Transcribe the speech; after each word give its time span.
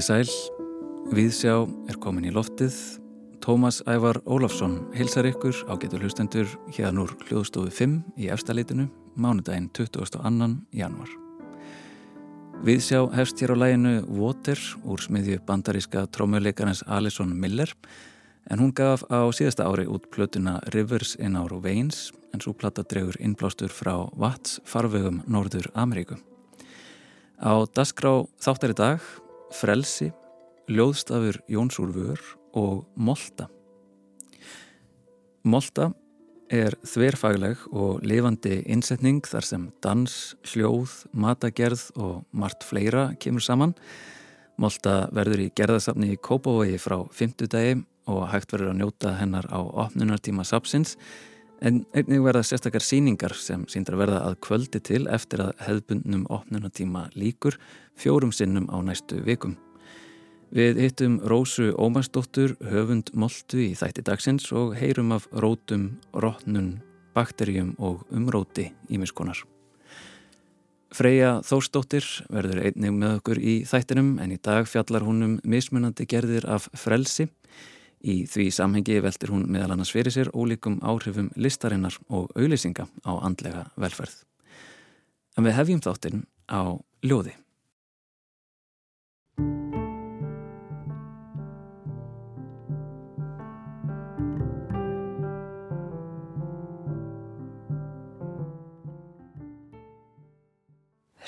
Komiði 0.00 0.24
sæl, 0.24 0.52
Viðsjá 1.12 1.54
er 1.92 1.96
komin 2.00 2.24
í 2.24 2.30
loftið. 2.32 2.72
Tómas 3.44 3.82
Ævar 3.84 4.16
Ólafsson 4.24 4.78
hilsar 4.96 5.28
ykkur 5.28 5.52
á 5.68 5.76
getur 5.76 6.00
hlustendur 6.00 6.48
hérna 6.72 7.02
úr 7.02 7.12
hljóðstofu 7.26 7.68
5 7.68 7.98
í 8.16 8.30
efstaleitinu 8.32 8.86
mánudaginn 9.20 9.68
22. 9.76 10.56
januar. 10.72 11.12
Viðsjá 12.64 13.02
hefst 13.12 13.44
hér 13.44 13.52
á 13.52 13.60
læginu 13.60 13.94
Water 14.08 14.64
úr 14.88 15.04
smiðju 15.04 15.44
bandaríska 15.44 16.08
trómuleikarins 16.08 16.80
Alison 16.88 17.36
Miller 17.36 17.76
en 18.48 18.64
hún 18.64 18.72
gaf 18.72 19.04
á 19.12 19.28
síðasta 19.36 19.68
ári 19.68 19.84
út 19.84 20.08
plötuna 20.08 20.62
Rivers 20.72 21.12
in 21.20 21.36
Our 21.36 21.60
Veins 21.60 22.06
en 22.32 22.40
svo 22.40 22.56
platta 22.56 22.88
dregur 22.88 23.20
innblástur 23.20 23.68
frá 23.68 24.08
Vats 24.16 24.62
farvegum 24.64 25.20
Norður 25.28 25.68
Ameríku. 25.74 26.16
Á 27.36 27.68
dasgrá 27.68 28.22
þáttar 28.40 28.72
í 28.72 28.80
dag 28.80 29.10
Frelsi 29.50 30.10
ljóðstafur 30.70 31.40
Jónsúr 31.50 31.90
Vör 31.94 32.20
og 32.54 32.84
Molta. 32.94 33.48
Molta 35.42 35.90
er 36.50 36.74
þverfagleg 36.86 37.62
og 37.70 38.02
lifandi 38.06 38.60
innsetning 38.70 39.22
þar 39.26 39.46
sem 39.46 39.66
dans, 39.82 40.14
hljóð, 40.50 40.94
matagerð 41.12 41.84
og 41.96 42.24
margt 42.30 42.66
fleira 42.66 43.10
kemur 43.22 43.44
saman. 43.44 43.74
Molta 44.60 45.08
verður 45.14 45.46
í 45.46 45.50
gerðasafni 45.56 46.12
í 46.14 46.20
Kópavogi 46.20 46.78
frá 46.82 46.98
50 47.06 47.50
dagi 47.50 47.78
og 48.10 48.26
hægt 48.32 48.52
verður 48.52 48.74
að 48.74 48.80
njóta 48.82 49.14
hennar 49.18 49.46
á 49.50 49.60
opnunartíma 49.62 50.44
sapsins 50.46 50.96
en 51.60 51.84
einnig 51.94 52.22
verða 52.24 52.42
sérstakar 52.46 52.84
síningar 52.84 53.34
sem 53.36 53.66
síndar 53.68 53.98
verða 54.00 54.22
að 54.26 54.38
kvöldi 54.46 54.80
til 54.84 55.02
eftir 55.12 55.42
að 55.44 55.52
hefðbundnum 55.66 56.26
opnunartíma 56.32 57.08
líkur 57.14 57.58
fjórum 58.00 58.32
sinnum 58.32 58.68
á 58.72 58.80
næstu 58.84 59.20
vikum. 59.26 59.56
Við 60.50 60.80
hittum 60.82 61.20
Rósu 61.30 61.70
Ómarsdóttur 61.78 62.56
höfund 62.72 63.12
moltu 63.14 63.60
í 63.68 63.70
þætti 63.78 64.02
dagsins 64.08 64.48
og 64.50 64.74
heyrum 64.80 65.12
af 65.14 65.28
rótum, 65.30 66.00
rótnun, 66.10 66.80
bakterjum 67.14 67.76
og 67.78 68.02
umróti 68.10 68.72
ímiskonar. 68.90 69.44
Freyja 70.90 71.36
Þórsdóttir 71.46 72.02
verður 72.34 72.64
einnig 72.66 72.96
með 72.96 73.20
okkur 73.20 73.38
í 73.38 73.60
þættinum 73.68 74.16
en 74.18 74.32
í 74.34 74.40
dag 74.42 74.66
fjallar 74.66 75.06
hún 75.06 75.22
um 75.22 75.36
mismunandi 75.46 76.08
gerðir 76.10 76.48
af 76.50 76.66
frelsi. 76.74 77.28
Í 78.00 78.24
því 78.24 78.46
samhengi 78.56 78.96
veltir 79.04 79.28
hún 79.28 79.44
meðal 79.52 79.74
annars 79.74 79.92
fyrir 79.92 80.14
sér 80.14 80.30
ólíkum 80.32 80.78
áhrifum 80.80 81.28
listarinnar 81.36 81.98
og 82.08 82.32
auðlýsinga 82.32 82.88
á 83.04 83.12
andlega 83.20 83.66
velferð. 83.76 84.22
En 85.36 85.44
við 85.44 85.56
hefjum 85.58 85.84
þáttinn 85.84 86.24
á 86.48 86.80
ljóði. 87.04 87.36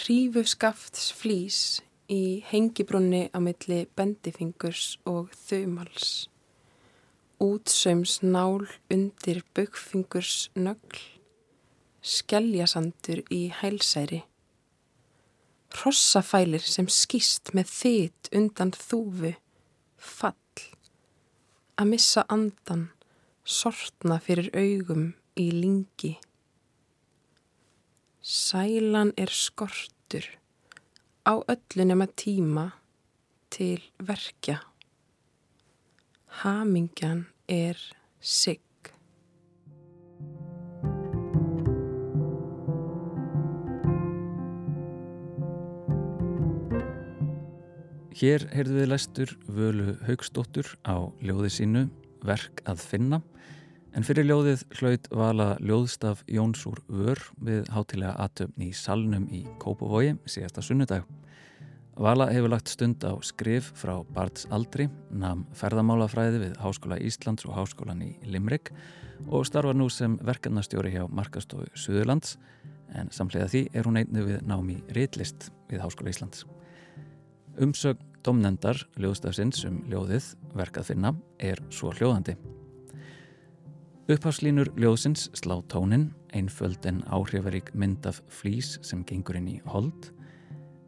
Hrífu 0.03 0.43
skafts 0.49 1.13
flýs 1.15 1.83
í 2.11 2.43
hengibrunni 2.49 3.29
á 3.31 3.39
milli 3.45 3.85
bendifingurs 3.95 4.97
og 5.07 5.31
þumals. 5.37 6.32
Útsaums 7.43 8.21
nál 8.23 8.69
undir 8.95 9.43
bögfingurs 9.55 10.51
nögl. 10.55 11.01
Skeljasandur 12.03 13.25
í 13.35 13.41
hælsæri. 13.59 14.21
Rossafælir 15.83 16.63
sem 16.63 16.87
skýst 16.87 17.51
með 17.57 17.73
þitt 17.79 18.31
undan 18.39 18.71
þúfu. 18.79 19.33
Fall. 19.99 20.63
Að 21.75 21.91
missa 21.91 22.23
andan. 22.31 22.93
Sortna 23.43 24.21
fyrir 24.23 24.53
augum 24.55 25.09
í 25.35 25.49
lingi. 25.51 26.13
Sælan 28.23 29.11
er 29.19 29.35
skortur 29.35 30.31
á 31.27 31.43
öllu 31.43 31.91
nema 31.91 32.07
tíma 32.07 32.69
til 33.51 33.83
verkja. 33.99 34.61
Hamingjan 36.43 37.32
er 37.53 37.79
sigg. 38.21 38.61
Hér 48.23 48.45
heyrðu 48.55 48.79
við 48.79 48.89
læstur 48.89 49.37
Völu 49.51 49.97
Haugstóttur 50.07 50.69
á 50.87 51.11
ljóði 51.21 51.51
sínu 51.51 51.85
Verk 52.23 52.63
að 52.71 52.85
finna 52.87 53.19
En 53.93 54.07
fyrir 54.09 54.25
ljóðið 54.25 54.63
hlaut 54.79 55.09
vala 55.13 55.47
ljóðstaf 55.61 56.23
Jóns 56.33 56.63
úr 56.69 56.79
vör 56.89 57.21
við 57.45 57.67
hátilega 57.75 58.15
atöfni 58.25 58.71
í 58.71 58.77
Salnum 58.77 59.27
í 59.29 59.43
Kópavogi 59.61 60.15
síðasta 60.25 60.65
sunnudag. 60.65 61.05
Vala 62.01 62.31
hefur 62.33 62.49
lagt 62.49 62.71
stund 62.73 63.05
á 63.05 63.13
skrif 63.21 63.67
frá 63.77 63.99
Barts 64.15 64.47
Aldri, 64.49 64.87
namn 65.13 65.45
ferðamálafræði 65.53 66.39
við 66.41 66.55
Háskóla 66.63 66.97
Íslands 66.97 67.45
og 67.45 67.53
Háskólan 67.59 68.01
í 68.01 68.15
Limrik 68.25 68.71
og 69.29 69.45
starfar 69.45 69.77
nú 69.77 69.91
sem 69.93 70.15
verkefnastjóri 70.25 70.95
hjá 70.95 71.05
Markastofu 71.13 71.69
Suðurlands 71.77 72.39
en 72.97 73.13
samlega 73.13 73.51
því 73.53 73.63
er 73.77 73.85
hún 73.85 74.01
einnig 74.01 74.25
við 74.25 74.41
námi 74.49 74.79
Rítlist 74.97 75.51
við 75.69 75.85
Háskóla 75.85 76.15
Íslands. 76.15 76.47
Umsögn 77.61 78.09
domnendar 78.25 78.81
ljóðstafsins 78.97 79.61
um 79.69 79.83
ljóðið 79.93 80.33
verkað 80.57 80.89
finna 80.93 81.13
er 81.43 81.61
svo 81.69 81.93
hljóðandi. 81.93 82.39
Upphafslínur 84.09 84.73
ljóðsins 84.81 85.29
slá 85.37 85.59
tónin, 85.69 86.09
einföld 86.33 86.89
en 86.89 87.05
áhrifarík 87.13 87.75
mynd 87.77 88.09
af 88.09 88.23
flýs 88.33 88.79
sem 88.81 89.05
gengur 89.05 89.37
inn 89.39 89.53
í 89.53 89.61
hold. 89.69 90.09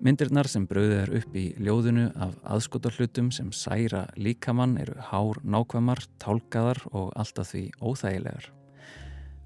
Myndirnar 0.04 0.48
sem 0.52 0.66
brauðið 0.68 0.98
er 1.00 1.12
upp 1.18 1.36
í 1.40 1.44
ljóðinu 1.64 2.10
af 2.20 2.34
aðskotarhlutum 2.52 3.30
sem 3.32 3.48
særa 3.56 4.02
líkamann 4.20 4.76
eru 4.82 4.98
hár 5.00 5.40
nákvæmar, 5.40 6.02
tálkaðar 6.20 6.82
og 6.92 7.14
alltaf 7.16 7.54
því 7.54 7.62
óþægilegar. 7.80 8.50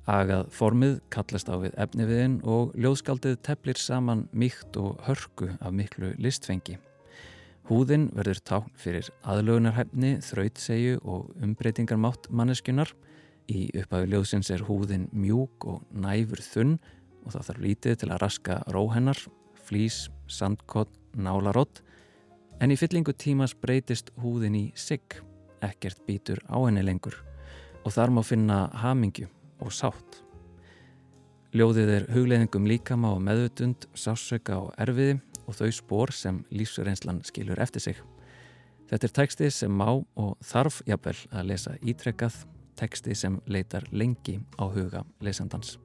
Agað 0.09 0.51
formið 0.57 0.97
kallast 1.15 1.53
á 1.53 1.55
við 1.63 1.77
efniviðin 1.79 2.39
og 2.43 2.73
ljóðskaldið 2.75 3.39
teplir 3.47 3.79
saman 3.79 4.27
mýkt 4.33 4.81
og 4.83 4.99
hörku 5.07 5.53
af 5.61 5.71
miklu 5.71 6.15
listfengi. 6.19 6.81
Húðin 7.69 8.09
verður 8.17 8.43
tákn 8.51 8.75
fyrir 8.81 9.13
aðlögunarhæfni, 9.29 10.17
þrautsegju 10.25 10.99
og 11.05 11.31
umbreytingarmátt 11.45 12.33
manneskunar 12.33 12.97
Í 13.49 13.71
upphafi 13.81 14.11
ljóðsins 14.13 14.51
er 14.53 14.67
húðin 14.69 15.07
mjúk 15.17 15.65
og 15.71 15.85
næfur 15.97 16.43
þunn 16.45 16.75
og 17.25 17.33
það 17.33 17.47
þarf 17.47 17.63
lítið 17.65 17.95
til 18.03 18.09
að 18.11 18.21
raska 18.21 18.57
róhennar, 18.75 19.21
flýs, 19.65 20.09
sandkott, 20.29 20.93
nálarótt 21.17 21.83
en 22.61 22.73
í 22.75 22.79
fyllingu 22.79 23.15
tímas 23.17 23.55
breytist 23.55 24.11
húðin 24.23 24.57
í 24.59 24.65
sigg, 24.79 25.21
ekkert 25.65 26.05
býtur 26.07 26.43
á 26.47 26.59
henni 26.61 26.85
lengur 26.87 27.17
og 27.85 27.95
þar 27.95 28.13
má 28.13 28.23
finna 28.27 28.67
hamingju 28.83 29.29
og 29.65 29.73
sátt. 29.75 30.23
Ljóðið 31.57 31.95
er 31.95 32.07
hugleðingum 32.13 32.69
líkama 32.69 33.15
og 33.17 33.23
meðutund, 33.25 33.89
sásöka 33.97 34.59
og 34.61 34.75
erfiði 34.77 35.17
og 35.49 35.57
þau 35.57 35.71
spór 35.73 36.13
sem 36.13 36.43
lífsreynslan 36.53 37.23
skilur 37.25 37.61
eftir 37.63 37.87
sig. 37.87 38.03
Þetta 38.89 39.09
er 39.09 39.17
teksti 39.17 39.51
sem 39.53 39.73
má 39.73 39.89
og 39.89 40.37
þarf 40.45 40.83
jafnvel 40.89 41.17
að 41.33 41.51
lesa 41.53 41.77
ítrekkað 41.81 42.43
teksti 42.79 43.17
sem 43.17 43.41
leitar 43.49 43.89
lengi 43.93 44.39
á 44.61 44.65
huga 44.69 45.05
lesandans. 45.25 45.79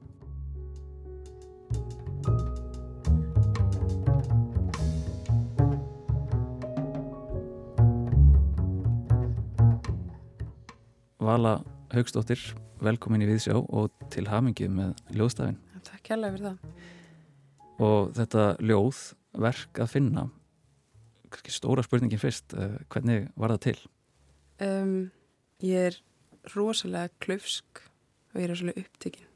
Vala 11.24 11.54
Haugstóttir, 11.94 12.40
velkomin 12.84 13.22
í 13.24 13.26
Viðsjá 13.30 13.54
og 13.56 13.92
til 14.12 14.26
hamingið 14.28 14.72
með 14.76 14.90
ljóðstafin. 15.16 15.56
Takk 15.86 16.02
kærlega 16.04 16.34
fyrir 16.34 16.50
það. 16.50 16.82
Og 17.86 18.10
þetta 18.18 18.44
ljóð, 18.60 19.00
verk 19.46 19.80
að 19.80 19.92
finna, 19.94 20.26
stóra 21.48 21.84
spurningin 21.86 22.20
fyrst, 22.20 22.52
eh, 22.52 22.76
hvernig 22.92 23.30
var 23.40 23.54
það 23.54 23.62
til? 23.64 23.76
Um, 24.68 24.94
ég 25.64 25.88
er 25.88 25.98
rosalega 26.52 27.08
klöfsk 27.24 27.80
og 28.34 28.42
ég 28.42 28.44
er 28.44 28.52
rosalega 28.52 28.84
upptikinn. 28.84 29.32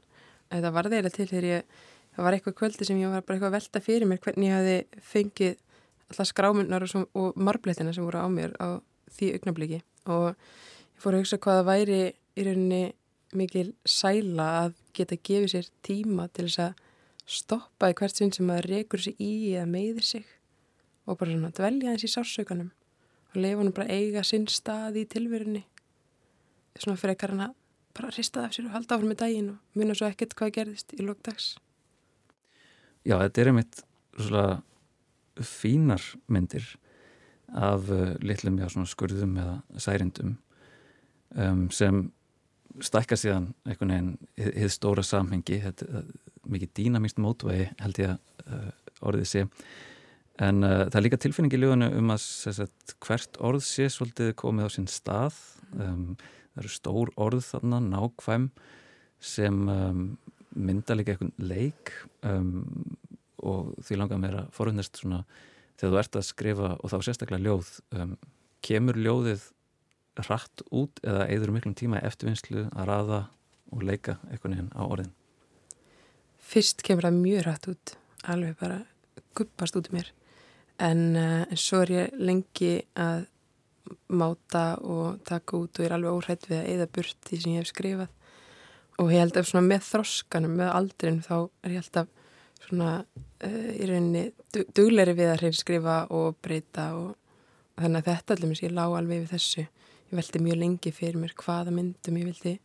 Það 0.53 0.71
var 0.77 0.93
þeirra 0.93 1.15
til 1.17 1.29
þegar 1.33 1.51
ég, 1.55 1.77
það 2.13 2.23
var 2.27 2.37
eitthvað 2.37 2.59
kvöldi 2.61 2.85
sem 2.85 3.01
ég 3.01 3.09
var 3.09 3.25
bara 3.25 3.39
eitthvað 3.39 3.49
að 3.49 3.57
velta 3.57 3.81
fyrir 3.81 4.05
mér 4.05 4.21
hvernig 4.21 4.51
ég 4.51 4.59
hafi 4.59 5.01
fengið 5.01 5.57
alltaf 6.11 6.33
skrámyndnar 6.35 6.85
og, 6.85 7.09
og 7.17 7.37
marblettina 7.37 7.93
sem 7.93 8.05
voru 8.05 8.21
á 8.21 8.29
mér 8.29 8.53
á 8.61 8.77
því 9.09 9.33
augnabliki 9.39 9.81
og 10.05 10.35
ég 10.99 11.03
fór 11.05 11.15
að 11.15 11.21
hugsa 11.23 11.39
hvaða 11.39 11.67
væri 11.69 11.99
í 12.35 12.43
rauninni 12.43 12.81
mikil 13.39 13.69
sæla 13.87 14.47
að 14.65 14.73
geta 14.97 15.15
gefið 15.15 15.51
sér 15.53 15.69
tíma 15.85 16.25
til 16.27 16.49
þess 16.49 16.63
að 16.65 16.81
stoppa 17.39 17.87
í 17.87 17.95
hvert 17.95 18.19
sinn 18.19 18.33
sem 18.35 18.49
maður 18.49 18.67
rekur 18.73 19.03
sér 19.05 19.21
í 19.23 19.31
eða 19.53 19.69
meiðir 19.69 20.03
sig 20.03 20.25
og 21.07 21.21
bara 21.21 21.31
svona 21.31 21.53
dvelja 21.55 21.93
eins 21.93 22.03
í 22.03 22.11
sársökanum 22.11 22.73
og 23.29 23.39
leifa 23.39 23.61
hann 23.61 23.71
bara 23.77 23.95
eiga 23.95 24.25
sinn 24.27 24.49
stað 24.51 24.99
í 24.99 25.05
tilverunni. 25.07 25.63
Svona 26.75 26.99
fyrir 26.99 27.15
að 27.15 27.55
bara 27.95 28.11
rista 28.11 28.41
það 28.41 28.49
af 28.49 28.57
sér 28.57 28.67
og 28.67 28.75
halda 28.75 28.97
áfram 28.97 29.13
með 29.13 29.21
daginn 29.23 29.53
og 29.53 29.79
muna 29.79 29.95
svo 29.95 30.09
ekkert 30.09 30.35
hvað 30.35 30.53
gerðist 30.57 30.93
í 30.97 31.05
lókdags 31.05 31.53
Já, 33.07 33.15
þetta 33.15 33.41
er 33.41 33.51
einmitt 33.53 33.81
svona 34.19 34.59
fínar 35.39 36.03
myndir 36.27 36.67
af 37.55 37.87
uh, 37.87 38.13
litlum 38.19 38.59
já, 38.59 38.67
skurðum 38.69 39.39
eða 39.39 39.55
særindum 39.79 40.35
um, 41.35 41.67
sem 41.73 42.07
stækka 42.79 43.17
síðan 43.19 43.51
einhvern 43.67 43.93
veginn 43.93 44.55
hið 44.61 44.73
stóra 44.73 45.03
samhengi. 45.05 45.59
Þetta 45.63 46.03
mikið 46.49 46.73
dýnamíst 46.79 47.19
mótvegi 47.21 47.69
held 47.81 48.01
ég 48.01 48.13
að 48.13 48.55
uh, 48.55 48.71
orðið 49.09 49.29
sé. 49.31 49.45
En 50.39 50.63
uh, 50.63 50.85
það 50.87 50.99
er 50.99 51.05
líka 51.05 51.21
tilfinning 51.21 51.55
í 51.55 51.61
ljóðinu 51.61 51.91
um 51.99 52.13
að 52.13 52.23
sagt, 52.23 52.95
hvert 53.03 53.39
orð 53.43 53.63
sé 53.67 53.89
svolítið 53.91 54.33
komið 54.39 54.69
á 54.71 54.75
sinn 54.75 54.89
stað. 54.91 55.37
Um, 55.75 56.15
það 56.53 56.63
eru 56.63 56.73
stór 56.73 57.13
orð 57.19 57.43
þarna 57.49 57.81
nákvæm 57.89 58.49
sem 59.19 59.61
um, 59.69 60.03
mynda 60.55 60.95
líka 60.95 61.15
einhvern 61.15 61.35
leik. 61.51 61.93
Um, 62.23 62.65
og 63.39 63.75
því 63.85 64.01
langar 64.01 64.19
mér 64.19 64.41
að 64.41 64.49
forundast 64.55 64.99
svona 64.99 65.21
þegar 65.79 65.93
þú 65.93 65.99
ert 66.01 66.17
að 66.19 66.27
skrifa 66.27 66.71
og 66.75 66.91
þá 66.91 66.97
sérstaklega 67.07 67.45
ljóð 67.45 67.69
kemur 68.65 68.99
ljóðið 68.99 69.45
rætt 70.27 70.63
út 70.75 70.99
eða 71.03 71.27
eður 71.31 71.53
miklum 71.55 71.75
tíma 71.77 72.01
eftirvinnslu 72.03 72.67
að 72.69 72.89
raða 72.89 73.21
og 73.71 73.85
leika 73.85 74.17
einhvern 74.29 74.55
veginn 74.55 74.71
á 74.75 74.83
orðin? 74.83 75.11
Fyrst 76.49 76.83
kemur 76.85 77.07
það 77.07 77.19
mjög 77.21 77.43
rætt 77.45 77.69
út 77.71 77.95
alveg 78.27 78.55
bara 78.59 78.79
guppast 79.37 79.77
út 79.79 79.89
um 79.91 79.99
mér. 79.99 80.11
En, 80.79 81.15
uh, 81.15 81.43
en 81.43 81.59
svo 81.59 81.83
er 81.83 81.91
ég 81.95 82.15
lengi 82.19 82.73
að 82.99 83.27
máta 84.13 84.77
og 84.85 85.19
taka 85.27 85.57
út 85.57 85.79
og 85.79 85.83
ég 85.83 85.89
er 85.89 85.95
alveg 85.97 86.15
óhrætt 86.15 86.47
við 86.49 86.59
að 86.59 86.69
eða 86.73 86.89
burt 86.95 87.27
því 87.27 87.41
sem 87.41 87.53
ég 87.53 87.63
hef 87.63 87.71
skrifað. 87.71 88.13
Og 88.99 89.11
ég 89.13 89.23
held 89.23 89.39
að 89.39 89.63
með 89.63 89.85
þroskanum, 89.87 90.55
með 90.59 90.71
aldrin 90.75 91.21
þá 91.23 91.35
er 91.63 91.75
ég 91.75 91.83
alltaf 91.83 92.09
svona 92.65 92.91
uh, 92.99 93.71
í 93.75 93.87
rauninni 93.87 94.29
dugleiri 94.75 95.15
við 95.17 95.33
að 95.33 95.41
hrein 95.43 95.57
skrifa 95.57 95.99
og 96.15 96.37
breyta 96.43 96.91
og, 96.97 97.13
og 97.75 97.83
þannig 97.83 98.01
að 98.01 98.09
þetta 98.09 98.35
allir 98.35 98.51
mér 98.51 98.59
sé 98.61 98.71
lág 98.73 98.95
alveg 98.97 99.23
við 99.23 99.35
þessu 99.35 99.67
ég 100.09 100.17
veldi 100.17 100.43
mjög 100.43 100.59
lengi 100.63 100.93
fyrir 100.95 101.21
mér 101.21 101.35
hvaða 101.37 101.73
myndum 101.75 102.19
ég 102.19 102.29
vildi 102.31 102.57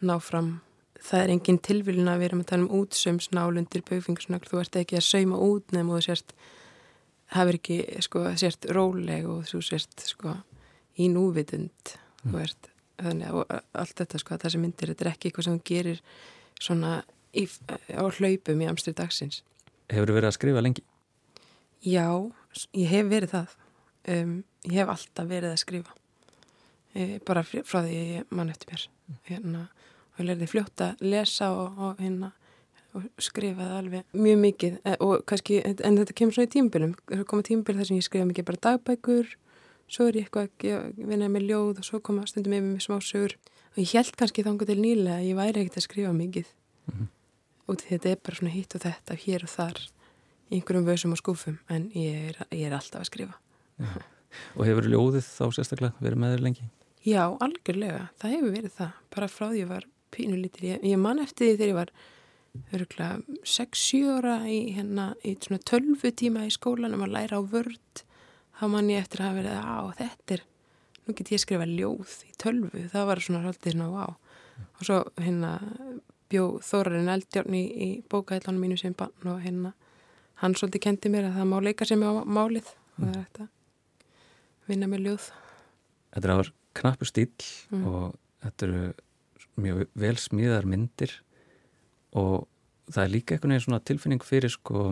ná 0.00 0.16
fram 0.22 0.58
það 1.00 1.22
er 1.22 1.32
engin 1.34 1.60
tilvílun 1.64 2.10
að 2.12 2.20
við 2.20 2.28
erum 2.28 2.42
að 2.42 2.48
tala 2.50 2.66
um 2.66 2.80
útsömsnálundir 2.80 3.84
baufingarsnögl, 3.88 4.48
þú 4.48 4.60
ert 4.60 4.80
ekki 4.80 4.98
að 4.98 5.06
sauma 5.06 5.38
út 5.44 5.72
nefnum 5.72 5.94
og 5.94 6.00
þú 6.00 6.06
sérst 6.08 6.34
hafur 7.34 7.58
ekki, 7.60 7.78
sko, 8.04 8.24
sért 8.40 8.68
róleg 8.74 9.28
og 9.30 9.46
þú 9.48 9.62
sért, 9.64 10.04
sko, 10.10 10.34
í 11.00 11.08
núvitund 11.12 11.94
mm. 11.94 12.32
þú 12.32 12.42
ert, 12.42 12.70
þannig 13.00 13.38
og 13.38 13.54
allt 13.54 14.02
þetta, 14.02 14.20
sko, 14.22 14.40
þessi 14.42 14.60
myndir, 14.60 14.92
þetta 14.92 15.06
er 15.06 15.12
ekki 15.14 15.30
eitthvað 15.30 15.48
sem 15.48 15.60
gerir 15.70 16.02
svona 16.60 16.98
í, 17.32 17.46
á 17.94 18.04
hlaupum 18.04 18.60
í 18.60 18.68
amstri 18.68 18.94
dagsins. 18.96 19.40
Hefur 19.90 20.10
þú 20.10 20.18
verið 20.18 20.32
að 20.32 20.36
skrifa 20.36 20.64
lengi? 20.64 20.84
Já, 21.86 22.06
ég 22.76 22.90
hef 22.92 23.08
verið 23.08 23.32
það. 23.32 23.56
Um, 24.10 24.36
ég 24.66 24.76
hef 24.82 24.92
alltaf 24.92 25.30
verið 25.30 25.54
að 25.54 25.62
skrifa. 25.62 25.96
Ég, 26.98 27.18
bara 27.26 27.44
frá 27.46 27.82
því 27.84 27.98
ég 27.98 28.34
mann 28.34 28.50
eftir 28.50 28.72
mér. 28.72 28.86
Hérna, 29.28 29.66
og 30.12 30.22
ég 30.22 30.30
lærði 30.30 30.50
fljótt 30.50 30.84
að 30.84 31.04
lesa 31.06 31.52
og, 31.54 31.78
og, 31.78 32.00
hérna, 32.02 32.32
og 32.94 33.06
skrifaði 33.22 33.76
alveg 33.78 34.16
mjög 34.16 34.42
mikið. 34.46 34.80
E, 34.82 34.96
og 35.06 35.22
kannski, 35.30 35.60
en 35.66 36.00
þetta 36.02 36.16
kemur 36.18 36.38
svona 36.38 36.50
í 36.50 36.54
tímbilum. 36.56 36.96
Það 37.12 37.28
koma 37.30 37.46
tímbil 37.46 37.78
þar 37.78 37.90
sem 37.90 38.00
ég 38.00 38.08
skrifa 38.08 38.26
mikið 38.32 38.50
bara 38.50 38.64
dagbækur, 38.66 39.30
svo 39.90 40.08
er 40.10 40.18
ég 40.18 40.26
eitthvað 40.26 40.74
að 40.74 41.06
vinna 41.12 41.30
með 41.30 41.48
ljóð 41.52 41.80
og 41.82 41.86
svo 41.86 42.02
koma 42.02 42.26
stundum 42.30 42.58
yfir 42.58 42.68
með 42.72 42.84
smásögur. 42.88 43.38
Og 43.70 43.80
ég 43.84 43.94
held 43.94 44.18
kannski 44.18 44.46
þangu 44.46 44.66
til 44.66 44.80
nýlega 44.82 45.20
að 45.20 45.30
ég 45.30 45.38
væri 45.38 45.62
ekkert 45.62 45.78
að 45.78 45.86
skrifa 45.86 46.12
mikið. 46.16 46.52
Mm 46.90 46.98
-hmm 46.98 47.16
út 47.70 47.84
því 47.84 47.96
þetta 47.96 48.10
er 48.10 48.22
bara 48.24 48.38
svona 48.40 48.54
hitt 48.54 48.76
og 48.76 48.84
þetta 48.84 49.16
hér 49.24 49.46
og 49.46 49.52
þar 49.52 49.80
í 50.50 50.58
einhverjum 50.58 50.88
vöðsum 50.88 51.14
og 51.14 51.20
skúfum 51.20 51.58
en 51.70 51.86
ég 51.96 52.30
er, 52.30 52.40
ég 52.50 52.66
er 52.68 52.76
alltaf 52.76 53.02
að 53.02 53.10
skrifa 53.10 53.38
Já. 53.80 54.02
Og 54.54 54.66
hefur 54.66 54.86
ljóðið 54.86 55.26
þá 55.26 55.44
sérstaklega 55.56 56.04
verið 56.04 56.22
með 56.22 56.34
þér 56.34 56.44
lengi? 56.46 56.66
Já, 57.06 57.22
algjörlega, 57.40 58.10
það 58.20 58.34
hefur 58.36 58.54
verið 58.56 58.72
það. 58.76 58.96
Bara 59.14 59.28
frá 59.32 59.46
því 59.48 59.62
ég 59.62 59.70
var 59.70 59.86
pínulítir 60.14 60.66
ég, 60.66 60.84
ég 60.84 61.00
man 61.00 61.22
eftir 61.22 61.48
því 61.48 61.56
þegar 61.56 61.70
ég 61.70 61.78
var 61.78 61.92
öruglega 62.74 63.40
6-7 63.46 64.00
ára 64.18 64.36
í, 64.50 64.58
hérna, 64.74 65.10
í 65.22 65.36
svona 65.38 65.60
12 65.70 66.14
tíma 66.18 66.46
í 66.48 66.54
skólanum 66.54 67.04
að 67.06 67.14
læra 67.14 67.38
á 67.38 67.42
vörd 67.46 68.02
þá 68.58 68.64
man 68.72 68.90
ég 68.90 69.04
eftir 69.04 69.22
að 69.22 69.28
hafa 69.28 69.38
verið 69.38 69.60
á 69.62 69.80
þetta 70.00 70.36
er, 70.36 70.42
nú 71.06 71.16
get 71.16 71.32
ég 71.32 71.42
skrifa 71.44 71.68
ljóð 71.68 72.16
í 72.26 72.32
12, 72.42 72.88
það 72.92 73.06
var 73.10 73.22
svona 73.24 73.44
haldið 73.46 73.76
svona 73.76 74.04
á 74.04 74.08
og 74.10 74.82
svo 74.84 74.98
hérna 75.16 75.52
bjó 76.30 76.44
Þórarinn 76.64 77.10
Eldjárn 77.14 77.56
í, 77.56 77.62
í 77.64 77.88
bókaðillanum 78.10 78.66
mínu 78.66 78.78
sem 78.80 78.94
bann 78.98 79.30
og 79.30 79.40
hérna 79.44 79.72
hann 80.42 80.56
svolítið 80.58 80.84
kendi 80.88 81.12
mér 81.12 81.30
að 81.30 81.40
það 81.40 81.50
má 81.52 81.58
leika 81.64 81.88
sem 81.88 82.04
á 82.04 82.10
málið 82.26 82.70
og 82.70 83.04
það 83.06 83.14
er 83.14 83.24
þetta 83.24 83.48
vinna 84.70 84.90
með 84.90 85.06
ljóð. 85.08 85.30
Þetta 86.14 86.34
er 86.34 86.52
knappu 86.78 87.08
stíl 87.08 87.30
mm. 87.70 87.84
og 87.86 88.16
þetta 88.44 88.66
eru 88.68 88.82
mjög 89.60 89.84
vel 89.98 90.16
smíðar 90.20 90.68
myndir 90.68 91.12
og 92.16 92.46
það 92.90 93.04
er 93.04 93.12
líka 93.14 93.34
einhvern 93.34 93.54
veginn 93.54 93.66
svona 93.66 93.84
tilfinning 93.86 94.24
fyrir 94.26 94.52
sko 94.52 94.90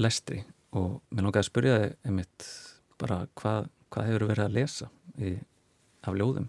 lestri. 0.00 0.42
Og 0.76 1.00
mér 1.10 1.26
langaði 1.26 1.42
að 1.42 1.48
spyrja 1.48 1.78
þig 1.82 1.94
einmitt 2.06 2.48
bara 3.00 3.20
hvað, 3.40 3.70
hvað 3.90 4.08
hefur 4.08 4.26
verið 4.30 4.44
að 4.44 4.56
lesa 4.56 4.90
í, 5.18 5.34
af 6.06 6.16
ljóðum 6.16 6.48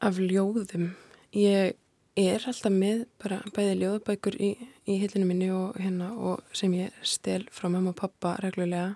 Af 0.00 0.16
ljóðum? 0.16 0.92
Ég 1.36 1.74
er 2.20 2.46
alltaf 2.48 2.72
með 2.72 3.02
bara 3.20 3.40
bæði 3.52 3.74
ljóðabækur 3.82 4.38
í, 4.40 4.52
í 4.86 4.96
hillinu 5.02 5.26
minni 5.28 5.50
og, 5.52 5.76
hérna, 5.80 6.12
og 6.14 6.40
sem 6.56 6.72
ég 6.78 6.94
stel 7.04 7.42
frá 7.52 7.68
mamma 7.68 7.92
og 7.92 7.98
pappa 8.00 8.36
reglulega 8.40 8.94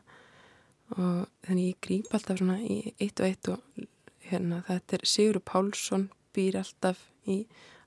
og 0.94 1.26
þannig 1.46 1.70
ég 1.70 1.78
grýp 1.84 2.14
alltaf 2.14 2.40
svona 2.40 2.58
í 2.60 2.94
eitt 3.00 3.20
og 3.20 3.28
eitt 3.28 3.50
og 3.52 3.86
hérna 4.28 4.62
þetta 4.68 4.98
er 4.98 5.06
Sigur 5.08 5.40
Pálsson 5.40 6.08
býr 6.36 6.58
alltaf 6.60 7.00
í, 7.30 7.44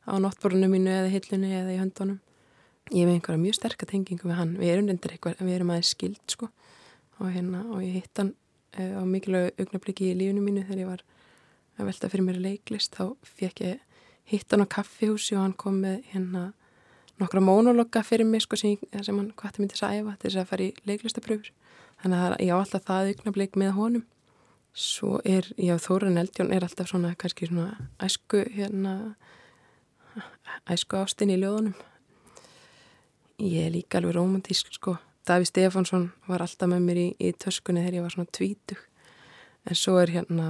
á 0.08 0.14
náttborunum 0.22 0.74
mínu 0.74 0.92
eða 0.94 1.12
hillinu 1.14 1.52
eða 1.52 1.76
í 1.76 1.80
höndunum. 1.82 2.20
Ég 2.94 3.04
hef 3.04 3.14
einhverja 3.14 3.42
mjög 3.42 3.58
sterkar 3.58 3.90
tengingu 3.92 4.30
með 4.30 4.40
hann. 4.40 4.54
Við 4.58 4.72
erum 4.72 4.90
reyndir 4.90 5.14
eitthvað, 5.14 5.42
við 5.44 5.58
erum 5.58 5.74
aðeins 5.74 5.92
skild 5.92 6.22
sko 6.32 6.50
og 7.18 7.32
hérna 7.34 7.64
og 7.74 7.82
ég 7.84 7.98
hitt 7.98 8.22
hann 8.22 8.34
uh, 8.78 9.02
á 9.02 9.04
mikilvægu 9.06 9.56
augnabliki 9.58 10.12
í 10.12 10.18
lífunu 10.18 10.44
mínu 10.46 10.64
þegar 10.68 10.84
ég 10.84 10.92
var 10.92 11.04
að 11.78 11.90
velta 11.90 12.10
fyrir 12.12 12.28
mér 12.28 12.40
leiklist 12.42 12.98
þá 12.98 13.14
fekk 13.26 13.64
ég 13.66 13.84
hitt 14.32 14.54
hann 14.54 14.66
á 14.66 14.74
kaffihúsi 14.78 15.38
og 15.38 15.46
hann 15.46 15.58
kom 15.58 15.82
með 15.84 16.02
hérna 16.14 16.52
nokkra 17.18 17.42
mónologa 17.42 18.04
fyrir 18.06 18.28
mig 18.30 18.46
sko 18.46 18.60
sem, 18.60 18.78
sem 18.78 19.18
hann 19.18 19.32
hvati 19.38 19.64
myndi 19.64 19.78
að 19.82 20.02
æfa 20.02 20.16
til 20.18 20.30
þess 20.30 20.42
að 20.44 20.52
fara 20.52 20.68
í 20.68 20.74
leiklistapröfur 20.90 21.52
þannig 22.04 22.24
að 22.24 22.36
ég 22.46 22.54
á 22.54 22.58
alltaf 22.58 22.86
það 22.88 23.12
augnablik 23.12 23.58
með 23.60 23.74
honum. 23.78 24.06
Svo 24.78 25.18
er, 25.26 25.50
já 25.58 25.74
Þórun 25.82 26.22
Eldjón 26.22 26.54
er 26.54 26.66
alltaf 26.68 26.92
svona 26.92 27.16
kannski 27.18 27.50
svona 27.50 27.90
æsku 28.04 28.44
hérna 28.54 28.94
æsku 30.70 31.00
ástinn 31.00 31.34
í 31.34 31.40
ljóðunum. 31.42 31.76
Ég 33.42 33.68
er 33.68 33.74
líka 33.74 34.00
alveg 34.00 34.18
romantísk 34.18 34.70
sko. 34.74 34.98
Daví 35.28 35.46
Stefánsson 35.50 36.12
var 36.30 36.46
alltaf 36.46 36.70
með 36.70 36.86
mér 36.86 37.02
í, 37.02 37.08
í 37.20 37.34
töskunni 37.34 37.84
þegar 37.84 38.00
ég 38.00 38.06
var 38.06 38.16
svona 38.16 38.34
tvítug. 38.38 38.82
En 39.68 39.78
svo 39.78 39.98
er 40.00 40.14
hérna 40.14 40.48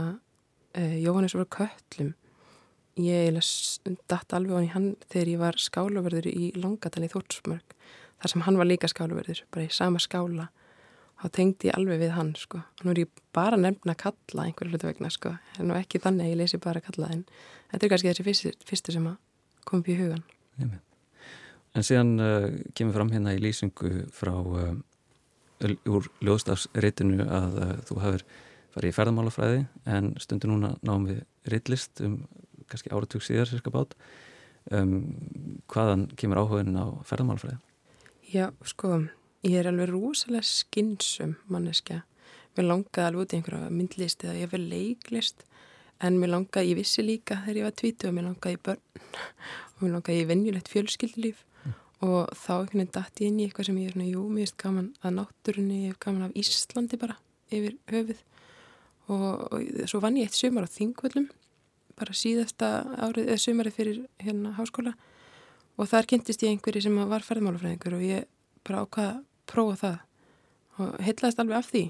uh, 0.78 0.98
Jóhannes 1.02 1.36
voru 1.36 1.50
köllum 1.58 2.14
ég 2.98 3.38
dætt 4.10 4.34
alveg 4.34 4.58
á 4.58 4.74
hann 4.74 4.96
þegar 5.12 5.30
ég 5.30 5.42
var 5.42 5.58
skálaverður 5.62 6.28
í 6.30 6.52
Langadal 6.58 7.06
í 7.06 7.12
Þórtsmörg 7.12 7.76
þar 8.18 8.32
sem 8.32 8.44
hann 8.48 8.58
var 8.58 8.70
líka 8.70 8.90
skálaverður 8.90 9.44
bara 9.54 9.68
í 9.68 9.74
sama 9.74 10.02
skála 10.02 10.50
þá 11.18 11.28
tengdi 11.34 11.70
ég 11.70 11.78
alveg 11.78 12.02
við 12.04 12.16
hann 12.16 12.34
sko. 12.38 12.62
Nú 12.84 12.94
er 12.94 13.04
ég 13.06 13.22
bara 13.36 13.60
nefn 13.60 13.94
að 13.94 14.02
kalla 14.06 14.48
einhverju 14.48 14.74
hlutu 14.74 14.90
vegna 14.90 15.12
sko. 15.14 15.36
En 15.58 15.74
ekki 15.76 16.02
þannig 16.04 16.28
að 16.28 16.34
ég 16.34 16.42
lesi 16.42 16.62
bara 16.62 16.82
að 16.82 16.92
kalla 16.92 17.14
en 17.16 17.24
þetta 17.72 17.86
er 17.86 17.94
kannski 17.94 18.12
þessi 18.12 18.28
fyrstu, 18.28 18.54
fyrstu 18.68 18.96
sem 18.96 19.08
kom 19.68 19.82
upp 19.82 19.90
í 19.92 19.98
hugan 20.00 20.24
Nefnir. 20.58 20.84
En 21.78 21.86
síðan 21.86 22.14
uh, 22.24 22.46
kemur 22.78 22.96
fram 22.96 23.12
hérna 23.14 23.36
í 23.36 23.42
lýsingu 23.42 24.08
frá 24.16 24.34
uh, 24.34 24.72
úr 25.90 26.08
ljóðstafsreitinu 26.26 27.26
að 27.26 27.58
uh, 27.62 27.74
þú 27.86 28.00
hafur 28.02 28.26
farið 28.74 28.94
í 28.94 28.96
ferðamálafræði 28.98 29.60
en 29.98 30.10
stundur 30.22 30.54
núna 30.54 30.72
náum 30.86 31.06
við 31.10 31.22
reitlist 31.50 32.02
um 32.06 32.24
kannski 32.68 32.92
áratug 32.92 33.24
síðar 33.24 33.50
sérska 33.52 33.74
bát. 33.74 33.94
Um, 34.74 35.16
hvaðan 35.72 36.08
kemur 36.20 36.42
áhugin 36.42 36.76
á 36.76 36.86
ferðamálfræði? 37.08 37.62
Já, 38.34 38.50
sko, 38.68 38.98
ég 39.48 39.60
er 39.62 39.72
alveg 39.72 39.92
rosalega 39.94 40.46
skinsum 40.46 41.36
manneska 41.52 42.04
mér 42.58 42.68
langaði 42.72 43.08
alveg 43.08 43.24
út 43.24 43.34
í 43.34 43.38
einhverja 43.38 43.74
myndlist 43.74 44.24
eða 44.26 44.42
ég 44.42 44.52
verði 44.52 44.70
leiklist 44.74 45.44
en 46.04 46.18
mér 46.22 46.34
langaði, 46.34 46.74
ég 46.74 46.80
vissi 46.82 47.06
líka 47.06 47.40
þegar 47.44 47.60
ég 47.62 47.68
var 47.68 47.76
tvítu 47.82 48.10
og 48.10 48.16
mér 48.18 48.28
langaði 48.30 48.58
í 48.58 48.64
börn 48.68 48.82
og 49.74 49.84
mér 49.84 49.94
langaði 49.96 50.24
í 50.24 50.30
venjulegt 50.32 50.72
fjölskyldilíf 50.74 51.44
mm. 51.64 51.76
og 52.08 52.34
þá 52.38 52.54
einhvern 52.58 52.84
veginn 52.84 52.94
dætt 52.98 53.22
ég 53.24 53.32
inn 53.32 53.40
í 53.40 53.48
eitthvað 53.48 53.70
sem 53.70 53.82
ég 53.82 53.92
er 53.92 53.98
svona, 53.98 54.10
jú, 54.12 54.24
mér 54.28 54.46
finnst 54.46 54.60
gaman 54.64 54.90
að 55.02 55.18
náttúrunni, 55.20 55.82
ég 55.86 55.96
er 55.96 56.00
gaman 56.06 56.28
af 56.28 56.38
Íslandi 56.44 57.02
bara 57.02 57.18
yfir 57.54 57.78
höfuð. 57.92 58.24
Og, 59.08 59.44
og 59.56 59.86
svo 59.88 60.02
vann 60.04 60.18
ég 60.20 60.28
eitt 60.28 60.36
sömur 60.36 60.68
á 60.68 60.70
Þingvöllum 60.70 61.30
bara 61.98 62.14
síðasta 62.14 62.72
árið 63.08 63.32
eða 63.32 63.42
sömari 63.42 63.72
fyrir 63.74 64.02
hérna 64.22 64.52
háskóla. 64.58 64.94
Og 65.78 65.90
þar 65.90 66.10
kynntist 66.10 66.44
ég 66.44 66.54
einhverji 66.54 66.84
sem 66.86 66.98
var 67.10 67.26
ferðmálafræðingur 67.26 67.96
og 67.98 68.04
ég 68.06 68.28
bara 68.68 68.84
ákvaða 68.84 69.16
að 69.16 69.24
prófa 69.50 69.78
það 69.82 69.98
og 70.78 70.98
heitlaðist 71.02 71.40
alveg 71.42 71.58
af 71.58 71.70
því. 71.72 71.84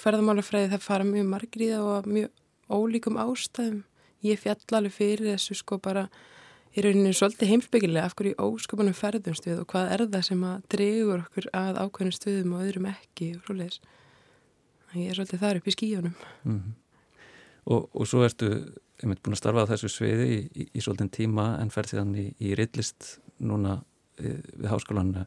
Ferðmálafræði 0.00 0.72
það 0.74 0.84
fara 0.84 1.06
mjög 1.06 1.30
margir 1.30 1.64
í 1.66 1.70
það 1.72 1.86
og 1.90 2.10
mjög 2.16 2.28
ólíkum 2.70 3.18
ástæðum. 3.18 3.80
Ég 4.22 4.38
fjall 4.38 4.76
alveg 4.78 4.94
fyrir 4.94 5.32
þessu 5.32 5.56
sko 5.58 5.80
bara 5.82 6.06
í 6.70 6.84
rauninu 6.84 7.12
svolítið 7.16 7.50
heimsbyggilega 7.50 8.06
af 8.06 8.14
hverju 8.18 8.36
ósköpunum 8.38 8.94
ferðumstuð 8.94 9.64
og 9.64 9.70
hvað 9.72 9.94
er 9.94 10.04
það 10.12 10.26
sem 10.28 10.44
að 10.46 10.68
dregur 10.70 11.24
okkur 11.24 11.48
að 11.56 11.80
ákveðnum 11.80 12.14
stuðum 12.14 12.54
og 12.54 12.66
öðrum 12.66 12.86
ekki 12.92 13.32
og 13.38 13.48
svoleiðis. 13.48 13.80
Ég 14.94 15.10
er 15.10 15.18
svolítið 15.18 15.42
þar 15.42 15.60
upp 15.60 15.66
í 15.66 15.74
skíunum 15.74 16.14
mm 16.44 16.60
-hmm. 16.60 16.72
og, 17.74 17.88
og 17.94 18.06
svo 18.06 18.22
ertu 18.24 18.50
einmitt 19.02 19.22
búin 19.22 19.34
að 19.34 19.42
starfa 19.42 19.64
á 19.66 19.70
þessu 19.72 19.88
sviði 19.88 20.26
í, 20.34 20.38
í, 20.54 20.68
í 20.74 20.80
svolítið 20.80 21.10
tíma 21.10 21.46
en 21.60 21.70
ferð 21.70 21.94
síðan 21.94 22.14
í, 22.14 22.26
í 22.38 22.54
rillist 22.54 23.18
núna 23.38 23.80
e, 24.18 24.36
við 24.56 24.68
háskólan 24.70 25.14
e, 25.16 25.26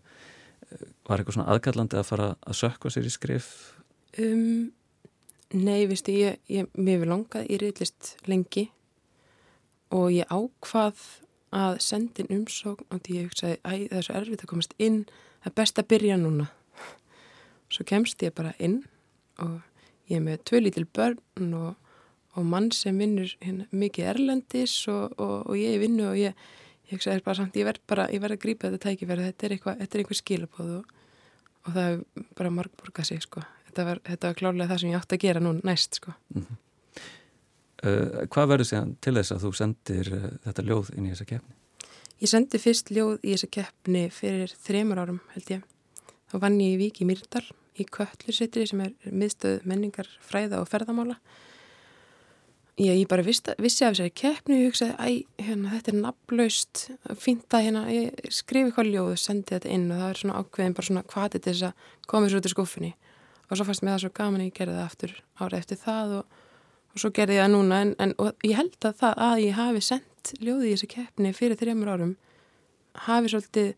var 1.07 1.19
eitthvað 1.19 1.37
svona 1.37 1.51
aðkallandi 1.53 1.99
að 1.99 2.07
fara 2.09 2.29
að 2.41 2.59
sökka 2.59 2.91
sér 2.93 3.09
í 3.09 3.13
skrif? 3.13 3.49
Um, 4.21 4.71
nei, 5.53 5.83
viðstu, 5.89 6.15
ég, 6.15 6.39
ég 6.51 6.69
mér 6.77 6.99
hefur 6.99 7.11
langað 7.13 7.49
í 7.49 7.59
rillist 7.61 8.15
lengi 8.29 8.67
og 9.93 10.09
ég 10.13 10.29
ákvað 10.33 11.01
að 11.53 11.77
sendin 11.85 12.31
umsókn 12.33 12.87
og 12.89 13.03
því 13.05 13.19
ég 13.19 13.29
hugsaði 13.29 13.59
að 13.61 13.85
það 13.91 13.99
er 13.99 14.07
svo 14.07 14.17
erfitt 14.17 14.43
að 14.43 14.51
komast 14.53 14.73
inn 14.81 15.03
það 15.43 15.51
er 15.51 15.57
best 15.59 15.79
að 15.81 15.89
byrja 15.93 16.17
núna 16.21 16.49
svo 17.73 17.85
kemst 17.89 18.23
ég 18.25 18.33
bara 18.35 18.53
inn 18.63 18.81
og 19.41 19.61
ég 20.09 20.19
er 20.19 20.25
með 20.25 20.43
tvö 20.49 20.61
lítil 20.63 20.85
börn 20.85 21.53
og, 21.57 21.75
og 22.37 22.49
mann 22.49 22.71
sem 22.75 22.97
vinnur 22.99 23.31
hérna, 23.41 23.67
mikið 23.71 24.09
erlendis 24.13 24.75
og, 24.91 25.13
og, 25.17 25.49
og 25.49 25.57
ég 25.57 25.79
vinnu 25.81 26.09
og 26.11 26.19
ég, 26.19 26.37
ég 26.93 26.99
hugsaði 26.99 27.23
bara 27.25 27.39
samt, 27.39 27.57
ég 27.57 27.67
verð 27.67 27.81
bara, 27.89 28.05
ég 28.13 28.21
verð 28.21 28.37
að 28.37 28.43
grípa 28.43 28.69
þetta 28.69 28.89
tækifæri, 28.89 29.25
þetta 29.29 29.47
er 29.47 29.55
eitthvað, 29.55 29.79
þetta 29.81 29.97
er 29.97 30.03
einhver 30.03 30.19
skilabóð 30.19 30.75
og 31.63 31.71
það 31.71 31.87
er 31.87 32.27
bara 32.37 32.53
margborgað 32.53 33.09
sig 33.09 33.23
sko, 33.25 33.43
þetta 33.69 33.87
var, 33.89 34.03
þetta 34.09 34.29
var 34.29 34.37
klárlega 34.41 34.69
það 34.71 34.83
sem 34.83 34.93
ég 34.93 35.01
átti 35.01 35.17
að 35.17 35.25
gera 35.25 35.43
nú 35.43 35.55
næst 35.63 35.99
sko. 35.99 36.13
Mm 36.35 36.45
-hmm. 36.45 36.61
uh, 37.87 38.23
hvað 38.27 38.49
verður 38.53 38.69
séðan 38.69 38.95
til 39.01 39.15
þess 39.17 39.35
að 39.35 39.43
þú 39.47 39.53
sendir 39.59 40.13
uh, 40.13 40.29
þetta 40.45 40.67
ljóð 40.69 40.93
inn 40.97 41.07
í 41.07 41.13
þessa 41.13 41.29
keppni? 41.31 41.55
Ég 42.21 42.29
sendi 42.29 42.59
fyrst 42.59 42.91
ljóð 42.91 43.17
í 43.23 43.33
þessa 43.33 43.49
keppni 43.51 44.09
fyrir 44.09 44.53
þremur 44.63 44.99
árum 44.99 45.19
held 45.33 45.49
ég, 45.49 45.63
þá 46.31 46.35
vann 46.39 46.61
ég 46.61 46.75
í 46.75 46.77
Vík 46.77 47.01
í 47.01 47.05
Myrdal 47.05 47.47
í 47.73 47.85
Köllursittri 47.89 48.67
sem 48.69 48.81
er 48.85 48.93
miðstöð 49.09 49.65
menningar, 49.65 50.07
fræða 50.21 50.61
og 50.61 50.69
ferðamála. 50.69 51.17
Ég, 52.81 53.03
ég 53.03 53.05
bara 53.05 53.21
vissi, 53.21 53.53
vissi 53.61 53.85
af 53.85 53.93
þessari 53.93 54.11
keppni 54.17 54.55
og 54.57 54.71
hugsaði, 54.71 54.93
æ, 54.97 55.43
hérna, 55.45 55.75
þetta 55.75 55.91
er 55.91 55.97
nafnlaust, 55.99 56.79
fínt 57.21 57.53
að 57.53 57.67
hérna, 57.67 57.83
ég 57.93 58.31
skrifi 58.33 58.73
hvað 58.73 58.89
ljóð 58.89 59.09
og 59.11 59.19
sendi 59.21 59.53
þetta 59.53 59.69
inn 59.75 59.91
og 59.93 59.99
það 60.01 60.09
er 60.09 60.21
svona 60.21 60.39
ákveðin 60.41 60.73
bara 60.79 60.87
svona 60.87 61.03
hvað 61.11 61.27
þetta 61.35 61.51
er 61.51 61.59
þess 61.59 61.67
að 61.67 61.91
koma 62.09 62.31
svo 62.31 62.41
út 62.41 62.49
í 62.49 62.53
skuffinni 62.55 62.89
og 63.45 63.59
svo 63.59 63.67
fannst 63.67 63.85
mér 63.85 63.93
það 63.93 64.01
svo 64.01 64.11
gaman 64.17 64.41
að 64.41 64.47
ég 64.47 64.57
gerði 64.57 64.77
það 64.79 64.87
aftur 64.87 65.13
árið 65.37 65.59
eftir 65.59 65.79
það 65.83 66.15
og, 66.17 66.41
og 66.89 67.03
svo 67.03 67.11
gerði 67.13 67.37
ég 67.37 67.45
það 67.45 67.53
núna. 67.53 67.81
En, 67.83 67.93
en 68.01 68.15
ég 68.49 68.57
held 68.57 68.89
að 68.89 68.97
það 69.03 69.23
að 69.27 69.43
ég 69.43 69.57
hafi 69.59 69.83
sendt 69.91 70.33
ljóði 70.39 70.65
í 70.65 70.73
þessu 70.73 70.89
keppni 70.95 71.33
fyrir 71.37 71.59
þrjumur 71.61 71.93
árum 71.93 72.15
hafi 73.05 73.33
svolítið 73.35 73.69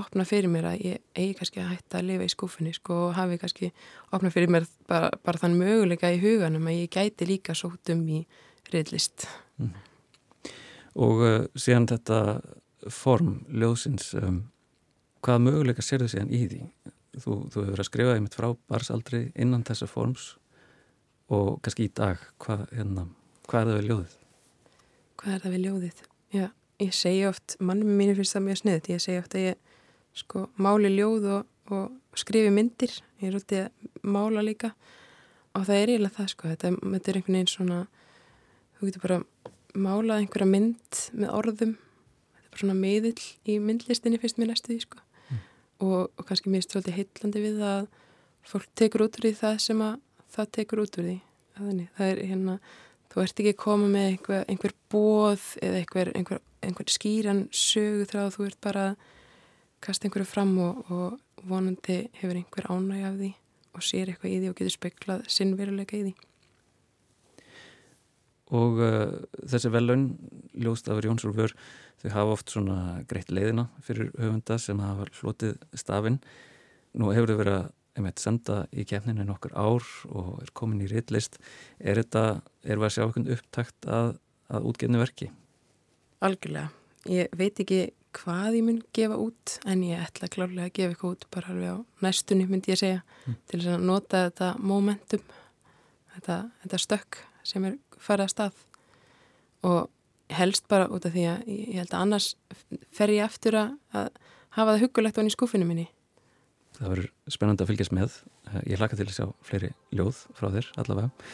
opna 0.00 0.24
fyrir 0.28 0.50
mér 0.52 0.70
að 0.72 0.84
ég 0.86 1.02
eigi 1.14 1.36
kannski 1.38 1.62
að 1.62 1.74
hætta 1.74 2.00
að 2.00 2.08
lifa 2.10 2.26
í 2.26 2.32
skúfinni 2.32 2.72
sko 2.76 2.96
og 3.06 3.16
hafi 3.18 3.38
kannski 3.40 3.70
opna 4.16 4.32
fyrir 4.32 4.50
mér 4.52 4.66
bara, 4.90 5.10
bara 5.24 5.42
þann 5.42 5.58
möguleika 5.60 6.10
í 6.12 6.20
huganum 6.22 6.68
að 6.70 6.80
ég 6.82 6.94
gæti 6.96 7.28
líka 7.28 7.56
sótt 7.56 7.92
um 7.94 8.02
í 8.08 8.24
reyðlist. 8.72 9.26
Mm. 9.60 9.74
Og 11.00 11.22
uh, 11.22 11.36
síðan 11.54 11.88
þetta 11.90 12.20
form 12.90 13.40
ljóðsins, 13.52 14.12
um, 14.18 14.42
hvaða 15.24 15.44
möguleika 15.46 15.84
sér 15.84 16.04
þau 16.04 16.12
síðan 16.14 16.32
í 16.34 16.44
því? 16.48 16.62
Þú, 17.20 17.36
þú 17.50 17.64
hefur 17.66 17.82
að 17.82 17.88
skrifa 17.88 18.14
einmitt 18.16 18.36
frá 18.38 18.48
barsaldri 18.70 19.24
innan 19.34 19.66
þessa 19.66 19.88
forms 19.90 20.34
og 21.30 21.58
kannski 21.64 21.88
í 21.88 21.92
dag, 21.94 22.22
hvað, 22.42 22.64
hérna, 22.74 23.06
hvað 23.50 23.60
er 23.60 23.70
það 23.70 23.80
við 23.80 23.90
ljóðið? 23.90 24.14
Hvað 25.20 25.34
er 25.34 25.42
það 25.42 25.54
við 25.54 25.64
ljóðið? 25.66 26.00
Já, 26.30 26.46
ég 26.82 26.94
segi 26.96 27.26
oft, 27.28 27.56
mannum 27.62 27.92
mínir 27.98 28.18
finnst 28.18 28.36
það 28.36 28.46
mjög 28.46 28.60
sniðt, 28.62 28.90
ég 28.94 29.02
segi 29.04 29.20
oft 29.20 29.36
að 29.36 29.46
ég 29.48 29.69
sko 30.16 30.48
máli 30.60 30.90
ljóð 30.94 31.28
og, 31.36 31.46
og 31.70 32.18
skrifi 32.18 32.50
myndir, 32.54 32.92
ég 33.20 33.30
er 33.30 33.38
úti 33.38 33.60
að 33.64 33.70
mála 34.02 34.42
líka. 34.44 34.72
Og 35.56 35.64
það 35.66 35.76
er 35.76 35.92
eiginlega 35.92 36.16
það 36.16 36.28
sko, 36.32 36.50
þetta, 36.50 36.72
þetta 36.80 37.10
er 37.10 37.18
einhvern 37.18 37.36
veginn 37.36 37.50
svona 37.50 37.78
þú 38.78 38.88
getur 38.88 39.04
bara 39.04 39.20
málað 39.76 40.24
einhverja 40.24 40.50
mynd 40.50 41.00
með 41.12 41.32
orðum. 41.36 41.72
Þetta 42.34 42.44
er 42.44 42.50
bara 42.50 42.62
svona 42.62 42.76
miðill 42.80 43.24
í 43.46 43.56
myndlistinni 43.62 44.20
fyrst 44.22 44.38
mér 44.40 44.52
næstu 44.52 44.72
því 44.72 44.78
sko. 44.84 45.02
Mm. 45.30 45.40
og, 45.86 45.98
og 46.16 46.28
kannski 46.28 46.52
mér 46.52 46.64
stróti 46.66 46.94
heitlandi 46.94 47.42
við 47.42 47.64
að 47.66 47.88
fólk 48.46 48.70
tekur 48.78 49.06
út 49.06 49.18
úr 49.18 49.28
því 49.28 49.34
það 49.38 49.58
sem 49.66 49.82
að 49.84 49.98
það 50.34 50.54
tekur 50.56 50.84
út 50.84 51.00
úr 51.00 51.08
því. 51.10 51.18
Þannig, 51.60 51.90
það 51.98 52.10
er 52.10 52.20
hérna, 52.30 52.58
þú 53.12 53.22
ert 53.24 53.42
ekki 53.42 53.52
að 53.52 53.60
koma 53.60 53.88
með 53.90 54.06
einhver, 54.08 54.44
einhver 54.48 54.76
bóð 54.92 55.46
eða 55.60 55.80
einhver, 55.82 56.12
einhver, 56.16 56.42
einhver 56.64 56.92
skýran 56.94 57.42
sögu 57.52 58.06
þrá 58.08 58.30
þú 58.32 58.46
ert 58.48 58.60
bara 58.64 58.84
að 58.92 59.08
kasta 59.84 60.08
einhverju 60.08 60.28
fram 60.28 60.56
og, 60.60 60.90
og 60.92 61.46
vonandi 61.48 62.02
hefur 62.20 62.36
einhver 62.36 62.68
ánæg 62.68 63.06
af 63.08 63.14
því 63.20 63.30
og 63.70 63.86
sér 63.86 64.10
eitthvað 64.10 64.34
í 64.34 64.40
því 64.40 64.50
og 64.50 64.58
getur 64.58 64.74
speklað 64.74 65.24
sinnveruleika 65.30 65.98
í 65.98 66.04
því. 66.08 66.14
Og 68.60 68.80
uh, 68.82 69.12
þessi 69.46 69.70
velun, 69.70 70.08
Ljóstafur 70.58 71.06
Jónsur 71.06 71.34
Vör, 71.36 71.54
þau 72.02 72.08
hafa 72.16 72.34
oft 72.34 72.50
svona 72.50 72.78
greitt 73.10 73.30
leiðina 73.30 73.68
fyrir 73.86 74.10
höfunda 74.18 74.56
sem 74.58 74.80
hafa 74.82 75.06
hlotið 75.20 75.60
stafinn. 75.78 76.18
Nú 76.98 77.12
hefur 77.14 77.30
þau 77.30 77.38
verið 77.44 77.58
að 77.60 77.68
einmitt, 77.98 78.22
senda 78.22 78.64
í 78.74 78.84
kefninu 78.88 79.26
nokkur 79.26 79.54
ár 79.54 79.86
og 80.10 80.40
er 80.42 80.50
komin 80.56 80.82
í 80.82 80.90
réttlist. 80.90 81.38
Er 81.78 82.00
þetta, 82.00 82.42
er 82.64 82.80
við 82.80 82.88
að 82.88 82.94
sjá 82.96 83.04
einhvern 83.04 83.30
upptakt 83.36 83.88
að, 83.90 84.12
að 84.50 84.68
útgefni 84.70 85.00
verki? 85.00 85.30
Algjörlega. 86.26 86.70
Ég 87.10 87.30
veit 87.38 87.62
ekki 87.62 87.80
hvað 88.16 88.56
ég 88.58 88.66
mun 88.66 88.80
gefa 88.96 89.18
út 89.20 89.56
en 89.70 89.84
ég 89.86 90.00
ætla 90.02 90.30
klárlega 90.32 90.68
að 90.68 90.74
gefa 90.78 90.94
eitthvað 90.94 91.14
út 91.14 91.28
bara 91.34 91.52
alveg 91.52 91.76
á 91.76 91.78
næstunni 92.06 92.48
myndi 92.48 92.72
ég 92.74 92.80
segja 92.80 93.02
mm. 93.02 93.38
til 93.52 93.60
að 93.62 93.86
nota 93.86 94.24
þetta 94.28 94.50
momentum 94.58 95.22
þetta, 96.14 96.40
þetta 96.64 96.82
stökk 96.86 97.20
sem 97.46 97.66
er 97.68 97.78
farið 98.00 98.26
að 98.26 98.34
stað. 98.34 98.60
Og 99.68 99.80
helst 100.30 100.68
bara 100.70 100.88
út 100.92 101.06
af 101.06 101.14
því 101.14 101.24
að 101.30 101.48
ég 101.50 101.78
held 101.80 101.94
að 101.94 102.04
annars 102.04 102.28
fer 102.94 103.12
ég 103.14 103.24
eftir 103.26 103.58
að, 103.58 103.74
að 103.92 104.10
hafa 104.56 104.74
það 104.74 104.84
hugulegt 104.84 105.18
á 105.18 105.20
hann 105.20 105.30
í 105.30 105.34
skúfinu 105.34 105.68
minni. 105.68 105.88
Það 106.78 106.94
verður 106.94 107.34
spennandi 107.34 107.64
að 107.64 107.72
fylgjast 107.72 107.96
með. 107.96 108.18
Ég 108.64 108.80
hlaka 108.80 108.98
til 108.98 109.08
að 109.08 109.16
sjá 109.18 109.26
fleiri 109.44 109.72
ljóð 109.94 110.24
frá 110.38 110.48
þér 110.54 110.72
allavega. 110.80 111.30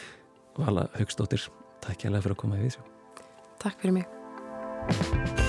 Og 0.57 0.63
hala 0.65 0.87
högstóttir, 0.97 1.49
takk 1.85 2.07
alveg 2.09 2.25
fyrir 2.25 2.37
að 2.37 2.41
koma 2.41 2.57
í 2.57 2.65
vísjó 2.65 2.85
Takk 3.61 3.83
fyrir 3.83 3.99
mig 3.99 5.46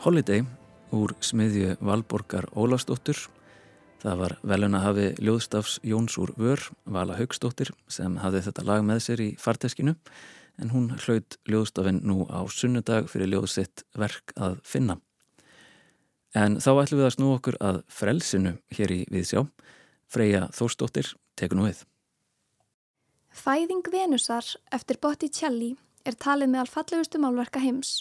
Holiday 0.00 0.40
úr 0.96 1.12
smiðju 1.20 1.74
Valborgar 1.84 2.46
Ólafsdóttur. 2.56 3.18
Það 4.00 4.22
var 4.22 4.34
velun 4.48 4.76
að 4.78 4.84
hafi 4.86 5.02
ljóðstafs 5.20 5.74
Jóns 5.84 6.16
úr 6.16 6.32
Vör, 6.40 6.62
Vala 6.88 7.18
Haugsdóttir, 7.18 7.68
sem 7.84 8.16
hafði 8.22 8.40
þetta 8.46 8.64
lag 8.64 8.86
með 8.88 9.02
sér 9.04 9.20
í 9.20 9.28
farteskinu 9.36 9.92
en 10.56 10.72
hún 10.72 10.88
hlaut 11.04 11.36
ljóðstafinn 11.44 12.00
nú 12.08 12.24
á 12.32 12.40
sunnudag 12.48 13.12
fyrir 13.12 13.28
ljóðsitt 13.28 13.84
verk 13.92 14.32
að 14.40 14.56
finna. 14.64 14.96
En 16.32 16.56
þá 16.56 16.70
ætlum 16.78 17.02
við 17.02 17.08
að 17.10 17.16
snú 17.18 17.32
okkur 17.36 17.60
að 17.60 17.84
frelsinu 17.92 18.56
hér 18.72 18.96
í 18.96 19.00
Viðsjá. 19.12 19.44
Freyja 20.08 20.46
Þórsdóttir 20.56 21.12
tekur 21.36 21.60
nú 21.60 21.68
við. 21.68 21.84
Fæðing 23.36 23.84
Venusar 23.92 24.48
eftir 24.72 24.96
Botticelli 24.96 25.74
er 26.08 26.16
talið 26.16 26.54
með 26.54 26.64
alfallegustu 26.64 27.20
málverka 27.20 27.60
heims. 27.60 27.98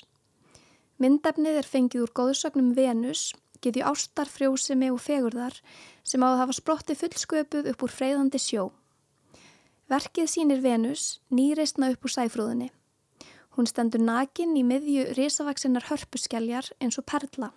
Myndefnið 1.00 1.62
er 1.62 1.68
fengið 1.68 2.02
úr 2.04 2.12
góðsögnum 2.12 2.74
Venus, 2.76 3.30
getið 3.64 3.86
ástar, 3.88 4.28
frjósimi 4.28 4.90
og 4.92 5.00
fegurðar 5.00 5.56
sem 6.04 6.20
á 6.20 6.28
að 6.28 6.42
hafa 6.42 6.56
sprotti 6.58 6.96
fullsköpuð 7.00 7.70
upp 7.72 7.86
úr 7.88 7.94
freyðandi 7.94 8.42
sjó. 8.44 8.66
Verkið 9.88 10.28
sínir 10.28 10.60
Venus 10.60 11.22
nýreistna 11.32 11.94
upp 11.94 12.04
úr 12.04 12.16
sæfrúðinni. 12.18 12.68
Hún 13.56 13.72
stendur 13.72 14.04
nakin 14.04 14.58
í 14.60 14.66
miðju 14.68 15.16
risavaksinnar 15.16 15.88
hörpuskelljar 15.88 16.68
eins 16.84 17.00
og 17.00 17.08
perla. 17.08 17.54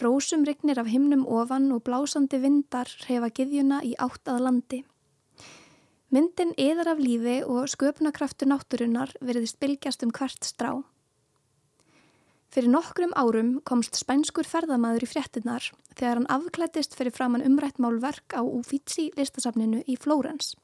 Rósum 0.00 0.48
rignir 0.48 0.80
af 0.80 0.88
himnum 0.88 1.28
ofan 1.28 1.68
og 1.74 1.84
blásandi 1.84 2.40
vindar 2.40 2.88
reyfa 3.04 3.28
giðjuna 3.28 3.84
í 3.84 3.92
átt 4.00 4.24
að 4.24 4.44
landi. 4.48 4.84
Myndin 6.08 6.56
eðar 6.56 6.94
af 6.94 7.00
lífi 7.04 7.42
og 7.44 7.68
sköpunarkraftur 7.68 8.48
náttúrunar 8.48 9.12
veriðist 9.20 9.60
bylgjast 9.60 10.06
um 10.06 10.16
hvert 10.16 10.48
strá. 10.48 10.78
Fyrir 12.48 12.70
nokkrum 12.72 13.10
árum 13.12 13.58
komst 13.68 13.98
spænskur 14.00 14.46
ferðamaður 14.48 15.04
í 15.04 15.08
fréttinnar 15.10 15.66
þegar 15.92 16.16
hann 16.16 16.30
afklættist 16.32 16.94
fyrir 16.96 17.12
framann 17.12 17.44
umrætt 17.44 17.76
málverk 17.76 18.32
á 18.32 18.40
Uffizi 18.40 19.10
listasafninu 19.18 19.82
í 19.84 19.98
Flórens. 20.00 20.54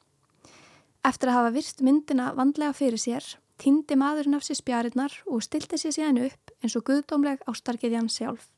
Eftir 1.04 1.28
að 1.28 1.36
hafa 1.36 1.52
virst 1.58 1.82
myndina 1.84 2.30
vandlega 2.38 2.72
fyrir 2.72 3.02
sér, 3.02 3.26
týndi 3.60 3.98
maðurinn 4.00 4.38
af 4.38 4.46
sér 4.46 4.56
spjarinnar 4.62 5.18
og 5.28 5.44
stilti 5.44 5.76
sér 5.76 5.92
síðan 5.92 6.22
upp 6.24 6.54
eins 6.64 6.76
og 6.80 6.86
guðdómleg 6.88 7.44
ástarkiðjan 7.52 8.08
sjálf. 8.08 8.48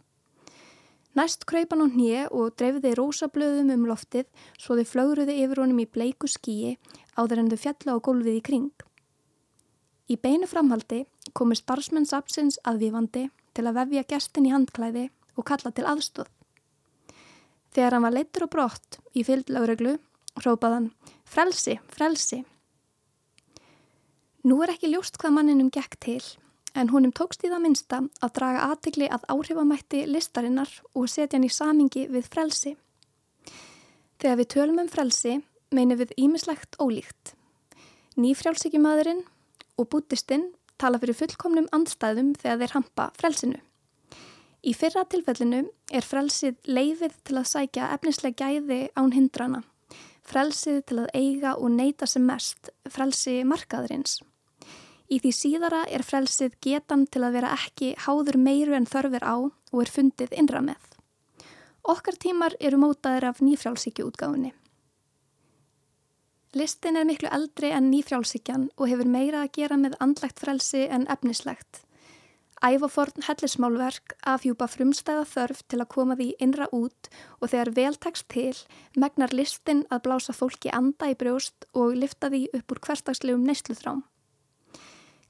Næst 1.19 1.49
kröypan 1.51 1.83
á 1.83 1.87
hnið 1.91 2.31
og 2.31 2.55
drefiði 2.61 2.95
rósablöðum 2.95 3.75
um 3.75 3.89
loftið 3.91 4.31
svo 4.55 4.77
þau 4.79 4.87
flögruði 4.93 5.41
yfir 5.43 5.65
honum 5.65 5.83
í 5.83 5.89
bleiku 5.91 6.31
skíi 6.31 6.77
áður 7.19 7.43
en 7.43 7.51
þau 7.51 7.59
fjalla 7.65 7.99
á 7.99 8.05
gólfið 8.07 8.39
í 8.39 8.47
kring. 8.47 8.75
Í 10.07 10.15
beinu 10.15 10.47
framhaldi 10.47 11.07
komu 11.35 11.57
starfsmenn 11.59 12.07
sapsins 12.07 12.61
aðvífandi 12.69 13.29
til 13.57 13.67
að 13.67 13.79
vefja 13.81 14.07
gestin 14.13 14.47
í 14.49 14.53
handklæði 14.55 15.09
og 15.37 15.47
kalla 15.49 15.73
til 15.73 15.87
aðstóð. 15.89 16.29
Þegar 17.77 17.97
hann 17.97 18.07
var 18.07 18.15
leittur 18.15 18.47
og 18.47 18.53
brott 18.55 18.99
í 19.13 19.25
fylglaugreglu, 19.27 19.99
rópaðan 20.45 20.91
frelsi, 21.29 21.77
frelsi. 21.93 22.43
Nú 24.47 24.61
er 24.63 24.73
ekki 24.77 24.93
ljóst 24.93 25.19
hvað 25.21 25.35
manninum 25.37 25.71
gekk 25.75 25.99
til, 26.01 26.23
en 26.77 26.93
húnum 26.93 27.13
tókst 27.13 27.45
í 27.45 27.51
það 27.51 27.65
minsta 27.65 28.01
að 28.23 28.35
draga 28.39 28.69
aðtikli 28.71 29.09
að 29.11 29.27
áhrifamætti 29.33 30.05
listarinnar 30.09 30.71
og 30.95 31.09
setja 31.11 31.37
hann 31.37 31.49
í 31.49 31.53
samingi 31.53 32.07
við 32.13 32.29
frelsi. 32.31 32.77
Þegar 34.21 34.39
við 34.41 34.51
tölum 34.55 34.83
um 34.85 34.89
frelsi, 34.89 35.41
meinum 35.75 35.99
við 36.01 36.15
ímislegt 36.17 36.79
ólíkt. 36.81 37.35
Nýfrjálsíkjumadurinn 38.17 39.25
og 39.77 39.91
bútistinn 39.93 40.47
tala 40.81 41.01
fyrir 41.03 41.17
fullkomnum 41.19 41.69
andstæðum 41.77 42.35
þegar 42.41 42.61
þeir 42.63 42.75
hampa 42.77 43.09
frelsinu. 43.19 43.61
Í 44.67 44.73
fyrra 44.75 45.05
tilfellinu 45.07 45.63
er 45.95 46.07
frelsið 46.07 46.57
leifið 46.67 47.19
til 47.29 47.37
að 47.39 47.51
sækja 47.53 47.91
efnislega 47.95 48.47
gæði 48.47 48.81
án 48.99 49.13
hindrana, 49.15 49.61
frelsið 50.27 50.81
til 50.89 50.99
að 51.05 51.13
eiga 51.15 51.53
og 51.61 51.71
neyta 51.77 52.09
sem 52.11 52.27
mest, 52.27 52.73
frelsi 52.91 53.43
markaðurins. 53.47 54.19
Í 55.07 55.21
því 55.23 55.33
síðara 55.39 55.85
er 55.87 56.03
frelsið 56.03 56.57
getan 56.67 57.07
til 57.07 57.23
að 57.23 57.39
vera 57.39 57.55
ekki 57.55 57.93
háður 58.09 58.41
meiru 58.43 58.75
en 58.75 58.91
þörfir 58.91 59.23
á 59.23 59.37
og 59.39 59.81
er 59.85 59.93
fundið 59.93 60.35
innra 60.35 60.65
með. 60.67 60.81
Okkar 61.87 62.19
tímar 62.19 62.57
eru 62.59 62.81
mótaðir 62.83 63.29
af 63.29 63.39
nýfrálsíkju 63.39 64.09
útgáfinni. 64.09 64.51
Listin 66.57 66.97
er 66.97 67.05
miklu 67.05 67.29
eldri 67.37 67.69
en 67.77 67.91
nýfrjálsíkjan 67.93 68.71
og 68.81 68.89
hefur 68.89 69.09
meira 69.13 69.43
að 69.45 69.51
gera 69.59 69.77
með 69.77 69.97
andlegt 70.01 70.39
frelsi 70.41 70.87
en 70.89 71.03
efnislegt. 71.13 71.83
Ævaforn 72.65 73.27
hellismálverk 73.27 74.15
afhjúpa 74.33 74.65
frumstæða 74.73 75.27
þörf 75.29 75.59
til 75.69 75.83
að 75.83 75.91
koma 75.93 76.15
því 76.17 76.31
innra 76.41 76.71
út 76.73 77.11
og 77.43 77.51
þegar 77.53 77.71
veltakst 77.77 78.29
til 78.33 78.55
megnar 78.97 79.35
listin 79.37 79.83
að 79.93 80.07
blása 80.07 80.33
fólki 80.33 80.73
anda 80.73 81.11
í 81.13 81.17
brjóst 81.21 81.67
og 81.77 81.93
lifta 82.01 82.31
því 82.33 82.41
upp 82.57 82.73
úr 82.73 82.81
hverstagslegum 82.87 83.45
neysluþrám. 83.45 84.01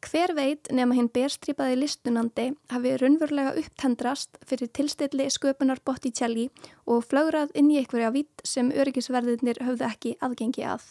Hver 0.06 0.34
veit 0.36 0.70
nema 0.70 0.94
hinn 0.94 1.08
berstrýpaði 1.10 1.80
listunandi 1.80 2.44
hafi 2.70 2.92
raunverulega 3.02 3.56
upptendrast 3.64 4.38
fyrir 4.46 4.70
tilstilli 4.70 5.26
sköpunar 5.34 5.82
Botticelli 5.82 6.46
og 6.86 7.02
flögrað 7.10 7.50
inn 7.58 7.74
í 7.74 7.80
einhverja 7.82 8.12
vitt 8.14 8.46
sem 8.46 8.70
öryggisverðinir 8.70 9.58
höfðu 9.66 9.88
ekki 9.90 10.14
aðgengi 10.22 10.62
að. 10.70 10.86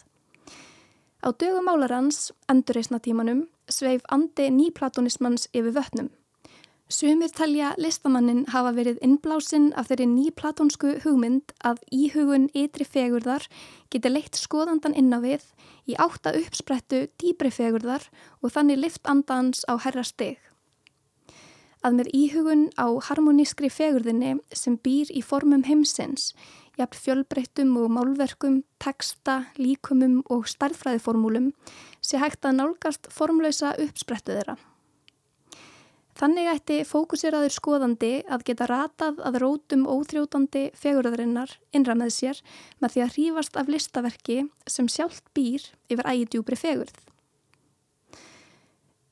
Á 1.24 1.32
dögum 1.32 1.64
málarans, 1.64 2.32
endurreysna 2.48 3.00
tímanum, 3.00 3.46
sveif 3.68 4.04
andi 4.12 4.50
nýplatonismans 4.52 5.48
yfir 5.56 5.72
vötnum. 5.72 6.10
Sumir 6.88 7.32
talja 7.34 7.72
listamannin 7.82 8.44
hafa 8.52 8.70
verið 8.76 9.00
innblásinn 9.02 9.72
af 9.74 9.88
þeirri 9.88 10.06
nýplatonsku 10.06 10.92
hugmynd 11.02 11.50
að 11.66 11.80
íhugun 11.90 12.46
ytri 12.54 12.86
fegurðar 12.86 13.48
geti 13.90 14.12
leitt 14.12 14.38
skoðandan 14.38 14.94
inn 14.94 15.10
á 15.10 15.18
við 15.24 15.48
í 15.90 15.96
átta 15.98 16.36
uppsprettu 16.38 17.08
dýbri 17.18 17.50
fegurðar 17.50 18.06
og 18.38 18.54
þannig 18.54 18.78
lift 18.84 19.10
andans 19.10 19.64
á 19.66 19.74
herra 19.82 20.04
steg. 20.06 20.38
Að 21.82 21.98
með 21.98 22.12
íhugun 22.18 22.68
á 22.78 22.86
harmonískri 23.08 23.66
fegurðinni 23.70 24.36
sem 24.54 24.78
býr 24.78 25.10
í 25.10 25.24
formum 25.26 25.66
heimsins 25.66 26.36
jafn 26.76 27.00
fjölbreyttum 27.00 27.74
og 27.80 27.90
málverkum, 27.96 28.62
teksta, 28.82 29.46
líkumum 29.56 30.20
og 30.32 30.46
starðfræðiformúlum 30.52 31.52
sé 32.04 32.20
hægt 32.22 32.44
að 32.44 32.60
nálgast 32.60 33.10
formlausa 33.12 33.74
uppsprettu 33.82 34.36
þeirra. 34.36 34.56
Þannig 36.16 36.46
ætti 36.48 36.76
fókuseraður 36.88 37.52
skoðandi 37.52 38.12
að 38.32 38.46
geta 38.48 38.68
ratað 38.70 39.18
að 39.20 39.36
rótum 39.42 39.82
óþrjótandi 39.84 40.70
fegurðarinnar 40.72 41.58
innra 41.76 41.96
með 41.98 42.14
sér 42.14 42.40
með 42.80 42.94
því 42.94 43.02
að 43.04 43.12
hrífast 43.16 43.58
af 43.60 43.68
listaverki 43.68 44.38
sem 44.64 44.88
sjálft 44.88 45.28
býr 45.36 45.66
yfir 45.92 46.08
ægidjúbri 46.08 46.56
fegurð. 46.56 46.96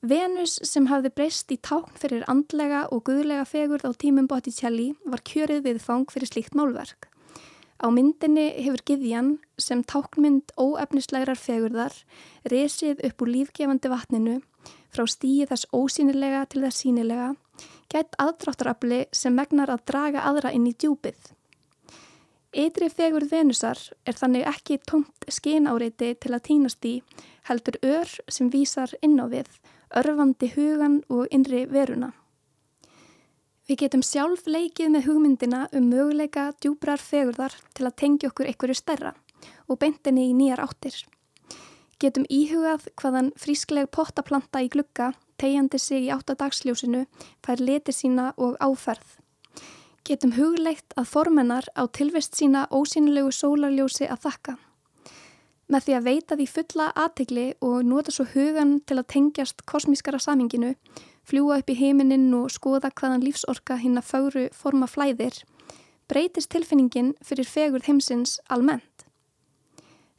Venus 0.05 0.57
sem 0.65 0.89
hafði 0.89 1.13
breyst 1.13 1.53
í 1.53 1.59
tákn 1.61 1.93
fyrir 1.97 2.25
andlega 2.29 2.83
og 2.93 3.05
guðlega 3.05 3.45
fegurð 3.49 3.85
á 3.89 3.91
tímum 4.01 4.27
Botticelli 4.29 4.91
var 5.05 5.21
kjörið 5.25 5.63
við 5.65 5.81
fang 5.85 6.09
fyrir 6.09 6.29
slíkt 6.29 6.57
málverk. 6.57 7.09
Á 7.85 7.93
myndinni 7.93 8.47
hefur 8.65 8.81
Githjan 8.81 9.27
sem 9.61 9.83
táknmynd 9.85 10.55
óefnislegrar 10.57 11.37
fegurðar 11.37 11.93
resið 12.49 13.03
upp 13.05 13.21
úr 13.21 13.29
lífgefandi 13.29 13.91
vatninu 13.91 14.39
frá 14.95 15.03
stíi 15.05 15.45
þess 15.45 15.67
ósýnilega 15.69 16.39
til 16.49 16.63
þess 16.63 16.81
sínilega 16.81 17.27
gætt 17.93 18.17
aðtráttarafli 18.25 19.03
sem 19.13 19.37
megnar 19.37 19.69
að 19.69 19.85
draga 19.91 20.25
aðra 20.31 20.55
inn 20.57 20.65
í 20.65 20.73
djúpið. 20.73 21.29
Eitri 22.57 22.89
fegur 22.89 23.27
Venusar 23.29 23.77
er 24.09 24.17
þannig 24.17 24.49
ekki 24.49 24.81
tómt 24.89 25.29
skenáreiti 25.37 26.15
til 26.17 26.33
að 26.33 26.45
týnast 26.49 26.89
í 26.89 26.95
heldur 27.51 27.77
ör 27.85 28.17
sem 28.25 28.49
vísar 28.49 28.97
inn 29.05 29.19
á 29.21 29.29
við, 29.29 29.51
örfandi 29.93 30.55
hugan 30.57 31.03
og 31.05 31.27
innri 31.29 31.67
veruna. 31.69 32.15
Við 33.65 33.79
getum 33.81 34.03
sjálf 34.05 34.43
leikið 34.45 34.91
með 34.93 35.07
hugmyndina 35.07 35.59
um 35.73 35.87
möguleika 35.89 36.51
djúbrar 36.61 37.01
fegurðar 37.01 37.55
til 37.73 37.87
að 37.87 37.95
tengja 37.97 38.29
okkur 38.29 38.45
einhverju 38.51 38.75
stærra 38.77 39.15
og 39.65 39.79
beintinni 39.81 40.27
í 40.29 40.35
nýjar 40.37 40.61
áttir. 40.61 40.99
Getum 41.97 42.27
íhugað 42.29 42.85
hvaðan 43.01 43.31
frískleg 43.41 43.89
pottaplanta 43.89 44.61
í 44.61 44.69
glugga, 44.69 45.15
tegjandi 45.41 45.79
sig 45.81 46.05
í 46.05 46.11
áttadagsljósinu, 46.13 47.07
fær 47.41 47.63
letir 47.63 47.97
sína 47.97 48.27
og 48.37 48.53
áferð. 48.61 49.17
Getum 50.05 50.35
hugleikt 50.37 50.93
að 50.93 51.09
formennar 51.15 51.65
á 51.73 51.89
tilvist 51.89 52.37
sína 52.37 52.67
ósýnilegu 52.69 53.33
sólarljósi 53.33 54.05
að 54.05 54.27
þakka. 54.27 54.57
Með 55.73 55.87
því 55.87 55.97
að 55.97 56.05
veita 56.05 56.37
því 56.37 56.47
fulla 56.53 56.91
aðtegli 56.93 57.47
og 57.65 57.81
nota 57.81 58.13
svo 58.13 58.27
hugan 58.35 58.77
til 58.85 58.99
að 59.01 59.09
tengjast 59.15 59.65
kosmískara 59.65 60.21
saminginu 60.21 60.75
fljúa 61.25 61.59
upp 61.59 61.69
í 61.69 61.77
heiminin 61.79 62.29
og 62.37 62.51
skoða 62.53 62.91
hvaðan 62.93 63.25
lífsorka 63.25 63.79
hinn 63.81 63.99
að 63.99 64.09
fáru 64.11 64.45
forma 64.53 64.87
flæðir, 64.89 65.41
breytist 66.07 66.51
tilfinningin 66.53 67.13
fyrir 67.25 67.49
fegurð 67.49 67.89
heimsins 67.89 68.39
almennt. 68.49 69.05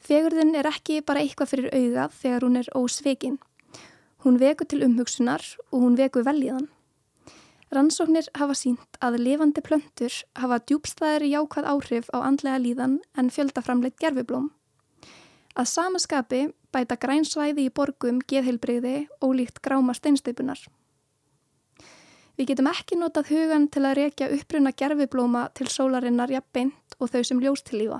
Fegurðin 0.03 0.55
er 0.55 0.67
ekki 0.69 1.01
bara 1.01 1.23
eitthvað 1.23 1.53
fyrir 1.53 1.73
auga 1.73 2.07
þegar 2.15 2.45
hún 2.45 2.59
er 2.61 2.71
ósvegin. 2.75 3.37
Hún 4.23 4.39
veku 4.39 4.65
til 4.65 4.83
umhugsunar 4.85 5.43
og 5.71 5.81
hún 5.83 5.97
veku 5.99 6.23
veljiðan. 6.23 6.67
Rannsóknir 7.75 8.29
hafa 8.39 8.55
sínt 8.55 8.99
að 9.03 9.17
lifandi 9.19 9.59
plöntur 9.63 10.13
hafa 10.39 10.61
djúbstæðari 10.63 11.33
jákvæð 11.33 11.67
áhrif 11.73 12.07
á 12.15 12.23
andlega 12.23 12.61
líðan 12.63 12.99
en 13.19 13.31
fjöldaframleitt 13.33 13.99
gerfiblóm. 13.99 14.53
Að 15.57 15.71
samaskapi 15.73 16.41
bæta 16.71 16.95
grænsvæði 17.01 17.67
í 17.67 17.73
borgum 17.73 18.21
geðheilbreyði 18.23 19.07
ólíkt 19.19 19.59
gráma 19.65 19.95
steinsteipunar. 19.97 20.61
Við 22.37 22.51
getum 22.51 22.67
ekki 22.69 22.99
notað 23.01 23.31
hugan 23.31 23.63
til 23.73 23.81
að 23.89 23.95
rekja 23.97 24.27
uppruna 24.35 24.69
gerfiblóma 24.77 25.47
til 25.57 25.65
sólarinnar 25.73 26.29
jafnbeint 26.29 26.93
og 26.99 27.09
þau 27.09 27.23
sem 27.25 27.39
ljóstilífa. 27.41 27.97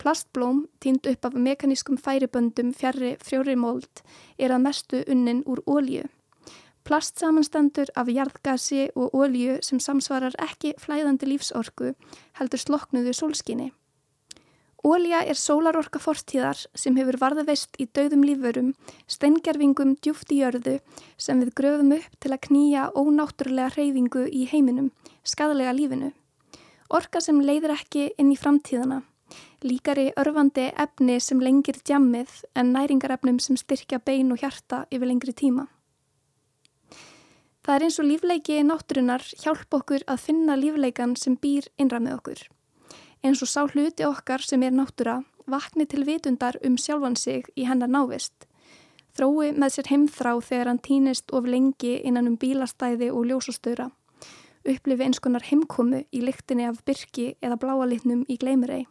Plastblóm, 0.00 0.62
týnd 0.80 1.04
upp 1.06 1.28
af 1.28 1.36
mekanískum 1.36 1.98
færiböndum 2.00 2.72
fjarrri 2.72 3.12
frjóri 3.20 3.58
móld, 3.60 4.00
er 4.40 4.56
að 4.56 4.64
mestu 4.64 5.02
unnin 5.04 5.44
úr 5.44 5.60
ólíu. 5.68 6.08
Plast 6.82 7.20
samanstendur 7.20 7.92
af 7.94 8.08
jarðgasi 8.08 8.88
og 8.96 9.12
ólíu 9.12 9.60
sem 9.62 9.78
samsvarar 9.78 10.34
ekki 10.40 10.72
flæðandi 10.80 11.28
lífsorku 11.28 11.92
heldur 12.40 12.64
sloknuðu 12.64 13.12
sólskinni. 13.14 13.68
Ólíja 14.82 15.20
er 15.22 15.38
sólarorka 15.38 16.00
fortíðar 16.02 16.58
sem 16.74 16.96
hefur 16.98 17.20
varðaveist 17.20 17.78
í 17.78 17.86
dauðum 17.94 18.24
lífurum, 18.26 18.72
steingerfingum 19.06 19.94
djúft 20.02 20.32
í 20.34 20.40
jörðu 20.42 20.80
sem 21.16 21.38
við 21.38 21.54
gröfum 21.60 21.94
upp 22.00 22.18
til 22.18 22.32
að 22.34 22.42
knýja 22.48 22.88
ónáttúrulega 22.98 23.76
hreyfingu 23.76 24.26
í 24.26 24.48
heiminum, 24.50 24.90
skadalega 25.22 25.76
lífinu. 25.78 26.10
Orka 26.90 27.22
sem 27.22 27.38
leiðir 27.40 27.76
ekki 27.76 28.10
inn 28.18 28.34
í 28.34 28.40
framtíðana 28.40 29.04
líkari 29.62 30.10
örfandi 30.18 30.70
efni 30.84 31.18
sem 31.22 31.40
lengir 31.42 31.78
djammið 31.86 32.42
en 32.58 32.72
næringarefnum 32.74 33.38
sem 33.42 33.58
styrkja 33.60 34.00
bein 34.04 34.32
og 34.34 34.42
hjarta 34.42 34.84
yfir 34.90 35.08
lengri 35.10 35.34
tíma. 35.36 35.68
Það 37.62 37.76
er 37.76 37.84
eins 37.86 38.00
og 38.02 38.08
lífleiki 38.08 38.58
náttúrunar 38.66 39.22
hjálp 39.44 39.78
okkur 39.78 40.02
að 40.10 40.24
finna 40.24 40.58
lífleikan 40.58 41.14
sem 41.16 41.36
býr 41.38 41.70
innra 41.78 42.02
með 42.02 42.18
okkur. 42.18 42.40
Eins 43.22 43.42
og 43.42 43.48
sá 43.48 43.62
hluti 43.70 44.02
okkar 44.02 44.42
sem 44.42 44.62
er 44.66 44.74
náttúra 44.74 45.20
vakni 45.46 45.86
til 45.86 46.04
vitundar 46.06 46.56
um 46.66 46.76
sjálfan 46.76 47.16
sig 47.16 47.44
í 47.56 47.66
hennar 47.68 47.90
návist. 47.90 48.46
Þrói 49.16 49.52
með 49.52 49.74
sér 49.74 49.90
heimþrá 49.92 50.32
þegar 50.40 50.70
hann 50.70 50.80
týnist 50.82 51.30
of 51.36 51.46
lengi 51.46 51.98
innan 52.02 52.30
um 52.30 52.38
bílastæði 52.40 53.10
og 53.12 53.28
ljósastöra. 53.28 53.90
Upplifi 54.64 55.04
eins 55.04 55.20
konar 55.20 55.44
heimkomu 55.44 56.04
í 56.10 56.22
lyktinni 56.22 56.66
af 56.66 56.82
byrki 56.86 57.34
eða 57.42 57.58
bláalitnum 57.62 58.24
í 58.30 58.38
gleimirei. 58.40 58.86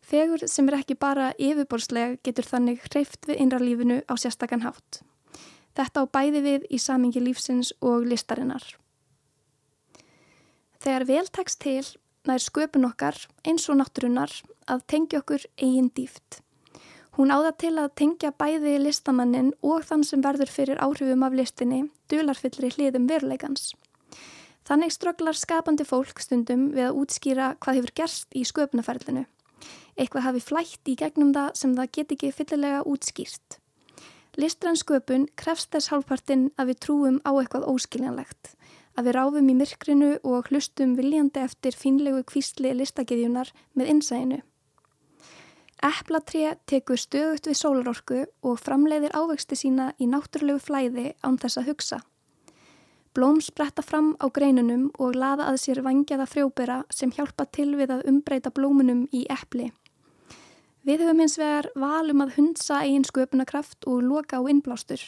Fegur 0.00 0.46
sem 0.50 0.68
er 0.68 0.80
ekki 0.80 0.96
bara 0.98 1.30
yfirborðslega 1.38 2.18
getur 2.26 2.46
þannig 2.46 2.84
hreift 2.88 3.28
við 3.28 3.40
innralífinu 3.44 4.02
á 4.10 4.14
sérstakann 4.18 4.64
hátt. 4.66 5.02
Þetta 5.76 6.02
á 6.02 6.04
bæði 6.10 6.40
við 6.44 6.68
í 6.70 6.78
samingi 6.82 7.22
lífsins 7.22 7.72
og 7.80 8.08
listarinnar. 8.10 8.64
Þegar 10.80 11.06
vel 11.06 11.26
tekst 11.28 11.60
til 11.62 11.84
nær 12.28 12.42
sköpun 12.42 12.88
okkar 12.90 13.16
eins 13.46 13.68
og 13.72 13.80
náttúrunar 13.80 14.32
að 14.70 14.84
tengja 14.92 15.22
okkur 15.22 15.46
eigin 15.56 15.90
dýft. 15.96 16.40
Hún 17.16 17.32
áða 17.34 17.52
til 17.62 17.74
að 17.78 17.94
tengja 18.00 18.30
bæði 18.32 18.76
listamannin 18.80 19.52
og 19.62 19.84
þann 19.88 20.06
sem 20.06 20.22
verður 20.24 20.52
fyrir 20.52 20.80
áhrifum 20.84 21.26
af 21.26 21.36
listinni 21.36 21.82
dularfyllri 22.12 22.70
hliðum 22.76 23.08
veruleikans. 23.10 23.74
Þannig 24.68 24.94
strögglar 24.94 25.36
skapandi 25.36 25.84
fólk 25.88 26.22
stundum 26.22 26.70
við 26.76 26.90
að 26.90 27.02
útskýra 27.02 27.52
hvað 27.58 27.80
hefur 27.80 27.96
gerst 28.02 28.36
í 28.36 28.44
sköpunafærlinu 28.46 29.26
eitthvað 30.00 30.26
hafi 30.26 30.44
flætt 30.44 30.90
í 30.90 30.96
gegnum 30.98 31.32
það 31.36 31.50
sem 31.60 31.74
það 31.76 31.92
get 31.96 32.14
ekki 32.16 32.32
fyllilega 32.34 32.84
útskýrt. 32.88 33.58
Listrann 34.40 34.78
sköpun 34.78 35.26
krefst 35.40 35.72
þess 35.74 35.90
hálfpartinn 35.92 36.48
að 36.56 36.70
við 36.70 36.80
trúum 36.86 37.18
á 37.26 37.30
eitthvað 37.34 37.66
óskiljanlegt, 37.72 38.54
að 39.00 39.08
við 39.08 39.16
ráfum 39.16 39.48
í 39.48 39.56
myrkrinu 39.56 40.10
og 40.28 40.50
hlustum 40.50 40.92
viljandi 40.98 41.40
eftir 41.40 41.76
finlegu 41.76 42.20
kvísli 42.28 42.74
listagiðjunar 42.76 43.50
með 43.72 43.92
innsæinu. 43.94 44.40
Eplatré 45.80 46.58
tekur 46.68 47.00
stöðut 47.00 47.46
við 47.48 47.56
sólarorku 47.56 48.24
og 48.44 48.58
framleiðir 48.60 49.14
ávexti 49.16 49.56
sína 49.56 49.94
í 49.96 50.08
náttúrulegu 50.10 50.60
flæði 50.60 51.06
án 51.24 51.38
þess 51.40 51.62
að 51.62 51.70
hugsa. 51.70 52.00
Blóm 53.16 53.40
spretta 53.42 53.82
fram 53.82 54.12
á 54.20 54.28
greinunum 54.28 54.90
og 55.00 55.16
laða 55.16 55.48
að 55.50 55.56
sér 55.64 55.80
vangjaða 55.82 56.28
frjóbera 56.28 56.82
sem 56.92 57.10
hjálpa 57.10 57.48
til 57.48 57.72
við 57.80 57.94
að 57.96 58.04
umbreyta 58.12 58.52
blómunum 58.52 59.06
í 59.16 59.24
epli. 59.32 59.70
Við 60.84 61.06
höfum 61.06 61.24
hins 61.24 61.38
vegar 61.40 61.70
valum 61.74 62.20
að 62.24 62.36
hundsa 62.36 62.82
eigin 62.84 63.08
sköpunarkraft 63.08 63.88
og 63.88 64.04
loka 64.04 64.38
á 64.38 64.44
innblástur. 64.52 65.00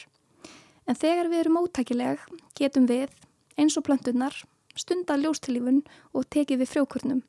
En 0.89 0.97
þegar 0.97 1.29
við 1.29 1.45
erum 1.45 1.61
ótækileg 1.61 2.25
getum 2.57 2.89
við, 2.89 3.13
eins 3.57 3.77
og 3.77 3.85
plöntunar, 3.87 4.35
stunda 4.75 5.17
ljóstilífun 5.19 5.83
og 6.13 6.27
tekið 6.33 6.63
við 6.63 6.71
frjókurnum. 6.73 7.21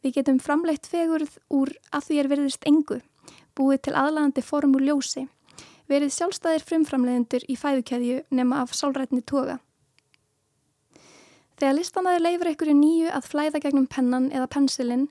Við 0.00 0.16
getum 0.16 0.38
framleitt 0.40 0.88
fegurð 0.88 1.36
úr 1.52 1.74
að 1.92 2.06
því 2.06 2.20
er 2.20 2.28
veriðist 2.32 2.68
engu, 2.68 3.00
búið 3.56 3.82
til 3.86 3.96
aðlandi 4.00 4.44
form 4.44 4.76
úr 4.78 4.86
ljósi, 4.88 5.26
verið 5.90 6.14
sjálfstæðir 6.14 6.64
frumframleðendur 6.68 7.44
í 7.50 7.58
fæðukæðju 7.58 8.22
nema 8.30 8.62
af 8.64 8.72
sálrætni 8.78 9.20
toga. 9.26 9.58
Þegar 11.60 11.74
listamæður 11.76 12.22
leifur 12.24 12.48
einhverju 12.48 12.74
nýju 12.78 13.08
að 13.12 13.26
flæða 13.28 13.60
gegnum 13.60 13.88
pennan 13.92 14.30
eða 14.32 14.46
pensilinn 14.48 15.02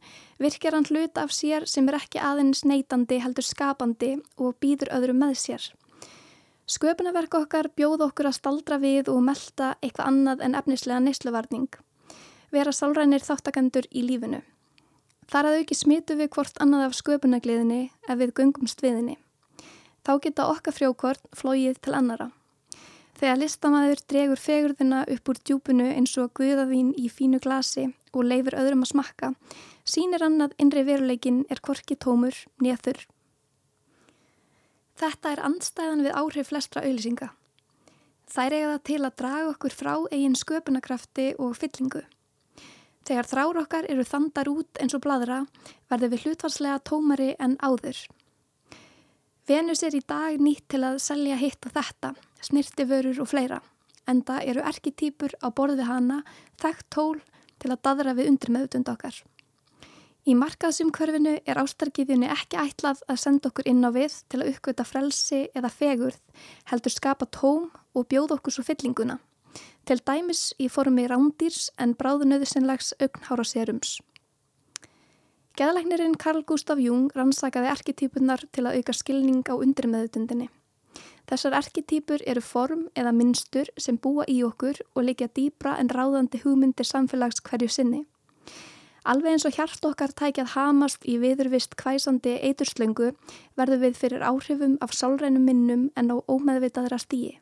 virkjar 0.41 0.73
hann 0.73 0.87
hluta 0.89 1.27
af 1.27 1.35
sér 1.35 1.67
sem 1.69 1.85
er 1.91 1.99
ekki 1.99 2.23
aðeins 2.25 2.63
neytandi 2.65 3.19
heldur 3.21 3.45
skapandi 3.45 4.15
og 4.41 4.57
býður 4.57 4.89
öðrum 4.97 5.21
með 5.21 5.35
sér. 5.43 5.67
Sköpunarverk 6.69 7.33
okkar 7.33 7.71
bjóð 7.73 8.03
okkur 8.05 8.27
að 8.29 8.35
staldra 8.37 8.77
við 8.77 9.07
og 9.09 9.23
melda 9.25 9.71
eitthvað 9.81 10.11
annað 10.11 10.43
en 10.45 10.57
efnislega 10.59 10.99
neysluvarning. 11.01 11.71
Vera 12.53 12.73
sálrænir 12.77 13.25
þáttakendur 13.25 13.87
í 13.89 14.03
lífinu. 14.05 14.43
Þar 15.33 15.49
að 15.49 15.57
auki 15.63 15.79
smitu 15.79 16.19
við 16.19 16.29
hvort 16.35 16.61
annað 16.61 16.85
af 16.85 16.99
sköpunagliðinni 16.99 17.81
ef 18.05 18.21
við 18.21 18.35
gungumst 18.37 18.85
viðinni. 18.85 19.17
Þá 20.05 20.13
geta 20.21 20.47
okkar 20.53 20.77
frjókvort 20.77 21.25
flóið 21.41 21.81
til 21.81 21.97
annara. 21.97 22.29
Þegar 23.17 23.41
listamæður 23.41 24.05
dregur 24.05 24.45
fegurðina 24.45 25.03
upp 25.09 25.33
úr 25.33 25.41
djúpunu 25.41 25.89
eins 25.89 26.13
og 26.21 26.35
guðavín 26.37 26.93
í 26.93 27.09
fínu 27.09 27.41
glasi 27.41 27.89
og 28.13 28.27
leifir 28.29 28.61
öðrum 28.61 28.85
að 28.85 28.93
smakka, 28.93 29.33
sínir 29.89 30.21
hann 30.21 30.37
að 30.45 30.53
innri 30.61 30.85
veruleikin 30.85 31.47
er 31.49 31.65
korki 31.65 31.97
tómur 31.97 32.45
neður. 32.61 33.07
Þetta 34.99 35.31
er 35.31 35.41
andstæðan 35.47 36.03
við 36.03 36.15
áhrif 36.19 36.49
flestra 36.51 36.83
auðlýsinga. 36.83 37.29
Þær 38.29 38.53
eiga 38.53 38.71
það 38.71 38.81
til 38.89 38.99
að 38.99 39.17
draga 39.21 39.51
okkur 39.53 39.73
frá 39.73 39.93
eigin 40.11 40.35
sköpunarkrafti 40.37 41.27
og 41.39 41.55
fyllingu. 41.57 42.01
Þegar 43.07 43.29
þráur 43.31 43.59
okkar 43.63 43.87
eru 43.89 44.03
þandar 44.05 44.51
út 44.51 44.81
eins 44.83 44.93
og 44.93 45.01
bladra 45.05 45.39
verður 45.89 46.11
við 46.13 46.25
hlutvarslega 46.25 46.81
tómari 46.85 47.31
en 47.39 47.55
áður. 47.63 48.03
Venus 49.49 49.81
er 49.87 49.95
í 49.97 50.03
dag 50.05 50.37
nýtt 50.37 50.67
til 50.69 50.83
að 50.85 50.99
selja 51.01 51.39
hitt 51.39 51.65
og 51.65 51.73
þetta, 51.73 52.13
snirtiförur 52.45 53.23
og 53.23 53.31
fleira, 53.31 53.63
enda 54.05 54.43
eru 54.43 54.61
erketýpur 54.61 55.33
á 55.41 55.47
borði 55.49 55.87
hana 55.87 56.19
þekkt 56.61 56.89
tól 56.93 57.17
til 57.57 57.71
að 57.73 57.81
dadra 57.87 58.13
við 58.19 58.29
undirmeðutund 58.35 58.91
okkar. 58.93 59.15
Í 60.29 60.35
markaðsumkörfinu 60.37 61.31
er 61.49 61.57
ástarkiðjunni 61.57 62.27
ekki 62.29 62.59
ætlað 62.61 62.99
að 63.09 63.17
senda 63.17 63.49
okkur 63.49 63.65
inn 63.71 63.81
á 63.81 63.89
við 63.95 64.17
til 64.29 64.41
að 64.43 64.49
uppgöta 64.51 64.83
frelsi 64.85 65.39
eða 65.57 65.71
fegurð, 65.73 66.19
heldur 66.69 66.93
skapa 66.93 67.25
tóm 67.33 67.63
og 67.97 68.05
bjóð 68.11 68.35
okkur 68.35 68.53
svo 68.53 68.65
fyllinguna, 68.67 69.15
til 69.89 69.97
dæmis 70.05 70.43
í 70.61 70.67
formi 70.69 71.07
rándýrs 71.09 71.71
en 71.81 71.95
bráðunöðusinnlegs 71.97 72.91
augnhára 72.99 73.47
serums. 73.47 73.95
Geðlæknirinn 75.57 76.13
Carl 76.21 76.43
Gustav 76.45 76.77
Jung 76.83 77.09
rannsakaði 77.17 77.73
erketýpunar 77.73 78.45
til 78.53 78.67
að 78.67 78.77
auka 78.83 78.97
skilning 78.99 79.41
á 79.49 79.57
undirmeðutundinni. 79.57 80.51
Þessar 81.25 81.57
erketýpur 81.63 82.21
eru 82.29 82.45
form 82.45 82.85
eða 82.93 83.15
minnstur 83.17 83.73
sem 83.81 83.97
búa 83.97 84.29
í 84.29 84.43
okkur 84.45 84.77
og 84.93 85.09
leikja 85.09 85.31
dýbra 85.33 85.79
en 85.81 85.89
ráðandi 85.89 86.45
hugmyndir 86.45 86.85
samfélags 86.85 87.41
hverju 87.41 87.73
sinni. 87.79 88.05
Alveg 89.07 89.31
eins 89.31 89.45
og 89.47 89.55
hjart 89.55 89.85
okkar 89.87 90.11
tækjað 90.11 90.53
hamast 90.55 91.05
í 91.07 91.15
viðurvist 91.21 91.77
kvæsandi 91.79 92.35
eiturslöngu 92.43 93.13
verður 93.55 93.83
við 93.85 93.99
fyrir 94.01 94.25
áhrifum 94.27 94.75
af 94.83 94.95
sálrænum 94.95 95.45
minnum 95.47 95.85
en 95.95 96.11
á 96.11 96.17
ómeðvitaðra 96.27 96.99
stíi. 96.99 97.37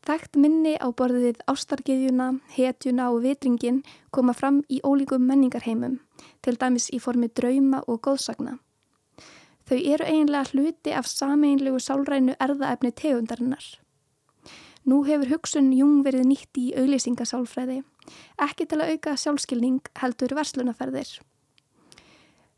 Þekkt 0.00 0.38
minni 0.40 0.74
á 0.80 0.88
borðið 0.96 1.42
ástarkiðjuna, 1.50 2.40
hetjuna 2.56 3.10
og 3.12 3.20
vitringin 3.22 3.82
koma 4.10 4.32
fram 4.32 4.62
í 4.72 4.80
ólíkum 4.82 5.26
menningarheimum 5.28 5.98
til 6.42 6.56
dæmis 6.56 6.88
í 6.90 6.98
formi 6.98 7.28
drauma 7.28 7.82
og 7.86 8.00
góðsagna. 8.08 8.56
Þau 9.68 9.76
eru 9.78 10.08
eiginlega 10.08 10.50
hluti 10.50 10.94
af 10.96 11.06
sameinlegu 11.06 11.78
sálrænu 11.78 12.34
erðaefni 12.40 12.90
tegundarinnar. 12.90 13.62
Nú 14.88 15.04
hefur 15.04 15.28
hugsun 15.34 15.68
Jung 15.76 16.00
verið 16.02 16.24
nýtt 16.26 16.58
í 16.58 16.70
auglýsingasálfræði, 16.80 17.82
ekki 18.40 18.66
til 18.66 18.80
að 18.80 18.94
auka 18.94 19.16
sjálfskilning 19.16 19.80
heldur 20.00 20.34
verslunaferðir. 20.38 21.18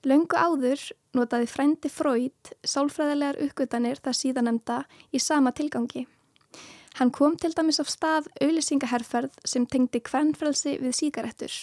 Laungu 0.03 0.35
áður 0.35 0.81
notaði 1.15 1.47
frændi 1.47 1.91
Freud 1.93 2.55
sálfræðilegar 2.67 3.38
uppgötanir 3.45 4.01
það 4.03 4.19
síðanemda 4.19 4.79
í 5.15 5.21
sama 5.23 5.53
tilgangi. 5.55 6.09
Hann 6.99 7.12
kom 7.15 7.37
til 7.41 7.53
dæmis 7.57 7.81
af 7.81 7.88
stað 7.88 8.27
auðlisingaherrferð 8.43 9.38
sem 9.49 9.65
tengdi 9.67 10.03
kvernfrelsi 10.05 10.75
við 10.83 10.97
síkarettur. 10.99 11.55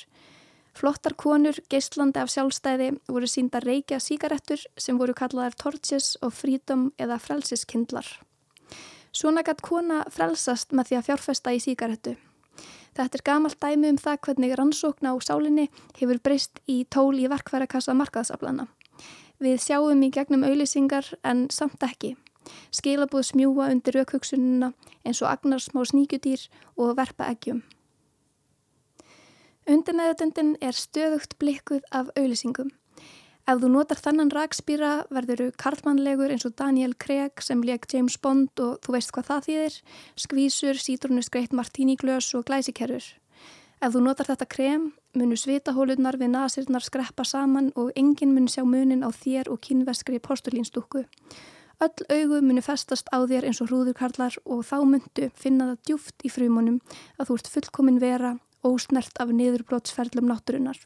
Flottar 0.80 1.14
konur, 1.20 1.58
geislandi 1.70 2.22
af 2.22 2.32
sjálfstæði, 2.32 2.94
voru 3.10 3.28
sínda 3.28 3.60
reykja 3.60 4.00
síkarettur 4.00 4.64
sem 4.80 4.98
voru 4.98 5.14
kallaðar 5.18 5.58
torches 5.60 6.16
og 6.24 6.34
freedom 6.34 6.90
eða 6.98 7.20
frelsiskindlar. 7.20 8.08
Svona 9.12 9.44
gætt 9.44 9.66
kona 9.66 10.04
frelsast 10.14 10.72
með 10.72 10.92
því 10.92 11.00
að 11.00 11.08
fjárfesta 11.10 11.54
í 11.54 11.62
síkarettu. 11.66 12.16
Þetta 12.98 13.18
er 13.20 13.26
gamalt 13.26 13.60
dæmi 13.62 13.92
um 13.94 14.00
það 14.02 14.22
hvernig 14.26 14.56
rannsókna 14.58 15.14
á 15.14 15.16
sálinni 15.22 15.68
hefur 16.00 16.20
breyst 16.24 16.62
í 16.68 16.84
tól 16.90 17.16
í 17.20 17.28
verkværakassa 17.32 17.96
markaðsaflana. 17.98 18.68
Við 19.40 19.62
sjáum 19.64 20.02
í 20.04 20.10
gegnum 20.12 20.44
auðlisingar 20.44 21.14
en 21.24 21.48
samt 21.54 21.84
ekki. 21.86 22.16
Skilabúð 22.74 23.30
smjúa 23.30 23.70
undir 23.72 23.96
raukvöksununa 24.00 24.74
eins 25.06 25.22
og 25.22 25.30
agnar 25.32 25.62
smá 25.64 25.86
sníkjudýr 25.86 26.48
og 26.78 26.98
verpa 26.98 27.30
eggjum. 27.32 27.62
Undir 29.70 29.96
meðutendin 29.96 30.56
er 30.66 30.74
stöðugt 30.74 31.38
blikkuð 31.40 31.86
af 31.94 32.10
auðlisingum. 32.18 32.74
Ef 33.50 33.58
þú 33.64 33.70
notar 33.74 33.98
þannan 33.98 34.30
rakspýra 34.30 34.90
verður 35.10 35.40
þú 35.42 35.46
karlmannlegur 35.58 36.30
eins 36.30 36.44
og 36.46 36.54
Daniel 36.60 36.92
Craig 37.02 37.42
sem 37.42 37.64
leik 37.66 37.88
James 37.90 38.20
Bond 38.22 38.62
og 38.62 38.76
þú 38.86 38.94
veist 38.94 39.10
hvað 39.16 39.26
það 39.26 39.48
þýðir, 39.48 39.78
skvísur, 40.22 40.78
sítrunusgreitt 40.78 41.56
martíniglös 41.58 42.28
og 42.38 42.44
glæsikerfur. 42.46 43.08
Ef 43.82 43.96
þú 43.96 44.04
notar 44.06 44.30
þetta 44.30 44.46
krem, 44.54 44.84
munu 45.18 45.40
svitahólunar 45.40 46.20
við 46.22 46.30
nasirnar 46.36 46.86
skreppa 46.86 47.26
saman 47.26 47.72
og 47.74 47.90
enginn 47.98 48.36
mun 48.36 48.46
sjá 48.46 48.62
munin 48.62 49.02
á 49.02 49.10
þér 49.10 49.50
og 49.50 49.64
kynveskri 49.66 50.22
postulínstúku. 50.22 51.08
Öll 51.82 52.06
augu 52.06 52.44
munu 52.46 52.62
festast 52.62 53.10
á 53.10 53.18
þér 53.26 53.50
eins 53.50 53.64
og 53.66 53.72
hrúðurkarlar 53.74 54.38
og 54.46 54.62
þá 54.62 54.78
myndu 54.86 55.32
finna 55.34 55.72
það 55.72 55.82
djúft 55.90 56.22
í 56.22 56.30
frumunum 56.30 56.78
að 57.18 57.32
þú 57.32 57.42
ert 57.42 57.52
fullkomin 57.56 58.00
vera, 58.04 58.36
ósnert 58.62 59.18
af 59.18 59.34
niðurbrótsferðlum 59.34 60.30
náttúrunar. 60.30 60.86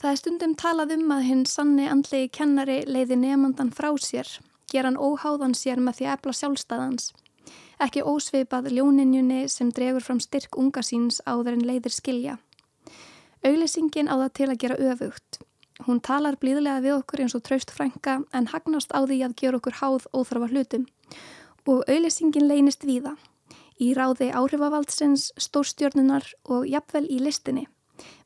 Það 0.00 0.14
er 0.14 0.16
stundum 0.16 0.52
talað 0.56 0.92
um 0.94 1.10
að 1.12 1.26
hinn 1.28 1.40
sanni 1.44 1.84
andlegi 1.84 2.30
kennari 2.32 2.78
leiði 2.88 3.18
nefnandan 3.20 3.68
frá 3.76 3.90
sér, 4.00 4.28
ger 4.72 4.86
hann 4.88 4.96
óháðan 4.96 5.52
sér 5.52 5.82
með 5.84 5.98
því 5.98 6.06
að 6.06 6.14
efla 6.14 6.32
sjálfstæðans. 6.38 7.08
Ekki 7.84 8.04
ósveipað 8.08 8.70
ljóninjunni 8.72 9.42
sem 9.52 9.68
dregur 9.76 10.00
fram 10.06 10.22
styrk 10.24 10.56
unga 10.56 10.80
síns 10.80 11.20
áður 11.28 11.58
en 11.58 11.66
leiðir 11.68 11.92
skilja. 11.92 12.38
Auglesingin 13.44 14.08
á 14.08 14.16
það 14.16 14.32
til 14.38 14.48
að 14.48 14.60
gera 14.62 14.78
öfugt. 14.88 15.40
Hún 15.84 16.00
talar 16.00 16.38
blíðlega 16.40 16.80
við 16.86 16.94
okkur 16.94 17.22
eins 17.24 17.36
og 17.36 17.44
traust 17.44 17.72
frænka 17.72 18.14
en 18.32 18.48
hagnast 18.54 18.94
á 18.96 19.04
því 19.04 19.18
að 19.26 19.34
gera 19.42 19.60
okkur 19.60 19.76
háð 19.82 20.06
óþrafa 20.16 20.48
hlutum. 20.54 20.86
Og 21.68 21.84
auglesingin 21.84 22.48
leynist 22.48 22.88
víða. 22.88 23.18
Í 23.76 23.92
ráði 23.96 24.30
áhrifavaldsins, 24.32 25.28
stórstjörnunar 25.36 26.24
og 26.48 26.64
jafnvel 26.68 27.04
í 27.04 27.20
listinni. 27.20 27.66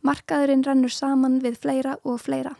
Markaðurinn 0.04 0.64
rennur 0.66 0.92
saman 0.92 1.40
við 1.44 1.58
fleira 1.62 1.98
og 2.04 2.20
fleira. 2.22 2.54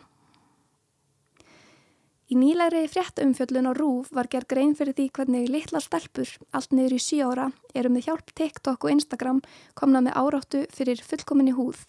Í 2.25 2.33
nýlegri 2.41 2.87
fréttumfjöllun 2.89 3.69
á 3.69 3.73
Rúf 3.77 4.07
var 4.09 4.25
gerð 4.25 4.47
grein 4.49 4.71
fyrir 4.73 4.95
því 4.97 5.03
hvernig 5.13 5.49
litla 5.53 5.77
stelpur, 5.77 6.31
allt 6.57 6.71
niður 6.73 6.95
í 6.97 7.03
7 7.05 7.19
ára, 7.21 7.51
eru 7.77 7.91
með 7.93 8.07
hjálp 8.07 8.31
TikTok 8.33 8.87
og 8.87 8.95
Instagram 8.95 9.43
komna 9.77 10.01
með 10.01 10.17
áráttu 10.17 10.63
fyrir 10.73 11.03
fullkominni 11.05 11.53
húð. 11.53 11.83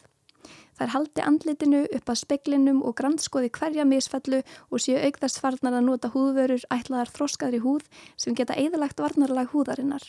Þær 0.77 0.93
haldi 0.93 1.25
andlitinu 1.25 1.81
upp 1.89 2.13
að 2.13 2.21
speklinum 2.21 2.83
og 2.85 2.99
grannskoði 3.01 3.49
hverja 3.57 3.89
misfellu 3.89 4.43
og 4.69 4.85
séu 4.85 5.01
aukðast 5.01 5.41
farnar 5.41 5.79
að 5.79 5.89
nota 5.89 6.13
húðvörur 6.13 6.69
ætlaðar 6.69 7.15
þróskaðri 7.17 7.63
húð 7.65 7.89
sem 8.21 8.37
geta 8.37 8.59
eðalagt 8.61 9.01
varnarlag 9.01 9.55
húðarinnar. 9.57 10.05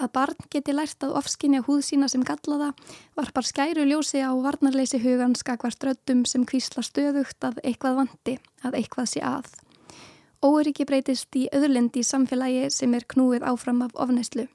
Að 0.00 0.12
barn 0.16 0.46
geti 0.48 0.72
lært 0.72 1.04
að 1.04 1.16
ofskinja 1.18 1.60
húð 1.66 1.82
sína 1.84 2.06
sem 2.08 2.22
gallaða 2.24 2.70
varpar 3.18 3.44
skæru 3.44 3.84
ljósi 3.84 4.22
á 4.24 4.32
varnarleysi 4.32 4.96
hugan 5.02 5.34
skakvart 5.36 5.84
röddum 5.84 6.22
sem 6.24 6.46
kvísla 6.48 6.80
stöðugt 6.86 7.44
að 7.44 7.60
eitthvað 7.60 7.98
vandi, 7.98 8.38
að 8.64 8.78
eitthvað 8.80 9.10
sé 9.12 9.20
að. 9.20 9.50
Óriki 10.40 10.86
breytist 10.88 11.36
í 11.36 11.50
öðurlendi 11.52 12.00
samfélagi 12.00 12.70
sem 12.72 12.96
er 12.96 13.04
knúið 13.12 13.44
áfram 13.44 13.84
af 13.84 13.92
ofneislu. 14.00 14.46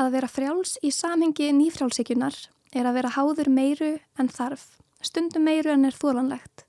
Að 0.00 0.14
vera 0.16 0.30
frjáls 0.32 0.78
í 0.80 0.88
samhengi 0.88 1.52
nýfrjálsíkunar 1.52 2.38
er 2.72 2.88
að 2.88 2.96
vera 2.96 3.12
háður 3.12 3.52
meiru 3.52 3.90
en 4.16 4.32
þarf, 4.32 4.64
stundum 5.04 5.44
meiru 5.44 5.76
en 5.76 5.84
er 5.84 6.00
þólanlegt. 6.00 6.63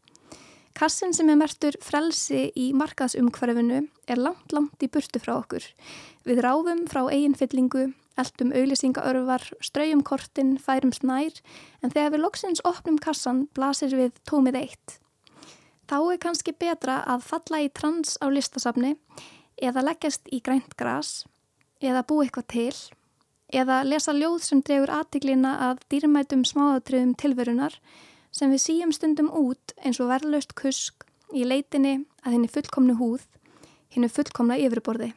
Kassin 0.75 1.13
sem 1.15 1.29
er 1.31 1.37
mertur 1.39 1.77
frelsi 1.79 2.49
í 2.59 2.65
markaðsumhverfinu 2.75 3.85
er 4.11 4.19
langt, 4.19 4.51
langt 4.51 4.81
í 4.83 4.89
burtu 4.91 5.21
frá 5.23 5.37
okkur. 5.37 5.63
Við 6.27 6.41
ráfum 6.43 6.81
frá 6.91 7.05
eiginfyllingu, 7.07 7.85
eldum 8.19 8.51
auðlisingaörfar, 8.51 9.45
ströyum 9.63 10.01
kortin, 10.03 10.57
færum 10.59 10.91
snær, 10.91 11.39
en 11.79 11.93
þegar 11.93 12.11
við 12.17 12.23
loksins 12.25 12.63
opnum 12.67 12.99
kassan 12.99 13.45
blasir 13.55 13.95
við 13.95 14.19
tómið 14.27 14.59
eitt. 14.65 14.97
Þá 15.87 15.97
er 16.11 16.19
kannski 16.25 16.51
betra 16.51 16.97
að 17.07 17.23
falla 17.29 17.61
í 17.63 17.69
trans 17.71 18.17
á 18.19 18.27
listasafni 18.27 18.97
eða 19.55 19.85
leggjast 19.85 20.27
í 20.27 20.41
grænt 20.43 20.75
gras 20.75 21.21
eða 21.79 22.03
bú 22.03 22.19
eitthvað 22.23 22.49
til 22.51 22.75
eða 23.53 23.83
lesa 23.87 24.11
ljóð 24.15 24.41
sem 24.43 24.63
dregur 24.65 24.91
aðtiklina 24.91 25.53
að 25.69 25.85
dýrmætum 25.93 26.43
smáatriðum 26.47 27.13
tilverunar 27.21 27.77
sem 28.35 28.51
við 28.51 28.63
síjum 28.65 28.91
stundum 28.95 29.29
út 29.31 29.75
eins 29.79 30.01
og 30.03 30.09
verðlaust 30.11 30.55
kusk 30.59 31.05
í 31.31 31.45
leitinni 31.47 32.01
að 32.25 32.35
henni 32.35 32.51
fullkomnu 32.51 32.97
húð, 32.99 33.23
henni 33.95 34.11
fullkomna 34.11 34.57
yfirborði. 34.59 35.13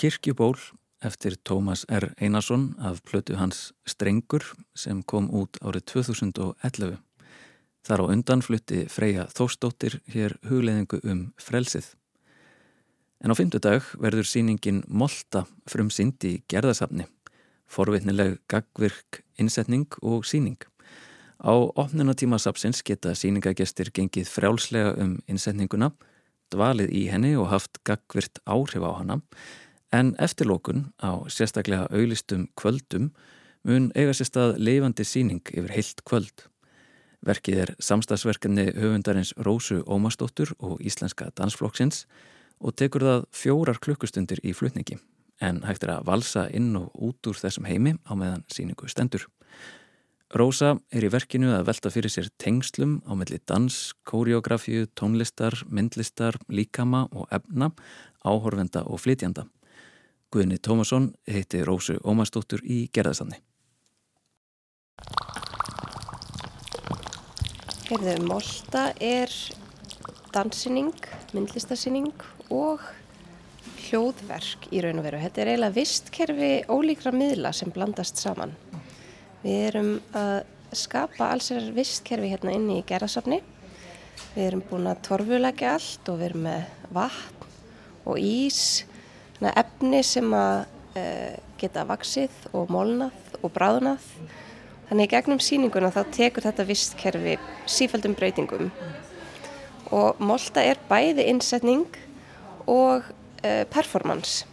Kirkjuból 0.00 0.56
eftir 1.04 1.34
Tómas 1.44 1.84
R. 1.92 2.14
Einarsson 2.16 2.74
af 2.78 3.02
plötu 3.04 3.34
hans 3.36 3.74
Strengur 3.84 4.40
sem 4.72 5.02
kom 5.04 5.26
út 5.28 5.58
árið 5.60 5.84
2011. 5.92 6.96
Þar 7.84 8.00
á 8.00 8.04
undan 8.08 8.40
flutti 8.40 8.86
Freyja 8.88 9.26
Þóstóttir 9.28 9.98
hér 10.08 10.38
hugleðingu 10.48 11.02
um 11.04 11.20
frelsið. 11.36 11.92
En 13.20 13.28
á 13.28 13.36
fymtudag 13.36 13.92
verður 14.00 14.24
síningin 14.24 14.80
Molta 14.88 15.44
frum 15.68 15.92
synd 15.92 16.24
í 16.24 16.38
gerðasafni, 16.48 17.04
forvitnileg 17.68 18.40
gagvirk, 18.48 19.20
innsetning 19.36 20.00
og 20.00 20.24
síning. 20.24 20.56
Á 21.44 21.52
opnunatíma 21.52 22.40
sapsins 22.40 22.80
geta 22.80 23.12
síningagestir 23.12 23.92
gengið 23.92 24.32
frjálslega 24.32 24.96
um 24.96 25.18
innsetninguna, 25.28 25.92
dvalið 26.48 26.88
í 26.88 27.08
henni 27.12 27.36
og 27.36 27.52
haft 27.52 27.84
gagvirt 27.84 28.40
áhrif 28.48 28.80
á 28.80 28.92
hana, 28.96 29.24
En 29.92 30.14
eftirlókun 30.22 30.92
á 31.02 31.26
sérstaklega 31.26 31.88
auðlistum 31.90 32.46
kvöldum 32.54 33.10
mun 33.66 33.90
eiga 33.98 34.14
sér 34.14 34.28
stað 34.30 34.58
leifandi 34.62 35.04
síning 35.04 35.42
yfir 35.50 35.74
heilt 35.74 36.04
kvöld. 36.06 36.46
Verkið 37.26 37.62
er 37.64 37.72
samstagsverkefni 37.82 38.70
höfundarins 38.78 39.34
Rósu 39.36 39.82
Ómarsdóttur 39.84 40.54
og 40.58 40.78
Íslenska 40.80 41.32
Dansflokksins 41.36 42.06
og 42.60 42.76
tekur 42.78 43.04
það 43.04 43.26
fjórar 43.34 43.82
klukkustundir 43.82 44.40
í 44.46 44.54
flutningi 44.56 45.00
en 45.40 45.62
hægt 45.64 45.84
er 45.84 45.96
að 45.96 46.06
valsa 46.08 46.46
inn 46.54 46.72
og 46.78 46.94
út 46.94 47.28
úr 47.28 47.36
þessum 47.36 47.66
heimi 47.68 47.96
á 48.06 48.12
meðan 48.14 48.44
síningu 48.52 48.88
stendur. 48.88 49.26
Rósa 50.30 50.76
er 50.94 51.02
í 51.02 51.10
verkinu 51.10 51.50
að 51.56 51.66
velta 51.66 51.90
fyrir 51.90 52.12
sér 52.12 52.28
tengslum 52.38 53.00
á 53.02 53.18
melli 53.18 53.40
dans, 53.50 53.76
kóriografíu, 54.06 54.86
tónlistar, 54.94 55.56
myndlistar, 55.66 56.38
líkama 56.46 57.08
og 57.10 57.26
efna, 57.34 57.72
áhorfenda 58.22 58.84
og 58.86 59.02
flytjanda. 59.02 59.48
Guðni 60.30 60.60
Tómasson 60.62 61.08
heiti 61.26 61.58
Rósu 61.66 61.96
Ómarsdóttur 62.06 62.60
í 62.62 62.84
gerðasanni. 62.94 63.40
Herðu, 67.88 68.12
Mólta 68.28 68.84
er 69.02 69.32
dansinning, 70.30 70.94
myndlistasinning 71.34 72.22
og 72.54 72.84
hljóðverk 73.88 74.68
í 74.70 74.84
raun 74.84 75.00
og 75.00 75.08
veru. 75.08 75.18
Þetta 75.24 75.42
er 75.42 75.50
eiginlega 75.50 75.76
vistkerfi 75.80 76.50
ólíkra 76.70 77.10
miðla 77.10 77.50
sem 77.50 77.72
blandast 77.74 78.22
saman. 78.22 78.54
Við 79.42 79.58
erum 79.72 79.90
að 80.14 80.44
skapa 80.78 81.32
alls 81.32 81.50
er 81.50 81.72
vistkerfi 81.74 82.30
hérna 82.30 82.54
inni 82.54 82.78
í 82.78 82.86
gerðasafni. 82.86 83.40
Við 84.36 84.44
erum 84.44 84.62
búin 84.70 84.86
að 84.92 85.02
torfulegja 85.08 85.74
allt 85.74 86.12
og 86.12 86.22
við 86.22 86.28
erum 86.28 86.46
með 86.46 86.70
vatn 86.94 87.50
og 88.06 88.22
ís 88.22 88.62
efni 89.48 90.02
sem 90.04 90.34
að 90.36 90.66
uh, 91.00 91.36
geta 91.60 91.86
vaksið 91.88 92.50
og 92.52 92.70
molnað 92.72 93.40
og 93.40 93.52
bráðnað. 93.54 94.04
Þannig 94.90 95.06
í 95.06 95.12
gegnum 95.14 95.40
síninguna 95.40 95.92
þá 95.94 96.02
tekur 96.12 96.44
þetta 96.44 96.66
vistkerfi 96.66 97.36
sífældum 97.70 98.16
breytingum 98.18 98.70
og 99.94 100.20
molta 100.22 100.62
er 100.66 100.78
bæði 100.90 101.28
innsetning 101.30 101.86
og 102.66 103.06
uh, 103.06 103.64
performance. 103.72 104.44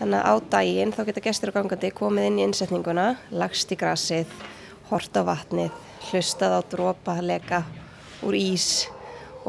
Þannig 0.00 0.20
að 0.20 0.28
á 0.28 0.34
daginn 0.54 0.94
þá 0.96 1.02
geta 1.08 1.24
gestur 1.24 1.52
og 1.52 1.58
gangandi 1.58 1.90
komið 1.92 2.28
inn 2.30 2.38
í 2.40 2.44
innsetninguna, 2.48 3.06
lagst 3.36 3.72
í 3.72 3.76
grasið, 3.80 4.30
horta 4.88 5.24
vatnið, 5.26 5.74
hlustað 6.10 6.56
á 6.56 6.60
drópa, 6.72 7.18
leka 7.20 7.64
úr 8.26 8.36
ís 8.36 8.88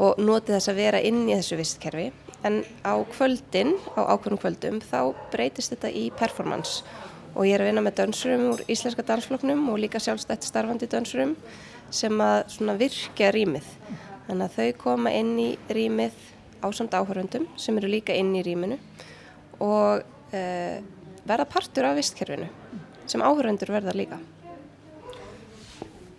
og 0.00 0.20
notið 0.20 0.56
þess 0.56 0.72
að 0.72 0.80
vera 0.80 1.00
inn 1.04 1.24
í 1.28 1.34
þessu 1.34 1.58
vistkerfi 1.58 2.10
en 2.46 2.62
á 2.82 2.94
kvöldin, 3.14 3.76
á 3.94 4.00
ákveðnum 4.14 4.40
kvöldum 4.42 4.80
þá 4.84 5.14
breytist 5.32 5.74
þetta 5.74 5.90
í 5.94 6.08
performance. 6.18 6.82
Og 7.32 7.46
ég 7.48 7.56
er 7.56 7.64
að 7.64 7.70
vinna 7.70 7.84
með 7.86 7.98
dönsurum 8.02 8.48
úr 8.52 8.64
íslenska 8.70 9.04
dansfloknum 9.08 9.68
og 9.72 9.80
líka 9.80 10.00
sjálfstætt 10.02 10.44
starfandi 10.44 10.88
dönsurum 10.90 11.36
sem 11.92 12.20
að 12.20 12.82
virkja 12.82 13.30
rýmið. 13.32 13.68
Þannig 14.26 14.44
að 14.48 14.58
þau 14.58 14.82
koma 14.82 15.12
inn 15.16 15.32
í 15.40 15.48
rýmið 15.72 16.18
ásamt 16.62 16.94
áhörundum 16.94 17.48
sem 17.58 17.78
eru 17.78 17.90
líka 17.90 18.14
inn 18.14 18.34
í 18.38 18.42
rýminu 18.46 18.78
og 19.62 20.02
uh, 20.02 20.76
verða 21.26 21.48
partur 21.50 21.88
af 21.88 21.96
vistkerfinu 21.98 22.50
sem 23.06 23.22
áhörundur 23.22 23.72
verða 23.74 23.94
líka. 23.96 24.20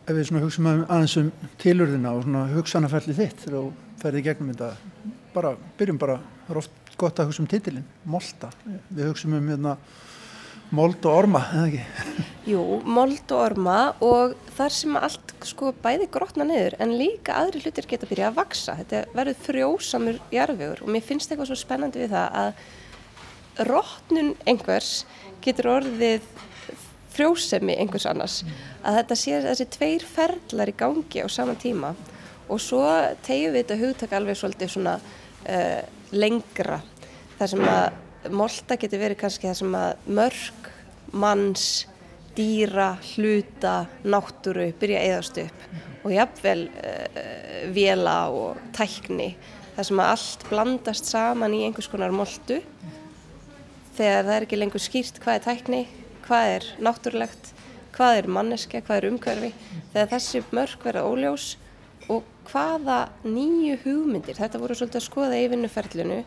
Ef 0.03 0.17
við 0.17 0.33
hugsaum 0.43 0.67
aðeins 0.83 1.15
um 1.21 1.29
tilurðina 1.61 2.11
og 2.17 2.25
hugsanafærli 2.57 3.15
þitt 3.15 3.45
þegar 3.45 3.59
þú 3.59 3.93
ferði 4.01 4.23
gegnum 4.25 4.49
þetta 4.51 5.12
bara, 5.33 5.53
byrjum 5.79 5.99
bara, 6.01 6.17
það 6.45 6.55
er 6.55 6.61
oft 6.63 6.97
gott 6.99 7.19
að 7.19 7.29
hugsa 7.29 7.43
um 7.43 7.49
titilinn, 7.49 7.85
Molta. 8.05 8.49
Við 8.89 9.09
hugsa 9.09 9.29
um 9.29 9.49
hérna 9.51 9.77
mold 10.73 11.05
og 11.05 11.17
orma, 11.23 11.43
eða 11.53 11.65
ekki? 11.69 11.83
Jú, 12.53 12.61
mold 12.85 13.33
og 13.33 13.41
orma 13.43 13.77
og 14.03 14.37
þar 14.57 14.73
sem 14.73 14.95
allt 14.97 15.33
sko 15.45 15.73
bæði 15.83 16.07
grotna 16.13 16.47
niður 16.47 16.77
en 16.81 16.95
líka 16.97 17.35
aðri 17.41 17.61
hlutir 17.63 17.87
geta 17.89 18.09
byrjað 18.09 18.31
að 18.31 18.39
vaksa 18.39 18.77
þetta 18.79 19.03
verður 19.13 19.43
frjósamur 19.47 20.21
jarfiður 20.33 20.81
og 20.85 20.93
mér 20.95 21.05
finnst 21.05 21.31
eitthvað 21.31 21.51
svo 21.51 21.59
spennandi 21.59 22.03
við 22.03 22.15
það 22.15 22.39
að 22.43 23.67
rótnun 23.69 24.33
einhvers 24.49 24.93
getur 25.43 25.69
orðið 25.75 26.25
frjósemi 27.13 27.75
einhvers 27.77 28.07
annars. 28.09 28.39
Að 28.81 28.97
þetta 29.01 29.17
sé 29.19 29.41
þessi 29.43 29.67
tveir 29.75 30.05
ferlar 30.09 30.71
í 30.71 30.77
gangi 30.77 31.21
á 31.21 31.27
sama 31.29 31.53
tíma 31.59 31.93
og 32.49 32.61
svo 32.61 32.81
tegjum 33.25 33.53
við 33.53 33.61
þetta 33.61 33.81
hugtak 33.83 34.15
alveg 34.17 34.39
svolítið 34.39 34.73
svona 34.73 34.95
uh, 35.47 35.81
lengra. 36.15 36.79
Þar 37.39 37.51
sem 37.53 37.63
að 37.67 38.33
molta 38.33 38.77
getur 38.79 39.01
verið 39.01 39.19
kannski 39.23 39.49
þar 39.49 39.59
sem 39.59 39.77
að 39.77 40.11
mörg, 40.19 40.69
manns, 41.13 41.65
dýra, 42.37 42.93
hluta, 43.13 43.83
náttúru 44.05 44.71
byrja 44.79 45.01
að 45.01 45.09
eðast 45.09 45.41
upp. 45.43 45.65
Og 46.03 46.15
jafnvel 46.15 46.67
uh, 46.69 47.19
vela 47.75 48.17
og 48.33 48.61
tækni. 48.75 49.33
Þar 49.73 49.89
sem 49.89 50.03
að 50.03 50.13
allt 50.13 50.47
blandast 50.49 51.09
saman 51.09 51.57
í 51.57 51.63
einhvers 51.65 51.89
konar 51.89 52.13
moltu. 52.13 52.61
Þegar 53.97 54.23
það 54.25 54.35
er 54.35 54.47
ekki 54.47 54.59
lengur 54.59 54.81
skýrt 54.81 55.19
hvað 55.21 55.39
er 55.39 55.45
tækni, 55.47 55.81
hvað 56.25 56.51
er 56.55 56.69
náttúrulegt, 56.81 57.51
hvað 57.93 58.19
er 58.21 58.29
manneska, 58.37 58.81
hvað 58.85 58.99
er 58.99 59.09
umhverfi. 59.11 59.51
Þegar 59.93 60.11
þessi 60.15 60.41
mörg 60.53 60.85
verða 60.85 61.05
óljós 61.09 61.51
og 62.11 62.23
hvaða 62.49 62.97
nýju 63.23 63.77
hugmyndir, 63.83 64.37
þetta 64.37 64.61
voru 64.61 64.75
svolítið 64.77 64.99
að 64.99 65.05
skoða 65.07 65.39
í 65.39 65.47
vinnuferlinu, 65.51 66.19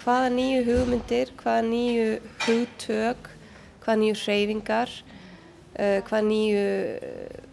hvaða 0.00 0.30
nýju 0.34 0.62
hugmyndir, 0.68 1.32
hvaða 1.42 1.66
nýju 1.68 2.08
hugtök, 2.46 3.30
hvaða 3.84 3.98
nýju 4.02 4.18
hreyfingar, 4.22 4.94
uh, 5.76 5.98
hvaða 6.08 6.24
nýju 6.30 6.64
uh, 6.64 7.46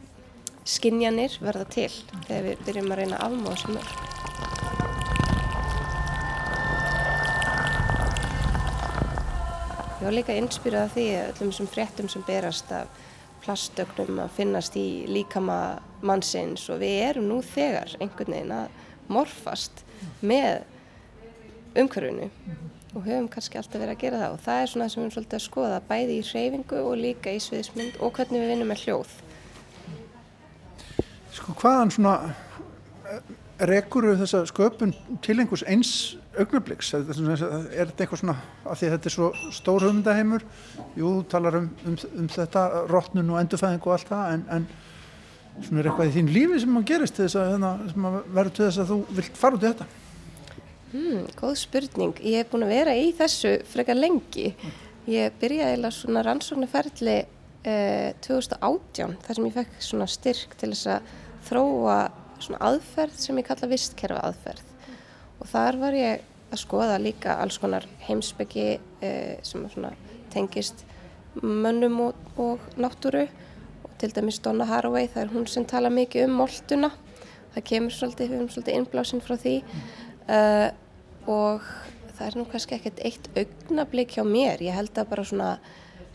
skinjanir 0.65 1.37
verða 1.45 1.65
til 1.69 1.91
þegar 2.27 2.45
við 2.49 2.63
byrjum 2.65 2.93
að 2.93 3.01
reyna 3.01 3.23
afmáða 3.25 3.57
sem 3.61 3.75
mörg. 3.77 3.97
Ég 9.95 10.07
var 10.09 10.17
líka 10.19 10.37
inspírað 10.37 10.87
af 10.87 10.91
því 10.93 11.05
öllum 11.17 11.51
þessum 11.51 11.69
fréttum 11.71 12.09
sem 12.13 12.25
berast 12.27 12.71
af 12.75 13.05
plastögnum 13.45 14.21
að 14.25 14.37
finnast 14.39 14.75
í 14.79 15.05
líkama 15.07 15.59
mannsins 16.05 16.65
og 16.73 16.81
við 16.83 17.01
erum 17.09 17.29
nú 17.29 17.41
þegar 17.45 17.95
einhvern 17.99 18.35
veginn 18.35 18.55
að 18.55 18.79
morfast 19.11 19.83
með 20.25 20.65
umhverfunu 21.77 22.29
og 22.95 23.03
höfum 23.03 23.27
kannski 23.31 23.59
alltaf 23.59 23.81
verið 23.81 23.93
að 23.93 24.01
gera 24.01 24.21
það 24.21 24.35
og 24.35 24.43
það 24.45 24.61
er 24.61 24.71
svona 24.71 24.87
sem 24.89 24.99
við 24.99 25.05
erum 25.05 25.15
svolítið 25.15 25.37
að 25.37 25.45
skoða 25.45 25.79
bæði 25.89 26.17
í 26.17 26.25
hreyfingu 26.29 26.81
og 26.81 26.97
líka 27.01 27.33
í 27.35 27.41
sviðismynd 27.43 27.97
og 27.99 28.13
hvernig 28.15 28.41
við 28.41 28.51
vinnum 28.53 28.71
með 28.71 28.83
hljóð. 28.85 29.15
Sko 31.35 31.55
hvaðan 31.59 31.91
svona 31.91 32.15
rekur 33.67 34.07
þessa 34.19 34.45
sköpun 34.49 34.95
til 35.23 35.37
einhvers 35.39 35.65
eins 35.67 35.91
augnabliks? 36.41 36.93
Er 36.95 37.05
þetta 37.09 38.05
eitthvað 38.05 38.21
svona, 38.21 38.35
af 38.63 38.79
því 38.79 38.87
að 38.87 38.95
þetta 38.95 39.09
er 39.09 39.15
svo 39.15 39.29
stór 39.55 39.85
hugmyndaheimur, 39.87 40.45
jú, 40.95 41.11
þú 41.19 41.27
talar 41.31 41.59
um, 41.59 41.69
um, 41.85 41.97
um 42.21 42.31
þetta, 42.31 42.63
rótnun 42.91 43.31
og 43.33 43.41
endurfæðing 43.41 43.85
og 43.85 43.95
allt 43.95 44.11
það, 44.11 44.33
en, 44.33 44.47
en 44.55 45.65
svona 45.65 45.81
er 45.81 45.89
eitthvað 45.91 46.09
í 46.09 46.15
þín 46.17 46.33
lífi 46.35 46.63
sem 46.63 46.79
að 46.79 46.87
gerist 46.91 47.17
til 47.17 47.27
þess 47.27 47.39
að, 47.41 47.53
hérna, 47.53 47.71
að 48.09 48.17
verður 48.39 48.57
til 48.57 48.65
þess 48.65 48.81
að 48.83 48.91
þú 48.91 48.99
vilt 49.19 49.39
fara 49.41 49.59
út 49.59 49.63
í 49.63 49.69
þetta? 49.69 49.87
Hmm, 50.95 51.23
góð 51.39 51.55
spurning. 51.59 52.19
Ég 52.23 52.43
hef 52.43 52.51
búin 52.51 52.67
að 52.67 52.75
vera 52.75 52.93
í 52.95 53.07
þessu 53.15 53.55
frekar 53.67 53.97
lengi. 53.99 54.51
Ég 55.11 55.33
byrjaði 55.41 55.79
eða 55.79 55.91
svona 55.93 56.23
rannsóknarferðli 56.25 57.17
eh, 57.67 58.11
2018 58.25 59.17
þar 59.25 59.39
sem 59.39 59.49
ég 59.49 59.57
fekk 59.57 59.81
svona 59.83 60.07
styrk 60.09 60.55
til 60.59 60.71
þess 60.71 60.93
að 60.95 61.11
þróa 61.49 61.97
svona 62.41 62.61
aðferð 62.69 63.19
sem 63.21 63.37
ég 63.39 63.47
kalla 63.47 63.69
vistkerfa 63.71 64.23
aðferð 64.29 64.74
og 65.39 65.49
þar 65.51 65.79
var 65.81 65.97
ég 65.97 66.25
að 66.53 66.61
skoða 66.61 66.99
líka 67.01 67.37
alls 67.41 67.57
konar 67.61 67.85
heimsbyggi 68.05 68.67
eh, 69.03 69.37
sem 69.43 69.65
tengist 70.33 70.85
mönnum 71.41 71.99
og, 72.07 72.29
og 72.39 72.63
náttúru. 72.79 73.25
Og 73.83 73.95
til 73.99 74.13
dæmis 74.15 74.39
Donna 74.43 74.67
Haraway 74.69 75.09
það 75.11 75.23
er 75.23 75.33
hún 75.33 75.47
sem 75.51 75.65
tala 75.67 75.91
mikið 75.93 76.29
um 76.29 76.37
moltuna. 76.41 76.91
Það 77.55 77.67
kemur 77.71 77.95
svolítið, 77.95 78.29
við 78.31 78.37
erum 78.37 78.51
svolítið 78.51 78.79
innblásinn 78.79 79.23
frá 79.23 79.35
því. 79.39 79.55
Uh, 80.25 80.69
og 81.31 81.67
það 82.15 82.27
er 82.27 82.37
nú 82.39 82.45
kannski 82.51 82.77
ekkert 82.77 83.01
eitt 83.05 83.29
augnablík 83.35 84.15
hjá 84.15 84.23
mér, 84.27 84.63
ég 84.63 84.75
held 84.75 84.95
að 84.97 85.11
bara 85.11 85.25
svona 85.27 85.49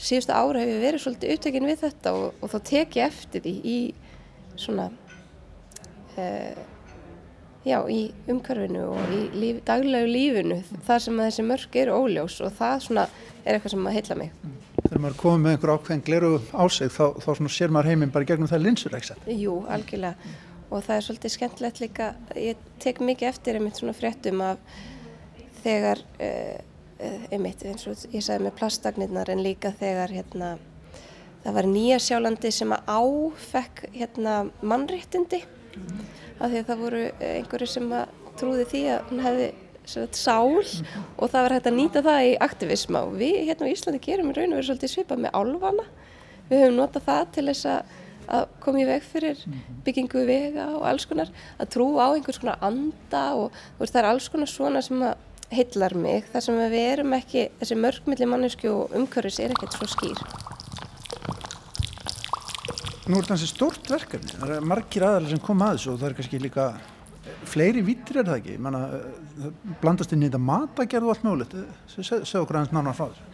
síðustu 0.01 0.33
ára 0.33 0.63
hefur 0.63 0.81
verið 0.81 1.03
svolítið 1.05 1.35
upptökinn 1.35 1.69
við 1.69 1.83
þetta 1.83 2.13
og, 2.17 2.27
og 2.41 2.53
þá 2.53 2.59
tek 2.71 2.97
ég 2.97 3.11
eftir 3.11 3.45
því 3.45 3.55
í 3.69 3.79
svona 4.61 4.87
uh, 6.17 6.63
já, 7.67 7.79
í 7.93 8.01
umhverfinu 8.31 8.87
og 8.95 9.15
í 9.15 9.21
líf, 9.37 9.63
daglegu 9.69 10.11
lífinu 10.11 10.61
þar 10.87 11.05
sem 11.05 11.23
þessi 11.25 11.47
mörg 11.47 11.81
eru 11.83 11.97
óljós 11.97 12.41
og 12.45 12.55
það 12.59 12.85
svona 12.87 13.07
er 13.45 13.57
eitthvað 13.57 13.75
sem 13.75 13.83
maður 13.85 13.99
heila 13.99 14.19
mig. 14.21 14.37
Þegar 14.81 15.03
maður 15.05 15.19
komið 15.21 15.43
með 15.45 15.57
einhver 15.57 15.75
ákveðin 15.75 16.05
gleru 16.07 16.31
á 16.57 16.65
sig 16.73 16.93
þá, 16.95 17.05
þá 17.21 17.29
svona 17.31 17.53
sér 17.53 17.75
maður 17.75 17.91
heiminn 17.93 18.15
bara 18.15 18.29
gegnum 18.31 18.51
það 18.51 18.65
linsur, 18.65 18.97
ekki 18.97 19.13
það? 19.13 19.35
Jú, 19.37 19.59
algjörlega 19.71 20.33
og 20.71 20.85
það 20.87 20.97
er 20.97 21.05
svolítið 21.05 21.35
skemmtilegt 21.35 21.81
líka, 21.83 22.09
ég 22.39 22.67
tek 22.83 23.01
mikið 23.03 23.29
eftir 23.33 23.59
einmitt 23.59 23.81
svona 23.81 23.95
fréttum 23.97 24.43
af 24.47 24.61
þegar, 25.65 26.03
uh, 26.23 26.59
einmitt 27.33 27.65
eins 27.67 27.87
og 27.91 28.05
ég 28.15 28.23
sagði 28.25 28.47
með 28.47 28.57
plastagnirnar 28.61 29.33
en 29.33 29.43
líka 29.45 29.73
þegar 29.81 30.15
hérna 30.15 30.53
það 31.45 31.57
var 31.57 31.69
nýja 31.69 31.99
sjálandi 32.05 32.53
sem 32.55 32.75
að 32.77 32.93
áfekk 32.95 33.85
hérna 33.97 34.37
mannréttindi 34.61 35.43
mm. 35.43 36.03
Af 36.41 36.51
því 36.51 36.61
að 36.61 36.69
það 36.71 36.85
voru 36.85 37.03
einhverju 37.31 37.71
sem 37.71 37.95
trúði 38.41 38.67
því 38.73 38.83
að 38.95 39.09
hún 39.11 39.25
hefði 39.27 39.49
sál 40.15 40.61
og 40.61 41.31
það 41.33 41.41
var 41.43 41.55
hægt 41.57 41.71
að 41.71 41.79
nýta 41.79 42.03
það 42.05 42.27
í 42.29 42.37
aktivisma 42.47 43.03
og 43.09 43.17
við 43.21 43.41
hérna 43.49 43.67
á 43.67 43.73
Íslandi 43.73 44.03
gerum 44.05 44.31
í 44.31 44.37
raun 44.37 44.53
og 44.53 44.61
veru 44.61 44.69
svolítið 44.69 44.93
svipað 44.95 45.25
með 45.25 45.35
álvana 45.41 45.87
við 46.51 46.63
höfum 46.65 46.79
notað 46.79 47.07
það 47.09 47.25
til 47.35 47.47
þess 47.51 47.71
að 47.73 47.99
að 48.31 48.47
koma 48.63 48.83
í 48.83 48.87
veg 48.89 49.07
fyrir 49.07 49.41
byggingu 49.87 50.23
vega 50.29 50.69
og 50.77 50.85
alls 50.87 51.07
konar, 51.11 51.33
að 51.59 51.73
trú 51.75 51.89
á 51.99 52.15
einhvers 52.15 52.39
konar 52.43 52.61
anda 52.63 53.25
og 53.39 53.57
veist, 53.81 53.95
það 53.95 54.03
er 54.03 54.11
alls 54.13 54.29
konar 54.31 54.51
svona 54.51 54.83
sem 54.87 55.03
að 55.03 55.27
heillar 55.51 55.97
mig. 55.99 56.29
Þar 56.31 56.47
sem 56.47 56.61
við 56.61 56.87
erum 56.93 57.17
ekki, 57.19 57.49
þessi 57.59 57.81
mörgmilli 57.81 58.31
mannesku 58.31 58.71
og 58.71 58.97
umhverfis 58.99 59.41
er 59.43 59.55
ekkert 59.57 59.75
svo 59.75 59.91
skýr. 59.91 60.23
Nú 63.11 63.19
er 63.19 63.27
þetta 63.27 63.35
hansi 63.35 63.51
stórt 63.51 63.91
verkefni, 63.91 64.37
það 64.39 64.55
er 64.55 64.67
margir 64.71 65.05
aðalega 65.07 65.35
sem 65.35 65.43
kom 65.43 65.63
að 65.67 65.77
þessu 65.77 65.93
og 65.93 66.01
það 66.01 66.09
er 66.09 66.17
kannski 66.21 66.41
líka 66.45 66.67
fleiri 67.51 67.83
vittir 67.85 68.21
er 68.21 68.29
það 68.29 68.39
ekki, 68.41 68.55
Manna, 68.63 68.83
það 69.41 69.75
blandast 69.83 70.15
inn 70.15 70.23
í 70.23 70.29
þetta 70.29 70.41
matagerð 70.45 71.09
og 71.09 71.13
allt 71.15 71.27
mögulegt, 71.27 71.57
segð 71.91 72.39
okkur 72.43 72.61
aðeins 72.61 72.75
nána 72.77 72.95
frá 72.97 73.09
þessu. 73.09 73.27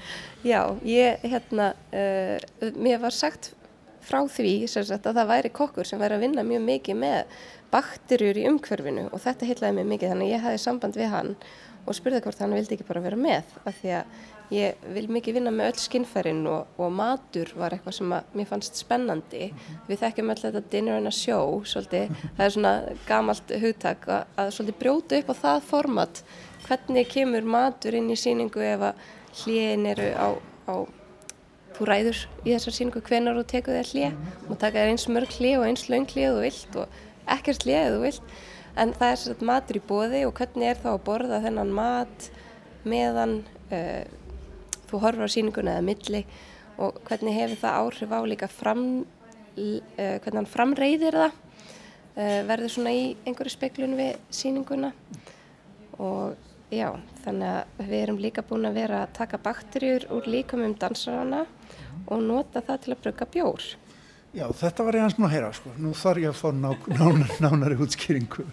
Já, 0.46 0.60
ég, 0.88 1.26
hérna, 1.26 1.68
uh, 1.92 2.72
mér 2.78 3.02
var 3.04 3.16
sagt 3.16 3.52
frá 4.06 4.20
því 4.30 4.54
sagt, 4.70 5.06
að 5.06 5.18
það 5.18 5.30
væri 5.32 5.52
kokkur 5.54 5.88
sem 5.88 6.00
væri 6.00 6.16
að 6.16 6.26
vinna 6.26 6.46
mjög 6.46 6.64
mikið 6.66 7.00
með 7.02 7.38
bakterjur 7.72 8.38
í 8.38 8.46
umhverfinu 8.50 9.08
og 9.10 9.22
þetta 9.24 9.48
heitlaði 9.48 9.78
mig 9.80 9.88
mikið 9.94 10.12
þannig 10.12 10.28
að 10.28 10.34
ég 10.36 10.44
hafi 10.46 10.62
samband 10.62 10.98
við 10.98 11.10
hann 11.12 11.32
og 11.86 11.96
spurði 11.98 12.22
hvort 12.22 12.42
hann 12.42 12.54
vildi 12.54 12.76
ekki 12.76 12.86
bara 12.86 13.02
vera 13.02 13.18
með 13.18 13.56
af 13.66 13.80
því 13.80 13.94
að 13.98 14.20
ég 14.55 14.82
vil 14.94 15.07
mikið 15.11 15.38
vinna 15.38 15.53
með 15.55 15.72
öll 15.72 15.80
skinnfærin 15.82 16.44
og, 16.51 16.68
og 16.78 16.92
matur 16.94 17.51
var 17.59 17.74
eitthvað 17.74 17.97
sem 17.99 18.12
mér 18.12 18.49
fannst 18.49 18.78
spennandi. 18.78 19.49
Við 19.88 20.03
þekkjum 20.03 20.32
öll 20.34 20.42
þetta 20.42 20.62
dinner 20.72 21.01
and 21.01 21.11
a 21.11 21.14
show 21.14 21.62
svolítið, 21.66 22.12
það 22.36 22.44
er 22.47 22.55
svona 22.55 22.74
gamalt 23.09 23.55
hugtak 23.62 24.07
að, 24.07 24.28
að 24.38 24.53
svolítið 24.57 24.78
brjóta 24.82 25.20
upp 25.20 25.32
á 25.32 25.36
það 25.42 25.64
format. 25.70 26.22
Hvernig 26.66 27.11
kemur 27.11 27.49
matur 27.57 27.99
inn 27.99 28.12
í 28.12 28.18
síningu 28.18 28.62
ef 28.66 28.86
að 28.90 29.03
hlýin 29.42 29.88
eru 29.90 30.12
á, 30.14 30.28
á 30.70 30.74
þú 31.76 31.88
ræður 31.90 32.20
í 32.44 32.53
þessar 32.55 32.76
síningu 32.76 33.03
hvenar 33.05 33.36
þú 33.36 33.47
tekur 33.51 33.76
þér 33.76 33.90
hlið 33.92 34.51
og 34.51 34.61
taka 34.61 34.80
þér 34.80 34.92
eins 34.92 35.09
mörg 35.12 35.34
hlið 35.36 35.57
og 35.59 35.66
eins 35.66 35.88
laung 35.92 36.07
hlið 36.09 36.28
og 36.30 36.44
vilt 36.47 36.78
og 36.80 37.01
ekkert 37.36 37.66
hlið 37.66 37.90
þú 37.97 38.05
vilt. 38.05 38.36
En 38.76 38.92
það 38.97 39.11
er 39.11 39.20
svona 39.20 39.49
matur 39.51 39.78
í 39.78 39.82
bóði 39.88 40.22
og 40.28 40.34
hvernig 40.36 40.70
er 40.70 40.80
þá 40.80 40.88
að 40.92 41.05
borða 41.09 41.42
þennan 41.44 41.74
mat 41.76 42.28
meðan 42.86 43.38
uh, 43.72 44.05
þú 44.91 45.03
horfur 45.03 45.28
á 45.28 45.34
síninguna 45.34 45.76
eða 45.76 45.87
milli 45.87 46.22
og 46.82 46.99
hvernig 47.09 47.37
hefur 47.39 47.61
það 47.62 47.78
áhrif 47.82 48.12
á 48.12 48.20
líka 48.28 48.49
fram, 48.53 48.82
uh, 49.57 49.78
hvernig 49.97 50.41
hann 50.41 50.51
framreiðir 50.51 51.20
það 51.22 51.39
uh, 51.39 52.43
verður 52.51 52.74
svona 52.74 52.97
í 52.97 53.07
einhverju 53.24 53.55
speklun 53.55 53.97
við 53.99 54.20
síninguna 54.30 54.93
og 56.03 56.37
já, 56.72 56.91
þannig 57.24 57.49
að 57.55 57.89
við 57.89 57.99
erum 58.03 58.20
líka 58.20 58.45
búin 58.45 58.68
að 58.68 58.78
vera 58.82 59.03
að 59.05 59.16
taka 59.20 59.41
bakterjur 59.41 60.09
úr 60.12 60.28
líkamum 60.28 60.76
dansarana 60.78 61.47
og 62.07 62.22
nota 62.22 62.62
það 62.62 62.82
til 62.84 62.95
að 62.95 63.03
bruka 63.07 63.28
bjór 63.32 63.68
Já, 64.37 64.51
þetta 64.53 64.84
var 64.84 64.97
ég 64.99 65.07
hans 65.07 65.14
mún 65.16 65.30
að 65.30 65.32
heyra 65.32 65.47
sko. 65.57 65.70
Nú 65.80 65.95
þarf 65.97 66.20
ég 66.20 66.28
að 66.28 66.37
fá 66.37 66.51
ná, 66.53 66.68
nánar, 66.93 67.30
nánari 67.41 67.78
útskýringu. 67.80 68.45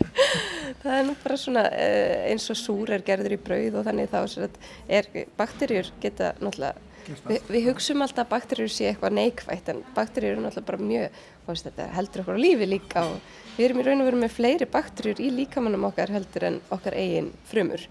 Það 0.80 0.94
er 0.96 1.02
nú 1.04 1.14
bara 1.20 1.36
svona 1.36 1.62
eh, 1.76 2.30
eins 2.30 2.46
og 2.52 2.56
súr 2.56 2.94
er 2.94 3.02
gerður 3.04 3.34
í 3.36 3.40
brauð 3.44 3.74
og 3.80 3.84
þannig 3.84 4.08
þá 4.08 4.46
er 4.88 5.08
bakterjur 5.36 5.90
geta 6.00 6.30
náttúrulega, 6.40 6.80
við, 7.28 7.50
við 7.52 7.66
hugsaum 7.68 8.04
alltaf 8.06 8.24
að 8.24 8.30
bakterjur 8.30 8.72
sé 8.72 8.86
eitthvað 8.88 9.18
neikvægt 9.18 9.68
en 9.68 9.82
bakterjur 9.96 10.38
er 10.38 10.40
náttúrulega 10.40 10.70
bara 10.70 10.88
mjög, 10.88 11.18
þetta 11.50 11.88
heldur 11.98 12.22
okkur 12.22 12.40
á 12.40 12.44
lífi 12.46 12.68
líka 12.70 13.02
og 13.10 13.36
við 13.58 13.66
erum 13.66 13.82
í 13.82 13.84
raun 13.90 14.00
og 14.00 14.08
veru 14.08 14.22
með 14.22 14.32
fleiri 14.38 14.70
bakterjur 14.72 15.20
í 15.20 15.28
líkamannum 15.36 15.84
okkar 15.90 16.14
heldur 16.16 16.48
en 16.48 16.56
okkar 16.72 16.96
eigin 16.96 17.28
frumur. 17.50 17.84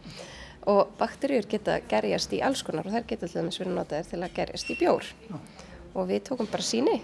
Og 0.73 0.89
bakterjur 0.97 1.45
geta 1.51 1.77
gerjast 1.91 2.33
í 2.33 2.41
alls 2.45 2.65
konar 2.65 2.89
og 2.89 2.97
þær 2.97 3.05
geta 3.13 3.29
dæmis 3.29 3.61
verið 3.61 3.77
notaðir 3.77 4.09
til 4.09 4.23
að 4.23 4.35
gerjast 4.39 4.73
í 4.73 4.79
bjór. 4.81 5.13
Og 5.93 6.09
við 6.09 6.25
tókum 6.31 6.49
bara 6.49 6.65
síni 6.65 6.97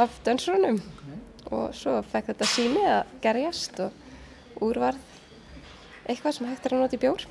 af 0.00 0.16
dönsrunum 0.24 0.80
okay. 0.80 1.20
og 1.52 1.76
svo 1.76 1.98
fekk 2.08 2.32
þetta 2.32 2.48
síni 2.48 2.84
að 2.88 3.14
gerjast 3.24 3.84
og 3.84 4.02
úrvarð 4.60 4.98
eitthvað 6.06 6.36
sem 6.36 6.48
hægt 6.48 6.66
er 6.66 6.76
að 6.76 6.84
nota 6.84 6.96
í 6.96 7.02
bjór 7.02 7.26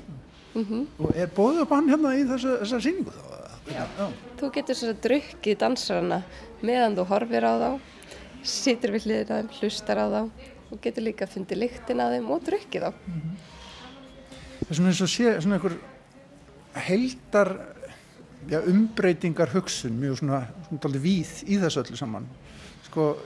mm 0.54 0.64
-hmm. 0.64 0.86
Og 0.98 1.16
er 1.16 1.28
bóðið 1.36 1.60
upp 1.62 1.70
hann 1.70 1.88
hérna 1.88 2.14
í 2.16 2.24
þessu, 2.28 2.58
þessar 2.60 2.82
síningu 2.82 3.10
þá? 3.10 3.24
Já. 3.66 3.86
Já, 3.98 4.06
þú 4.38 4.52
getur 4.54 4.76
svo 4.76 4.88
að 4.88 5.00
drukkið 5.02 5.58
dansarana 5.58 6.22
meðan 6.62 6.96
þú 6.96 7.04
horfir 7.10 7.44
á 7.44 7.52
þá 7.58 7.70
situr 8.42 8.92
við 8.94 9.06
hliðin 9.06 9.32
á 9.32 9.38
þeim, 9.40 9.48
hlustar 9.60 9.98
á 9.98 10.06
þá 10.06 10.22
og 10.70 10.80
getur 10.82 11.02
líka 11.02 11.24
að 11.24 11.34
fundi 11.34 11.54
lyktin 11.54 12.00
á 12.00 12.06
þeim 12.14 12.30
og 12.30 12.42
drukkið 12.46 12.82
þá 12.82 12.90
mm 12.90 13.20
-hmm. 13.20 13.36
Það 14.60 14.70
er 14.70 14.76
svona 14.76 14.88
eins 14.88 15.00
og 15.00 15.08
sé 15.08 15.40
svona 15.40 15.54
einhver 15.54 15.76
heldar 16.74 17.76
já, 18.48 18.60
umbreytingar 18.66 19.50
hugsun 19.54 19.98
mjög 20.00 20.18
svona, 20.18 20.46
svona 20.68 20.98
víð 20.98 21.32
í 21.46 21.58
þessu 21.58 21.82
öllu 21.82 21.96
saman 21.96 22.26
sko 22.86 23.16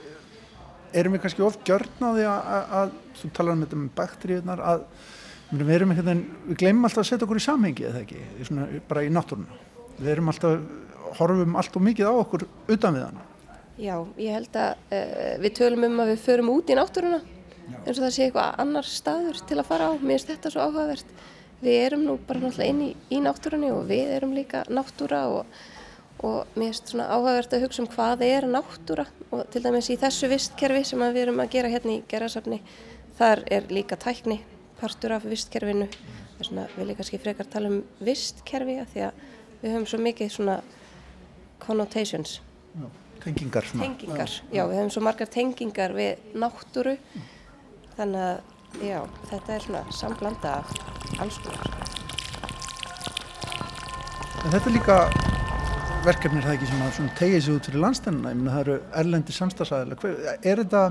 erum 0.97 1.15
við 1.15 1.23
kannski 1.25 1.43
of 1.45 1.57
gjörnaði 1.67 2.27
að, 2.27 2.93
þú 3.19 3.31
talar 3.35 3.57
um 3.57 3.65
þetta 3.65 3.81
með 3.81 3.91
bakteríunar 3.97 4.63
að 4.65 4.85
við 5.51 5.73
erum 5.75 5.91
einhvern 5.91 6.07
veginn, 6.07 6.23
við 6.47 6.61
glemum 6.61 6.87
alltaf 6.87 7.03
að 7.03 7.09
setja 7.09 7.27
okkur 7.27 7.41
í 7.41 7.43
samhengi 7.43 7.87
eða 7.89 8.03
ekki, 8.05 8.21
svona, 8.47 8.67
bara 8.87 9.03
í 9.03 9.11
náttúruna. 9.11 9.59
Við 9.97 10.13
erum 10.13 10.31
alltaf, 10.31 10.63
horfum 11.19 11.57
alltaf 11.59 11.85
mikið 11.87 12.07
á 12.07 12.13
okkur 12.13 12.45
utan 12.71 12.95
við 12.95 13.05
hana. 13.07 13.25
Já, 13.81 13.95
ég 14.21 14.37
held 14.37 14.57
að 14.61 14.95
uh, 14.95 15.35
við 15.41 15.55
tölum 15.57 15.85
um 15.87 16.01
að 16.03 16.13
við 16.13 16.23
förum 16.25 16.51
út 16.53 16.71
í 16.71 16.77
náttúruna 16.77 17.21
eins 17.71 17.97
og 17.97 18.03
það 18.03 18.13
sé 18.15 18.25
eitthvað 18.27 18.57
annar 18.61 18.87
staður 18.87 19.43
til 19.47 19.59
að 19.59 19.67
fara 19.69 19.89
á. 19.89 19.91
Mér 19.95 20.17
finnst 20.17 20.31
þetta 20.31 20.51
svo 20.53 20.65
áhugavert. 20.67 21.13
Við 21.61 21.77
erum 21.85 22.05
nú 22.07 22.17
bara 22.27 22.41
náttúrulega 22.41 22.73
inn 22.73 22.81
í, 22.85 22.91
í 23.13 23.19
náttúrunni 23.23 23.71
og 23.73 23.83
við 23.89 24.15
erum 24.17 24.33
líka 24.35 24.63
náttúra 24.71 25.23
og, 25.31 25.59
og 26.25 26.55
mér 26.55 26.71
finnst 26.71 26.93
svona 26.93 27.09
áhugavert 27.11 27.55
að 27.55 27.65
hugsa 27.65 27.83
um 27.83 27.91
hvað 27.91 28.25
er 28.27 28.47
náttúra 28.49 29.07
og 29.31 29.45
til 29.51 29.63
dæmis 29.63 29.89
í 29.91 29.97
þessu 29.99 30.29
vistkerfi 30.31 30.83
sem 30.87 31.03
við 31.03 31.21
erum 31.25 31.39
að 31.43 31.53
gera 31.55 31.71
hérna 31.71 31.97
í 31.97 32.03
gerðarsafni 32.11 32.59
þar 33.19 33.43
er 33.51 33.69
líka 33.71 33.97
tækni 33.99 34.41
partur 34.81 35.15
af 35.15 35.25
vistkerfinu. 35.29 35.87
Þess 36.37 36.51
vegna 36.51 36.67
vil 36.75 36.89
ég 36.89 36.97
kannski 36.99 37.19
frekar 37.21 37.49
tala 37.51 37.69
um 37.71 37.81
vistkerfi 38.01 38.79
að 38.81 38.93
því 38.93 39.03
að 39.07 39.25
við 39.61 39.75
höfum 39.75 39.89
svo 39.91 39.99
mikið 40.01 40.31
svona 40.35 40.57
connotations. 41.61 42.39
Já, 42.73 42.87
tengingar, 43.23 43.67
tengingar 43.71 44.31
já. 44.31 44.41
já, 44.57 44.63
við 44.65 44.79
höfum 44.79 44.93
svo 44.95 45.05
margar 45.05 45.29
tengingar 45.29 45.93
við 45.95 46.33
náttúru. 46.33 46.97
Þannig 47.97 48.25
að 48.25 48.87
já, 48.87 48.99
þetta 49.29 49.55
er 49.55 49.67
svona 49.67 49.83
samblanda 50.01 50.55
af 50.61 51.21
alls 51.21 51.41
konar. 51.45 51.69
En 54.41 54.49
þetta 54.49 54.65
er 54.65 54.73
líka 54.79 55.30
verkefnir 56.05 56.45
það 56.45 56.55
ekki 56.55 56.69
sem 56.71 56.81
að 56.85 57.11
tegja 57.19 57.41
sig 57.41 57.55
út 57.55 57.67
fyrir 57.69 57.83
landstænuna, 57.83 58.31
ég 58.31 58.39
meina 58.39 58.55
það 58.55 58.63
eru 58.63 58.77
erlendi 59.01 59.35
samstagsæðilega, 59.35 60.37
er 60.41 60.63
þetta 60.63 60.85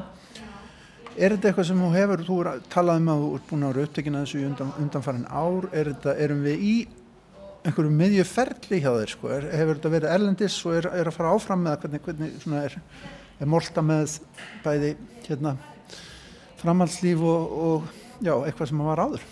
Er 1.18 1.34
þetta 1.34 1.48
eitthvað 1.50 1.66
sem 1.66 1.80
þú 1.82 1.88
hefur, 1.92 2.20
þú 2.24 2.34
er 2.40 2.60
talað 2.70 3.00
um 3.00 3.08
að 3.10 3.22
þú 3.22 3.30
ert 3.34 3.48
búin 3.48 3.64
að 3.66 3.72
vera 3.72 3.86
upptekina 3.88 4.20
þessu 4.22 4.42
undan, 4.46 4.68
undanfærin 4.80 5.24
ár, 5.26 5.66
er 5.74 5.90
þetta, 5.90 6.14
erum 6.24 6.44
við 6.46 6.62
í 6.62 6.74
einhverju 7.66 7.90
miðju 7.92 8.26
ferli 8.30 8.78
hjá 8.80 8.88
þér 8.94 9.12
sko, 9.12 9.32
er, 9.34 9.48
hefur 9.58 9.80
þetta 9.80 9.92
verið 9.96 10.14
erlendis 10.14 10.60
og 10.64 10.76
er, 10.78 10.88
er 11.00 11.10
að 11.10 11.16
fara 11.18 11.34
áfram 11.34 11.66
með 11.66 11.82
hvernig, 11.82 12.04
hvernig 12.06 12.38
svona 12.44 12.62
er, 12.68 12.78
er 13.42 13.50
molta 13.50 13.84
með 13.84 14.14
bæði 14.64 14.94
hérna 15.26 15.56
framhaldslíf 16.62 17.26
og, 17.34 17.58
og 17.66 17.92
já, 18.22 18.32
eitthvað 18.38 18.70
sem 18.70 18.86
var 18.86 19.04
áður? 19.04 19.28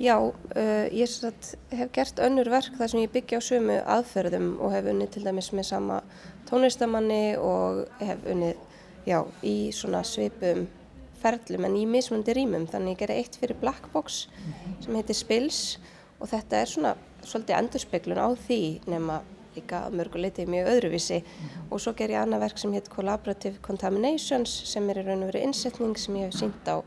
Já, 0.00 0.16
uh, 0.24 0.86
ég 0.88 1.08
satt, 1.10 1.54
hef 1.70 1.90
gert 1.92 2.20
önnur 2.24 2.48
verk 2.50 2.76
þar 2.78 2.90
sem 2.90 3.02
ég 3.04 3.12
byggja 3.12 3.38
á 3.38 3.42
sömu 3.44 3.78
aðferðum 3.84 4.54
og 4.64 4.72
hef 4.72 4.88
unnið 4.88 5.10
til 5.14 5.24
dæmis 5.26 5.50
með 5.52 5.68
sama 5.68 5.98
tónlistamanni 6.48 7.36
og 7.38 7.84
hef 8.00 8.24
unnið, 8.32 8.56
já, 9.06 9.20
í 9.44 9.70
svona 9.76 10.00
svipum 10.06 10.64
ferlum 11.22 11.68
en 11.68 11.76
í 11.78 11.84
mismundi 11.86 12.34
rýmum. 12.34 12.66
Þannig 12.70 12.96
ég 12.96 13.02
gerði 13.04 13.20
eitt 13.20 13.38
fyrir 13.38 13.60
Black 13.60 13.92
Box 13.92 14.24
sem 14.82 14.96
heitir 14.98 15.18
Spills 15.18 15.60
og 16.18 16.30
þetta 16.32 16.62
er 16.62 16.72
svona 16.72 16.96
svolítið 17.22 17.58
endurspeglun 17.60 18.18
á 18.22 18.28
því 18.46 18.62
nema 18.90 19.20
líka 19.54 19.84
mörguleiti 19.92 20.46
mjög 20.48 20.70
öðruvísi. 20.72 21.20
Og 21.70 21.80
svo 21.82 21.92
ger 21.96 22.14
ég 22.14 22.22
annað 22.22 22.46
verk 22.46 22.60
sem 22.60 22.72
heit 22.74 22.88
Collaborative 22.90 23.60
Contaminations 23.64 24.54
sem 24.72 24.88
er 24.90 25.02
í 25.02 25.06
raun 25.06 25.26
og 25.26 25.32
veru 25.32 25.44
innsetning 25.46 25.98
sem 26.00 26.16
ég 26.18 26.30
hef 26.30 26.40
sínt 26.40 26.68
á 26.68 26.80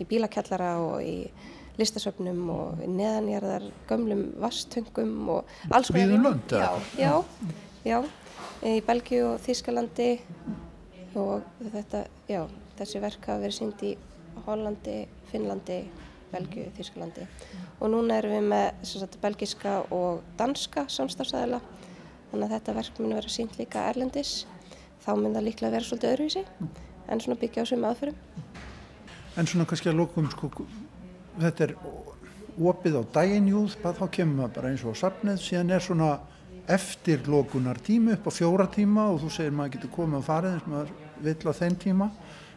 í 0.00 0.08
bílakjallara 0.08 0.72
og 0.82 1.04
í 1.04 1.18
listasöfnum 1.80 2.44
og 2.52 2.84
neðanjarðar 2.84 3.66
gömlum 3.88 4.22
vastöngum 4.42 5.16
og 5.36 5.56
alls 5.70 5.90
konar. 5.90 6.02
Viðum 6.02 6.28
lönd? 6.28 6.54
Já, 6.56 6.70
já, 6.96 7.12
já, 7.84 7.98
í 8.64 8.78
Belgiu 8.86 9.32
og 9.32 9.42
Þískalandi 9.44 10.12
og 11.16 11.44
þetta, 11.72 12.06
já, 12.28 12.44
Þessi 12.76 13.00
verk 13.00 13.24
hafa 13.24 13.40
verið 13.40 13.56
synd 13.56 13.82
í 13.88 13.94
Hollandi, 14.44 14.96
Finnlandi, 15.30 15.78
Belgiu, 16.28 16.66
Þísklandi 16.76 17.24
og 17.80 17.88
núna 17.92 18.18
erum 18.20 18.34
við 18.34 18.50
með 18.50 18.66
sagt, 18.84 19.16
belgiska 19.22 19.78
og 19.94 20.20
danska 20.36 20.84
samstafsæðila 20.92 21.62
þannig 22.30 22.44
að 22.44 22.52
þetta 22.52 22.74
verk 22.76 23.00
mun 23.00 23.16
vera 23.16 23.32
synd 23.32 23.56
líka 23.60 23.86
erlendis. 23.88 24.34
Þá 25.06 25.10
mun 25.16 25.36
það 25.36 25.46
líklega 25.46 25.72
vera 25.76 25.86
svolítið 25.86 26.12
öðruvísi 26.12 26.44
en 27.06 27.22
svona 27.22 27.38
byggja 27.40 27.64
á 27.64 27.68
svömu 27.70 27.88
aðferðum. 27.88 28.20
En 29.36 29.48
svona 29.48 29.68
kannski 29.68 29.90
að 29.92 30.00
lókum 30.00 30.28
sko, 30.32 30.50
þetta 31.40 31.66
er 31.66 31.74
opið 32.56 32.96
á 32.96 33.02
daginjúð 33.18 33.76
þá 33.82 34.06
kemur 34.12 34.40
maður 34.40 34.54
bara 34.56 34.72
eins 34.72 34.84
og 34.84 34.96
á 34.96 35.00
safnið 35.02 35.40
síðan 35.44 35.74
er 35.76 35.84
svona 35.84 36.10
eftir 36.66 37.26
lókunar 37.30 37.78
tími 37.78 38.16
upp 38.16 38.26
á 38.26 38.32
fjóra 38.34 38.66
tíma 38.72 39.10
og 39.12 39.20
þú 39.22 39.32
segir 39.32 39.54
maður 39.54 39.76
getur 39.76 39.92
komið 39.94 40.18
og 40.18 40.26
farið 40.26 40.54
eins 40.56 40.66
og 40.66 40.72
maður 40.72 40.94
vill 41.26 41.52
á 41.52 41.58
þeim 41.60 41.76
tíma 41.82 42.08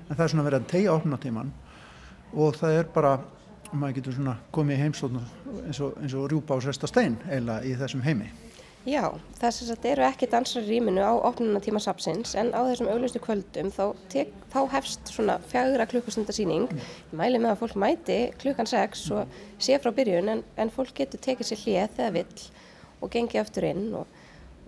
en 0.09 0.15
það 0.15 0.23
er 0.23 0.32
svona 0.34 0.47
verið 0.47 0.61
að 0.61 0.69
tegja 0.73 0.95
opnatíman 0.95 1.51
og 2.34 2.57
það 2.57 2.77
er 2.80 2.91
bara, 2.93 3.15
maður 3.71 3.97
getur 3.99 4.17
svona 4.17 4.38
komið 4.55 4.77
í 4.77 4.84
heimsóknu 4.84 5.23
eins 5.67 5.82
og, 5.84 5.97
og 5.99 6.30
rjúpa 6.32 6.57
á 6.57 6.63
sérsta 6.65 6.89
stein 6.89 7.17
eila 7.30 7.59
í 7.65 7.75
þessum 7.77 8.05
heimi. 8.05 8.30
Já, 8.88 9.03
þess 9.41 9.63
að 9.63 9.69
þetta 9.73 9.89
eru 9.89 10.05
ekki 10.07 10.30
dansar 10.32 10.63
í 10.63 10.69
rýminu 10.69 11.03
á 11.03 11.13
opnunatíma 11.27 11.82
sapsins 11.84 12.32
en 12.39 12.53
á 12.55 12.63
þessum 12.63 12.88
auglistu 12.88 13.19
kvöldum 13.19 13.73
þá, 13.75 13.84
tek, 14.09 14.32
þá 14.53 14.59
hefst 14.71 15.11
svona 15.11 15.36
fjagra 15.51 15.88
klukkustundasýning. 15.91 16.69
Mm. 16.71 16.86
Ég 17.11 17.17
mæli 17.19 17.41
með 17.43 17.51
að 17.51 17.59
fólk 17.63 17.75
mæti 17.75 18.19
klukkan 18.39 18.69
6 18.71 19.03
og 19.17 19.36
sé 19.59 19.77
frá 19.84 19.91
byrjun 19.91 20.32
en, 20.32 20.45
en 20.55 20.71
fólk 20.71 20.95
getur 20.95 21.19
tekið 21.19 21.51
sér 21.51 21.63
hlið 21.65 21.97
þegar 21.97 22.15
vill 22.21 22.47
og 22.99 23.11
gengi 23.13 23.41
aftur 23.41 23.67
inn 23.67 23.86
og 23.99 24.17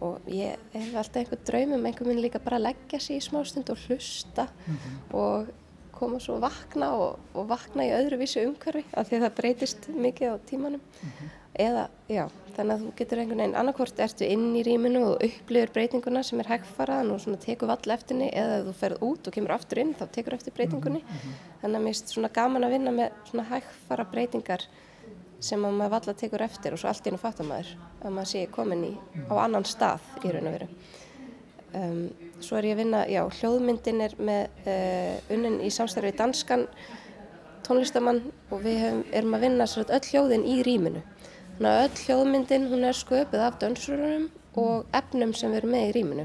og 0.02 0.30
ég 0.34 0.58
hef 0.74 0.94
alltaf 0.98 1.22
einhvern 1.22 1.44
draumum 1.46 1.84
einhvern 1.86 2.10
veginn 2.10 2.24
líka 2.26 2.42
bara 2.42 2.58
að 2.58 2.72
leggja 2.72 3.00
sér 3.04 3.20
í 3.20 3.26
smástund 3.26 3.70
og 3.70 3.82
hlusta 3.86 4.48
mm 4.50 4.78
-hmm. 4.78 5.16
og 5.22 5.52
koma 5.92 6.20
svo 6.20 6.36
að 6.40 6.46
vakna 6.48 6.88
og, 6.98 7.20
og 7.34 7.50
vakna 7.50 7.86
í 7.86 7.94
öðru 7.94 8.18
vissu 8.18 8.42
umhverfi 8.42 8.84
af 8.94 9.08
því 9.08 9.16
að 9.18 9.24
það 9.26 9.38
breytist 9.40 9.88
mikið 9.88 10.34
á 10.34 10.36
tímanum 10.50 10.82
mm 10.82 11.10
-hmm. 11.10 11.30
eða, 11.54 11.88
já, 12.10 12.30
þannig 12.56 12.74
að 12.74 12.84
þú 12.84 12.92
getur 13.00 13.22
einhvern 13.22 13.42
veginn 13.42 13.58
annarkort 13.60 14.00
ertu 14.06 14.28
inn 14.28 14.46
í 14.58 14.62
rýminu 14.68 15.02
og 15.08 15.26
upplifur 15.26 15.74
breytinguna 15.76 16.24
sem 16.24 16.40
er 16.44 16.50
hægfaraðan 16.52 17.12
og 17.16 17.40
tekur 17.44 17.72
vall 17.72 17.96
eftirni 17.96 18.30
eða 18.30 18.60
ef 18.60 18.70
þú 18.70 18.76
ferð 18.80 19.04
út 19.08 19.28
og 19.28 19.36
kemur 19.36 19.56
aftur 19.56 19.82
inn 19.84 19.94
þá 19.98 20.06
tekur 20.18 20.38
eftir 20.38 20.56
breytingunni. 20.58 21.02
Mm 21.02 21.18
-hmm. 21.18 21.36
þannig 21.62 21.80
að 21.80 21.84
mér 21.86 21.96
er 21.96 22.14
svona 22.14 22.32
gaman 22.34 22.64
að 22.64 22.74
vinna 22.76 22.92
með 22.92 23.10
svona 23.30 23.46
hægfara 23.52 24.06
breytingar 24.12 24.68
sem 25.40 25.66
að 25.66 25.78
maður 25.78 25.92
valla 25.96 26.14
tekur 26.14 26.42
eftir 26.42 26.74
og 26.74 26.80
svo 26.80 26.90
allt 26.90 27.08
inn 27.08 27.18
og 27.18 27.20
fattar 27.20 27.46
maður 27.46 27.70
að 28.04 28.12
maður 28.16 28.32
sé 28.32 28.48
komin 28.52 28.84
í 28.84 28.94
á 29.30 29.34
annan 29.42 29.66
stað 29.66 30.00
í 30.24 30.32
raun 30.32 30.48
og 30.48 30.54
veru. 30.54 30.68
Um, 31.74 32.10
svo 32.44 32.58
er 32.58 32.66
ég 32.68 32.76
að 32.76 32.82
vinna, 32.84 33.06
já, 33.08 33.22
hljóðmyndin 33.40 34.02
er 34.02 34.16
með 34.20 34.50
uh, 34.68 35.34
unnin 35.34 35.62
í 35.64 35.70
samstarfi 35.72 36.12
danskan 36.18 36.68
tónlistamann 37.64 38.22
og 38.52 38.60
við 38.66 38.78
hefum, 38.84 39.04
erum 39.12 39.38
að 39.38 39.46
vinna 39.46 39.68
öll 39.80 40.08
hljóðin 40.12 40.46
í 40.46 40.58
rýminu 40.68 41.02
þannig 41.62 41.78
að 41.78 41.84
öll 41.86 42.06
hljóðmyndin 42.08 42.64
hún 42.72 42.86
er 42.90 42.98
sköpuð 42.98 43.42
af 43.46 43.58
dönsurunum 43.62 44.24
og 44.58 44.88
efnum 44.98 45.34
sem 45.38 45.52
við 45.52 45.60
erum 45.60 45.74
með 45.76 45.84
í 45.84 45.92
rýminu. 45.94 46.24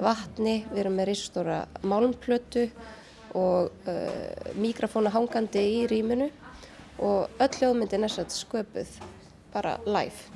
Vatni, 0.00 0.54
við 0.70 0.80
erum 0.80 0.94
með 0.96 1.08
risastóra 1.10 1.56
málmplötu 1.84 2.62
og 3.36 3.68
uh, 3.84 4.54
mikrofóna 4.56 5.12
hangandi 5.12 5.60
í 5.60 5.82
rýminu. 5.90 6.30
Og 7.04 7.28
öll 7.44 7.58
hljóðmyndin 7.58 8.08
er 8.08 8.14
sætt 8.14 8.32
sköpuð 8.32 8.94
bara 9.52 9.76
live. 9.84 10.32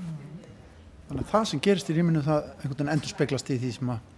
Þannig 1.08 1.24
að 1.24 1.32
það 1.32 1.48
sem 1.48 1.64
gerist 1.64 1.88
í 1.88 1.96
rýminu 1.96 2.24
það 2.28 2.50
einhvern 2.50 2.76
veginn 2.76 2.94
endur 2.98 3.14
speglast 3.14 3.48
í 3.48 3.58
því 3.62 3.72
sem 3.78 3.94
að 3.96 4.13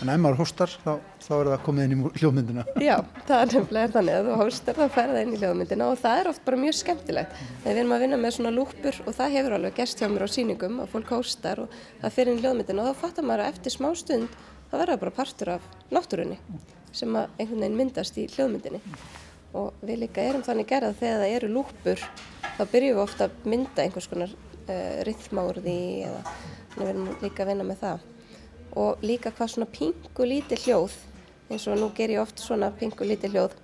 að 0.00 0.10
ef 0.14 0.20
maður 0.22 0.38
hóstar 0.40 0.72
þá, 0.80 0.92
þá 1.20 1.32
er 1.36 1.48
það 1.50 1.62
komið 1.66 1.84
inn 1.84 1.92
í 1.92 2.10
hljóðmyndina. 2.20 2.64
Já, 2.88 2.94
það 3.28 3.42
er 3.42 3.50
nefnilega 3.54 3.92
þannig. 3.94 4.16
Að 4.16 4.28
þú 4.28 4.36
hóstar 4.40 4.78
þá 4.78 4.84
fer 4.96 5.12
það 5.12 5.20
inn 5.20 5.32
í 5.32 5.40
hljóðmyndina 5.40 5.88
og 5.90 6.00
það 6.00 6.20
er 6.20 6.30
oft 6.30 6.44
bara 6.46 6.60
mjög 6.60 6.76
skemmtilegt. 6.80 7.38
Þegar 7.62 7.76
við 7.76 7.80
erum 7.82 7.94
að 7.96 8.04
vinna 8.04 8.20
með 8.20 8.36
svona 8.36 8.52
lúpur 8.54 9.00
og 9.04 9.16
það 9.18 9.34
hefur 9.36 9.56
alveg 9.56 9.78
gerst 9.80 10.00
hjá 10.00 10.08
mér 10.08 10.24
á 10.24 10.28
síningum 10.30 10.78
að 10.80 10.92
fólk 10.94 11.14
hóstar 11.16 11.64
og 11.64 11.80
það 12.02 12.14
fer 12.16 12.30
inn 12.30 12.40
í 12.40 12.44
hljóðmyndina 12.44 12.84
og 12.84 12.90
þá 12.90 13.02
fattar 13.04 13.28
maður 13.28 13.44
að 13.44 13.52
eftir 13.54 13.76
smá 13.76 13.90
stund 13.98 14.38
þá 14.70 14.76
verður 14.78 15.02
bara 15.04 15.16
partur 15.20 15.52
af 15.56 15.66
náttúrunni 15.90 16.38
sem 16.96 17.16
einhvern 17.16 17.64
veginn 17.64 17.80
myndast 17.80 18.20
í 18.20 18.28
hljóðmyndinni. 18.30 18.80
Og 19.58 19.74
við 19.82 20.04
líka 20.04 20.22
erum 20.22 20.46
þannig 20.46 20.70
gerað 20.70 21.00
þegar 21.00 21.24
það 21.24 21.34
eru 21.36 21.50
lúpur 21.56 22.06
þá 22.56 22.62
byrjum 22.70 22.96
við 22.96 23.02
ofta 23.02 23.26
að 23.26 23.50
mynda 23.50 23.84
einhvers 23.84 24.08
konar 24.10 24.32
uh, 24.32 24.70
eh, 24.70 25.02
rithmáurði 25.08 25.76
eða 26.06 26.22
við 26.76 26.90
erum 26.92 27.08
líka 27.20 27.44
að 27.44 27.50
vinna 27.50 27.66
með 27.66 27.80
það 27.82 28.04
og 28.76 29.02
líka 29.02 29.32
hvað 29.34 29.52
svona 29.54 29.68
pingu 29.70 30.26
lítið 30.32 30.66
hljóð 30.66 30.94
eins 31.50 31.66
og 31.66 31.78
nú 31.80 31.90
ger 31.94 32.12
ég 32.14 32.22
oft 32.22 32.38
svona 32.38 32.70
pingu 32.70 33.06
lítið 33.06 33.34
hljóð 33.34 33.56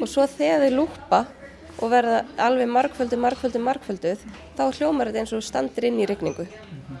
og 0.00 0.08
svo 0.08 0.26
þegar 0.26 0.64
þið 0.64 0.76
lúpa 0.76 1.26
og 1.82 1.90
verða 1.90 2.22
alveg 2.40 2.68
markföldu, 2.70 3.18
markföldu, 3.20 3.60
markfölduð 3.62 4.22
þá 4.56 4.62
hljómar 4.78 5.10
þetta 5.10 5.24
eins 5.24 5.34
og 5.36 5.44
standir 5.44 5.88
inn 5.88 6.00
í 6.00 6.06
regningu 6.08 6.46
mm 6.46 6.80
-hmm. 6.80 6.98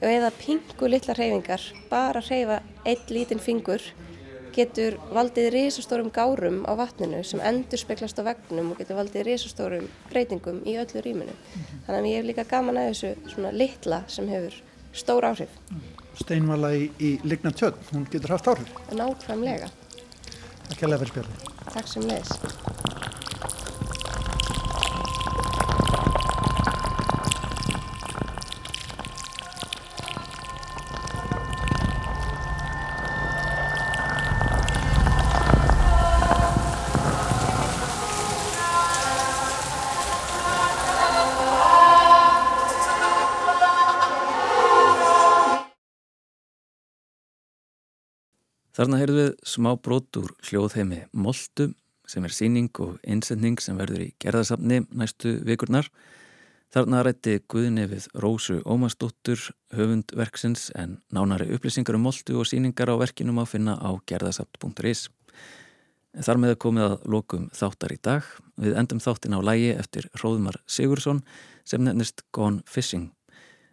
eða 0.00 0.30
pingu 0.38 0.88
litla 0.88 1.14
hreyfingar 1.14 1.62
bara 1.90 2.20
hreyfa 2.20 2.60
eitt 2.84 3.10
lítinn 3.10 3.40
fingur 3.40 3.82
getur 4.56 4.96
valdið 5.12 5.50
risastórum 5.54 6.08
gárum 6.14 6.62
á 6.64 6.72
vatninu 6.78 7.22
sem 7.24 7.42
endur 7.44 7.80
speklast 7.80 8.18
á 8.20 8.24
vegnum 8.26 8.72
og 8.72 8.80
getur 8.80 8.98
valdið 9.00 9.26
risastórum 9.28 9.88
breytingum 10.10 10.62
í 10.64 10.76
öllu 10.80 11.02
rýminu. 11.04 11.34
Mm 11.34 11.62
-hmm. 11.62 11.82
Þannig 11.86 12.00
að 12.00 12.10
ég 12.10 12.16
hef 12.16 12.26
líka 12.26 12.44
gaman 12.44 12.76
að 12.76 12.88
þessu 12.90 13.14
svona 13.34 13.52
litla 13.52 14.02
sem 14.08 14.28
hefur 14.28 14.54
stór 14.92 15.24
áhrif. 15.24 15.52
Steinvala 16.16 16.72
í, 16.74 16.90
í 17.00 17.20
ligna 17.24 17.50
tjöld, 17.50 17.76
hún 17.92 18.06
getur 18.10 18.30
haft 18.30 18.48
áhrif. 18.48 18.68
Nákvæmlega. 18.90 19.68
Kella 20.78 20.98
fyrir 20.98 21.12
spjallið. 21.12 21.38
Takk 21.72 21.88
sem 21.88 22.02
leiðis. 22.02 23.05
Þarna 48.76 48.98
heyrðu 49.00 49.22
við 49.22 49.30
smá 49.48 49.70
brot 49.80 50.18
úr 50.20 50.32
hljóðheimi 50.44 50.98
Moltu 51.16 51.70
sem 52.04 52.26
er 52.28 52.34
síning 52.36 52.68
og 52.84 52.98
einsendning 53.08 53.56
sem 53.62 53.78
verður 53.80 54.02
í 54.04 54.10
gerðasafni 54.20 54.82
næstu 54.92 55.32
vikurnar. 55.48 55.88
Þarna 56.74 57.00
rætti 57.06 57.38
Guðinni 57.48 57.86
við 57.88 58.10
Rósu 58.20 58.58
Ómarsdóttur, 58.68 59.40
höfundverksins 59.72 60.68
en 60.76 60.98
nánari 61.08 61.48
upplýsingar 61.56 61.96
um 61.96 62.04
Moltu 62.04 62.36
og 62.36 62.50
síningar 62.50 62.92
á 62.92 63.00
verkinum 63.00 63.40
að 63.40 63.54
finna 63.54 63.78
á 63.80 63.96
gerðasapt.is. 64.12 65.06
Þar 66.20 66.44
með 66.44 66.56
komið 66.60 66.88
að 66.90 67.10
lokum 67.16 67.50
þáttar 67.56 67.96
í 67.96 68.00
dag. 68.04 68.28
Við 68.60 68.76
endum 68.76 69.00
þáttin 69.00 69.36
á 69.36 69.40
lægi 69.40 69.72
eftir 69.72 70.12
Róðmar 70.20 70.60
Sigursson 70.68 71.24
sem 71.64 71.80
nefnist 71.80 72.26
Gone 72.28 72.60
Fishing. 72.68 73.08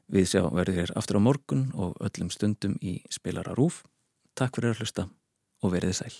Við 0.08 0.32
sjá 0.32 0.46
verður 0.48 0.80
hér 0.80 0.96
aftur 0.96 1.20
á 1.20 1.26
morgun 1.28 1.74
og 1.76 2.00
öllum 2.00 2.32
stundum 2.32 2.80
í 2.80 3.02
spilara 3.12 3.52
rúf. 3.60 3.84
Takk 4.34 4.58
fyrir 4.58 4.74
að 4.74 4.84
hlusta 4.84 5.08
og 5.64 5.74
verið 5.76 5.98
sæl. 6.00 6.14